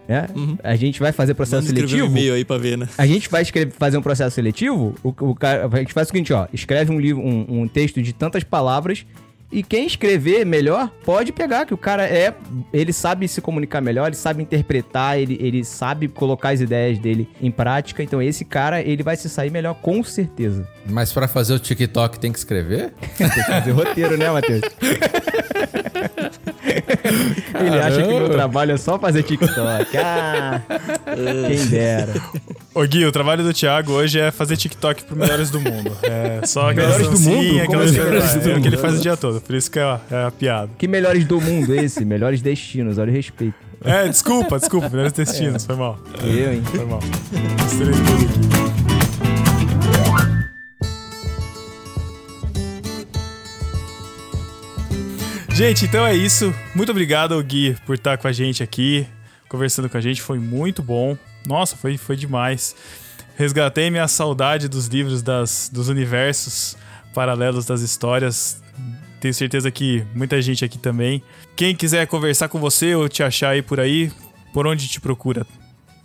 [0.08, 0.28] Né?
[0.36, 0.58] Uhum.
[0.64, 2.08] A gente vai fazer processo Vamos seletivo.
[2.08, 2.90] Um e-mail aí pra ver, né?
[2.98, 4.96] A gente vai escrever, fazer um processo seletivo.
[5.04, 6.48] O, o cara, a gente faz o seguinte, ó.
[6.52, 9.06] Escreve um livro, um, um texto de tantas palavras
[9.52, 12.34] e quem escrever melhor pode pegar, que o cara é.
[12.72, 17.28] Ele sabe se comunicar melhor, ele sabe interpretar, ele, ele sabe colocar as ideias dele
[17.42, 18.04] em prática.
[18.04, 20.68] Então, esse cara, ele vai se sair melhor, com certeza.
[20.86, 22.94] Mas para fazer o TikTok tem que escrever?
[23.18, 24.62] tem que fazer roteiro, né, Matheus?
[27.60, 29.98] ele acha que o meu trabalho é só fazer TikTok.
[29.98, 30.62] Ah,
[31.48, 32.14] quem dera.
[32.74, 35.92] Ô Gui, o trabalho do Thiago hoje é fazer TikTok pro Melhores do Mundo.
[36.04, 37.62] É só aquelas Melhores do Mundo?
[37.62, 39.42] Aquelas coisas é, que ele faz o dia todo.
[39.42, 40.70] Por isso que é, é a piada.
[40.78, 42.04] Que melhores do mundo esse?
[42.06, 43.56] melhores destinos, olha o respeito.
[43.84, 44.90] É, desculpa, desculpa.
[44.90, 45.68] Melhores destinos, é.
[45.68, 46.00] foi mal.
[46.24, 46.64] Eu, hein?
[46.66, 47.00] Foi mal.
[47.66, 48.99] Estrei tudo aqui.
[55.60, 56.56] Gente, então é isso.
[56.74, 59.06] Muito obrigado, Gui, por estar com a gente aqui,
[59.50, 60.22] conversando com a gente.
[60.22, 61.18] Foi muito bom.
[61.46, 62.74] Nossa, foi, foi demais.
[63.36, 66.78] Resgatei minha saudade dos livros das, dos universos
[67.14, 68.64] paralelos das histórias.
[69.20, 71.22] Tenho certeza que muita gente aqui também.
[71.58, 74.14] Quem quiser conversar com você ou te achar aí por aí,
[74.54, 75.46] por onde te procura?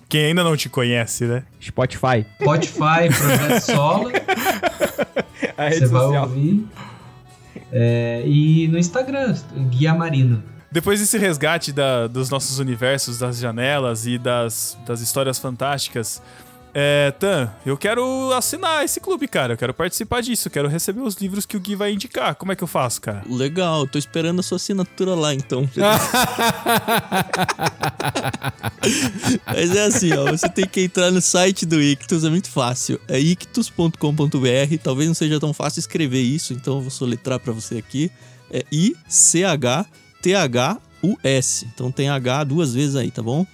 [0.09, 1.45] Quem ainda não te conhece, né?
[1.63, 2.27] Spotify.
[2.43, 4.11] Spotify, Projeto Solo.
[5.57, 6.11] A rede você social.
[6.11, 6.67] vai ouvir.
[7.77, 9.35] É, e no Instagram,
[9.69, 10.41] Guia Marino.
[10.71, 16.23] depois desse resgate da, dos nossos universos, das janelas e das, das histórias fantásticas,
[16.75, 19.55] é, Tan, eu quero assinar esse clube, cara.
[19.55, 20.49] Eu quero participar disso.
[20.49, 22.35] Eu quero receber os livros que o Gui vai indicar.
[22.35, 23.23] Como é que eu faço, cara?
[23.29, 25.69] Legal, tô esperando a sua assinatura lá, então.
[29.47, 30.31] Mas é assim, ó.
[30.31, 33.01] Você tem que entrar no site do Ictus, é muito fácil.
[33.09, 34.79] É ictus.com.br.
[34.83, 38.11] Talvez não seja tão fácil escrever isso, então eu vou soletrar para você aqui.
[38.51, 39.87] É I-C-H-T-H-U-S.
[41.73, 43.47] Então tem H duas vezes aí, tá bom?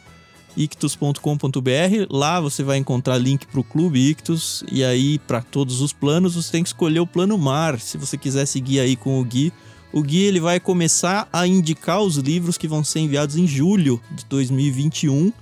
[0.57, 2.07] ictus.com.br.
[2.11, 6.35] Lá você vai encontrar link para o Clube Ictus e aí para todos os planos
[6.35, 9.53] você tem que escolher o plano Mar, se você quiser seguir aí com o Gui.
[9.93, 14.01] O Gui ele vai começar a indicar os livros que vão ser enviados em julho
[14.11, 15.33] de 2021.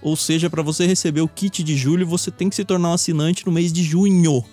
[0.00, 2.92] Ou seja, para você receber o kit de julho, você tem que se tornar um
[2.92, 4.44] assinante no mês de junho.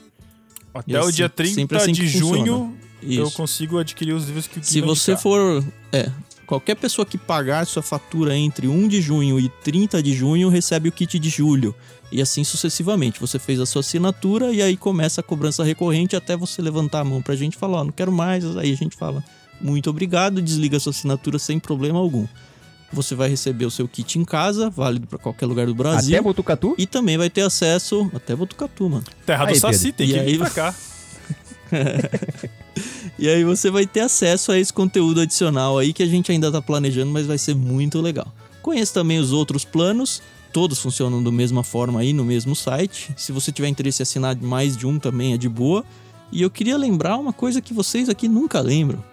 [0.74, 2.76] Até assim, o dia 30 assim de junho
[3.14, 5.22] eu consigo adquirir os livros que o Gui Se você indicar.
[5.22, 6.12] for, é,
[6.46, 10.90] Qualquer pessoa que pagar sua fatura entre 1 de junho e 30 de junho recebe
[10.90, 11.74] o kit de julho.
[12.12, 13.20] E assim sucessivamente.
[13.20, 17.04] Você fez a sua assinatura e aí começa a cobrança recorrente até você levantar a
[17.04, 18.46] mão pra gente falar, ó, não quero mais.
[18.58, 19.24] Aí a gente fala,
[19.60, 22.28] muito obrigado, desliga a sua assinatura sem problema algum.
[22.94, 26.16] Você vai receber o seu kit em casa, válido para qualquer lugar do Brasil.
[26.16, 26.76] Até Botucatu?
[26.78, 29.04] E também vai ter acesso até Botucatu, mano.
[29.26, 30.76] Terra do Saci, tem que ir pra cá.
[33.18, 36.52] e aí você vai ter acesso a esse conteúdo adicional aí que a gente ainda
[36.52, 38.34] tá planejando, mas vai ser muito legal.
[38.62, 40.22] Conheça também os outros planos,
[40.52, 43.14] todos funcionam da mesma forma aí no mesmo site.
[43.16, 45.84] Se você tiver interesse em assinar mais de um também é de boa.
[46.32, 49.04] E eu queria lembrar uma coisa que vocês aqui nunca lembram.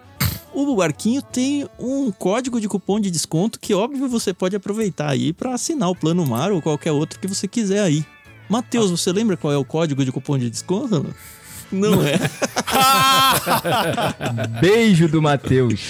[0.53, 5.33] O Barquinho tem um código de cupom de desconto que, óbvio, você pode aproveitar aí
[5.33, 8.05] para assinar o Plano Mar ou qualquer outro que você quiser aí.
[8.47, 11.07] Matheus, você lembra qual é o código de cupom de desconto?
[11.73, 12.19] Não é.
[14.61, 15.81] Beijo do Matheus.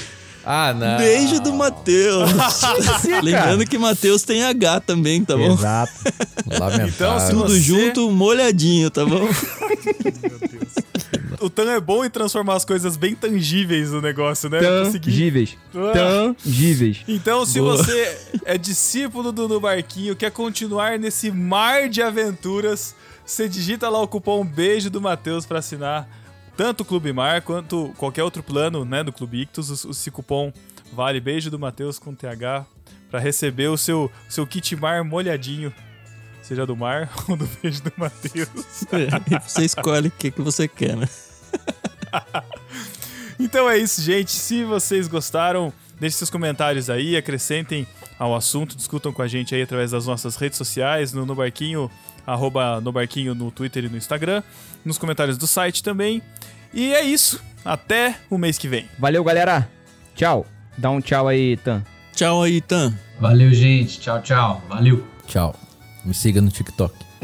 [0.46, 0.98] Ah, não.
[0.98, 2.30] Beijo do Matheus.
[3.24, 5.54] Lembrando que Matheus tem H também, tá bom?
[5.54, 5.94] Exato.
[6.46, 6.88] Lamentável.
[6.88, 7.62] Então, tudo você...
[7.62, 9.28] junto, molhadinho, tá bom?
[11.40, 14.60] o Tan é bom em transformar as coisas bem tangíveis no negócio, né?
[14.60, 15.58] Tangíveis.
[15.76, 16.34] Ah.
[16.44, 16.98] Tangíveis.
[17.08, 17.78] Então, se Boa.
[17.78, 24.02] você é discípulo do No Barquinho, quer continuar nesse mar de aventuras, você digita lá
[24.02, 26.08] o cupom beijo do Matheus para assinar
[26.56, 29.86] tanto o Clube Mar quanto qualquer outro plano né, do Clube Ictus.
[29.86, 30.52] Esse cupom
[30.92, 32.66] vale beijo do Matheus com TH
[33.10, 35.74] para receber o seu, seu kit mar molhadinho.
[36.42, 38.50] Seja do mar ou do beijo do Matheus.
[38.92, 41.08] É, você escolhe o que, que você quer, né?
[43.40, 44.32] então é isso, gente.
[44.32, 47.88] Se vocês gostaram, deixem seus comentários aí, acrescentem
[48.20, 51.90] ao assunto, discutam com a gente aí através das nossas redes sociais, no, no Barquinho
[52.26, 54.44] arroba no Barquinho no Twitter e no Instagram,
[54.84, 56.22] nos comentários do site também.
[56.74, 57.42] E é isso.
[57.64, 58.88] Até o mês que vem.
[59.00, 59.70] Valeu, galera.
[60.16, 60.46] Tchau.
[60.78, 61.84] Dá um tchau aí, Tan.
[62.16, 62.94] Tchau aí, Tan.
[63.20, 64.00] Valeu, gente.
[64.00, 64.62] Tchau, tchau.
[64.68, 65.06] Valeu.
[65.28, 65.56] Tchau.
[66.04, 66.94] Me siga no TikTok.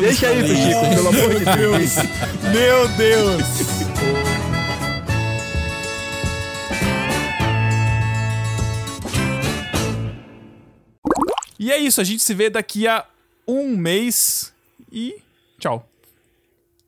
[0.00, 1.96] Deixa isso, Chico, pelo amor de Deus.
[2.54, 3.42] Meu Deus.
[11.62, 13.06] E é isso, a gente se vê daqui a
[13.46, 14.52] um mês
[14.90, 15.14] e
[15.60, 15.88] tchau.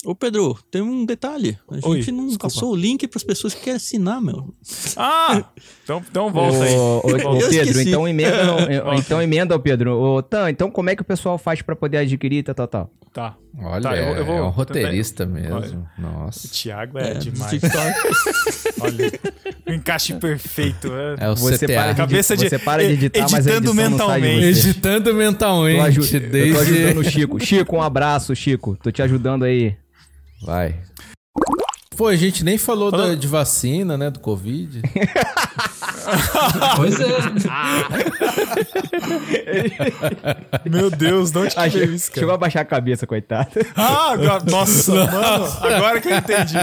[0.05, 1.57] Ô Pedro, tem um detalhe.
[1.71, 2.53] A gente Oi, não desculpa.
[2.53, 4.53] passou o link para as pessoas que querem assinar, meu.
[4.97, 5.45] Ah!
[5.85, 6.75] então, então volta aí.
[6.75, 8.59] Ô, ô, ô Pedro, então emenda, não,
[8.99, 9.97] então emenda, Pedro.
[9.97, 12.91] Ô, Tan, então como é que o pessoal faz para poder adquirir, tal, tal, tal?
[13.13, 13.37] Tá.
[13.57, 15.41] Olha, tá, eu, eu vou, é um roteirista tentar...
[15.41, 15.57] mesmo.
[15.57, 16.47] Olha, Nossa.
[16.47, 17.63] O Thiago é, é demais.
[18.81, 19.13] Olha,
[19.67, 20.93] o encaixe perfeito.
[20.93, 21.75] É, é o você CTA.
[21.75, 24.45] Para de, Cabeça de, você para de editar, mas editando mentalmente.
[24.45, 25.79] Editando mentalmente.
[25.79, 26.39] Eu, aju desde...
[26.39, 27.41] eu tô ajudando o Chico.
[27.45, 28.77] Chico, um abraço, Chico.
[28.83, 29.77] Tô te ajudando aí.
[30.43, 30.75] Vai.
[31.97, 34.11] Pô, a gente nem falou da, de vacina, né?
[34.11, 34.83] Do Covid.
[36.77, 37.07] pois é.
[40.69, 42.21] Meu Deus, não te veio isso, cara?
[42.21, 43.51] Chegou a baixar a cabeça, coitado.
[43.77, 44.15] Ah,
[44.51, 45.47] nossa, mano.
[45.63, 46.57] Agora que eu entendi.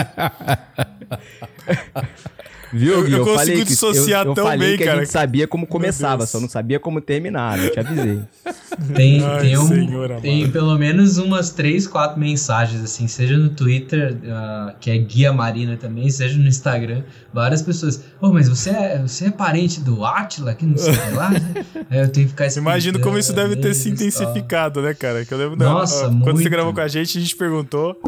[2.74, 4.98] Viu, eu, eu, consigo dissociar eu, eu tão falei bem, que cara.
[4.98, 7.62] a gente sabia como começava, só não sabia como terminava.
[7.62, 8.22] Eu te avisei.
[8.96, 13.50] Tem, Ai, tem, um, senhora, tem pelo menos umas três, quatro mensagens, assim, seja no
[13.50, 17.04] Twitter, uh, que é Guia Marina também, seja no Instagram,
[17.34, 17.98] várias pessoas.
[18.20, 21.66] Ô, oh, mas você é, você é parente do Atila, que não sei lá, né?
[21.92, 25.26] eu tenho que ficar Imagino como isso deve ter se intensificado, né, cara?
[25.26, 28.00] Que eu lembro Nossa, da, quando você gravou com a gente, a gente perguntou.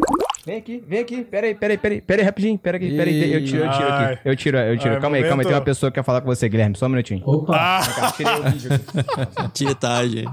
[0.46, 3.72] Vem aqui, vem aqui, peraí, peraí, peraí, peraí, rapidinho, peraí, aqui, peraí, eu tiro, eu
[3.72, 6.04] tiro aqui, eu tiro, eu tiro, calma aí, calma aí, tem uma pessoa que quer
[6.04, 7.22] falar com você, Guilherme, só um minutinho.
[7.24, 7.56] Opa!
[7.56, 8.12] Ah.
[8.14, 9.52] Tirei o vídeo aqui.
[9.64, 10.24] Tietagem.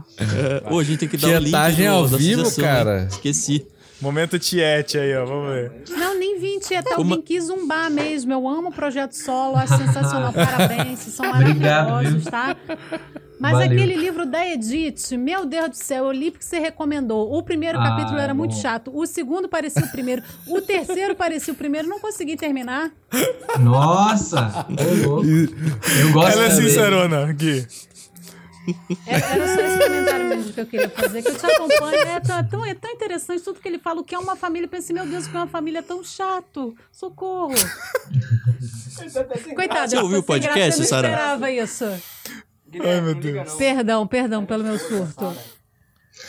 [0.70, 3.08] Ô, a gente tem que dar o link Tietagem ao vivo, cara.
[3.10, 3.66] Esqueci.
[4.02, 5.72] Momento tiete aí, ó, vamos ver.
[5.90, 8.34] Não, nem vim tietar, eu vim quis zumbar mesmo.
[8.34, 10.34] Eu amo o Projeto Solo, acho sensacional.
[10.34, 12.56] Parabéns, são maravilhosos, tá?
[13.40, 13.72] Mas Valeu.
[13.72, 17.32] aquele livro da Edith, meu Deus do céu, eu li porque você recomendou.
[17.36, 18.40] O primeiro ah, capítulo era bom.
[18.40, 22.92] muito chato, o segundo parecia o primeiro, o terceiro parecia o primeiro, não consegui terminar.
[23.60, 24.68] Nossa!
[24.70, 27.66] eu gosto Ela é sincerona, Gui.
[29.08, 31.96] É, era só esse comentário mesmo que eu queria fazer, que eu te acompanho.
[31.96, 34.02] É tão, é tão interessante tudo que ele fala.
[34.02, 34.66] O que é uma família?
[34.66, 36.76] Eu pensei, meu Deus, que é uma família tão chato.
[36.92, 37.54] Socorro.
[39.56, 41.08] Coitado, você ouviu o podcast, Sara?
[41.08, 41.86] Eu não esperava isso.
[41.86, 43.54] Ai, meu Deus.
[43.54, 45.36] Perdão, perdão pelo meu surto.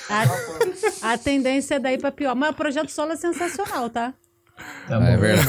[0.08, 2.34] A, a tendência é daí pra pior.
[2.34, 4.14] Mas o projeto solo é sensacional, tá?
[4.88, 5.48] Tá é verdade.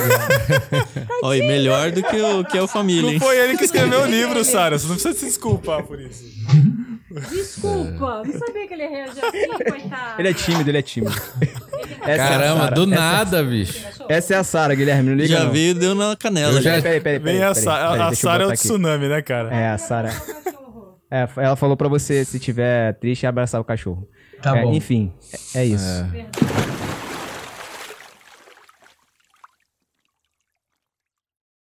[1.23, 3.19] Olha, melhor do que o que é o Família, hein?
[3.19, 4.77] Não foi ele que escreveu o livro, Sara.
[4.77, 6.23] Você não precisa se desculpar por isso.
[7.30, 10.19] Desculpa, não sabia que ele ia reagir assim, coitado.
[10.19, 11.15] Ele é tímido, ele é tímido.
[12.02, 13.49] Essa Caramba, é do nada, essa...
[13.49, 13.88] bicho.
[14.10, 15.52] Essa é a Sara, Guilherme, não liga Já não.
[15.52, 16.61] veio deu na canela.
[16.61, 16.81] Já...
[16.81, 17.38] Peraí, peraí, peraí.
[17.38, 19.53] Vem a, Sara, a Sara é o tsunami, né, cara?
[19.53, 20.10] É, a Sara.
[21.11, 24.07] É, ela falou pra você, se tiver triste, abraçar o cachorro.
[24.41, 24.73] Tá é, bom.
[24.73, 25.14] Enfim,
[25.53, 25.85] é, é isso.
[26.15, 26.93] É.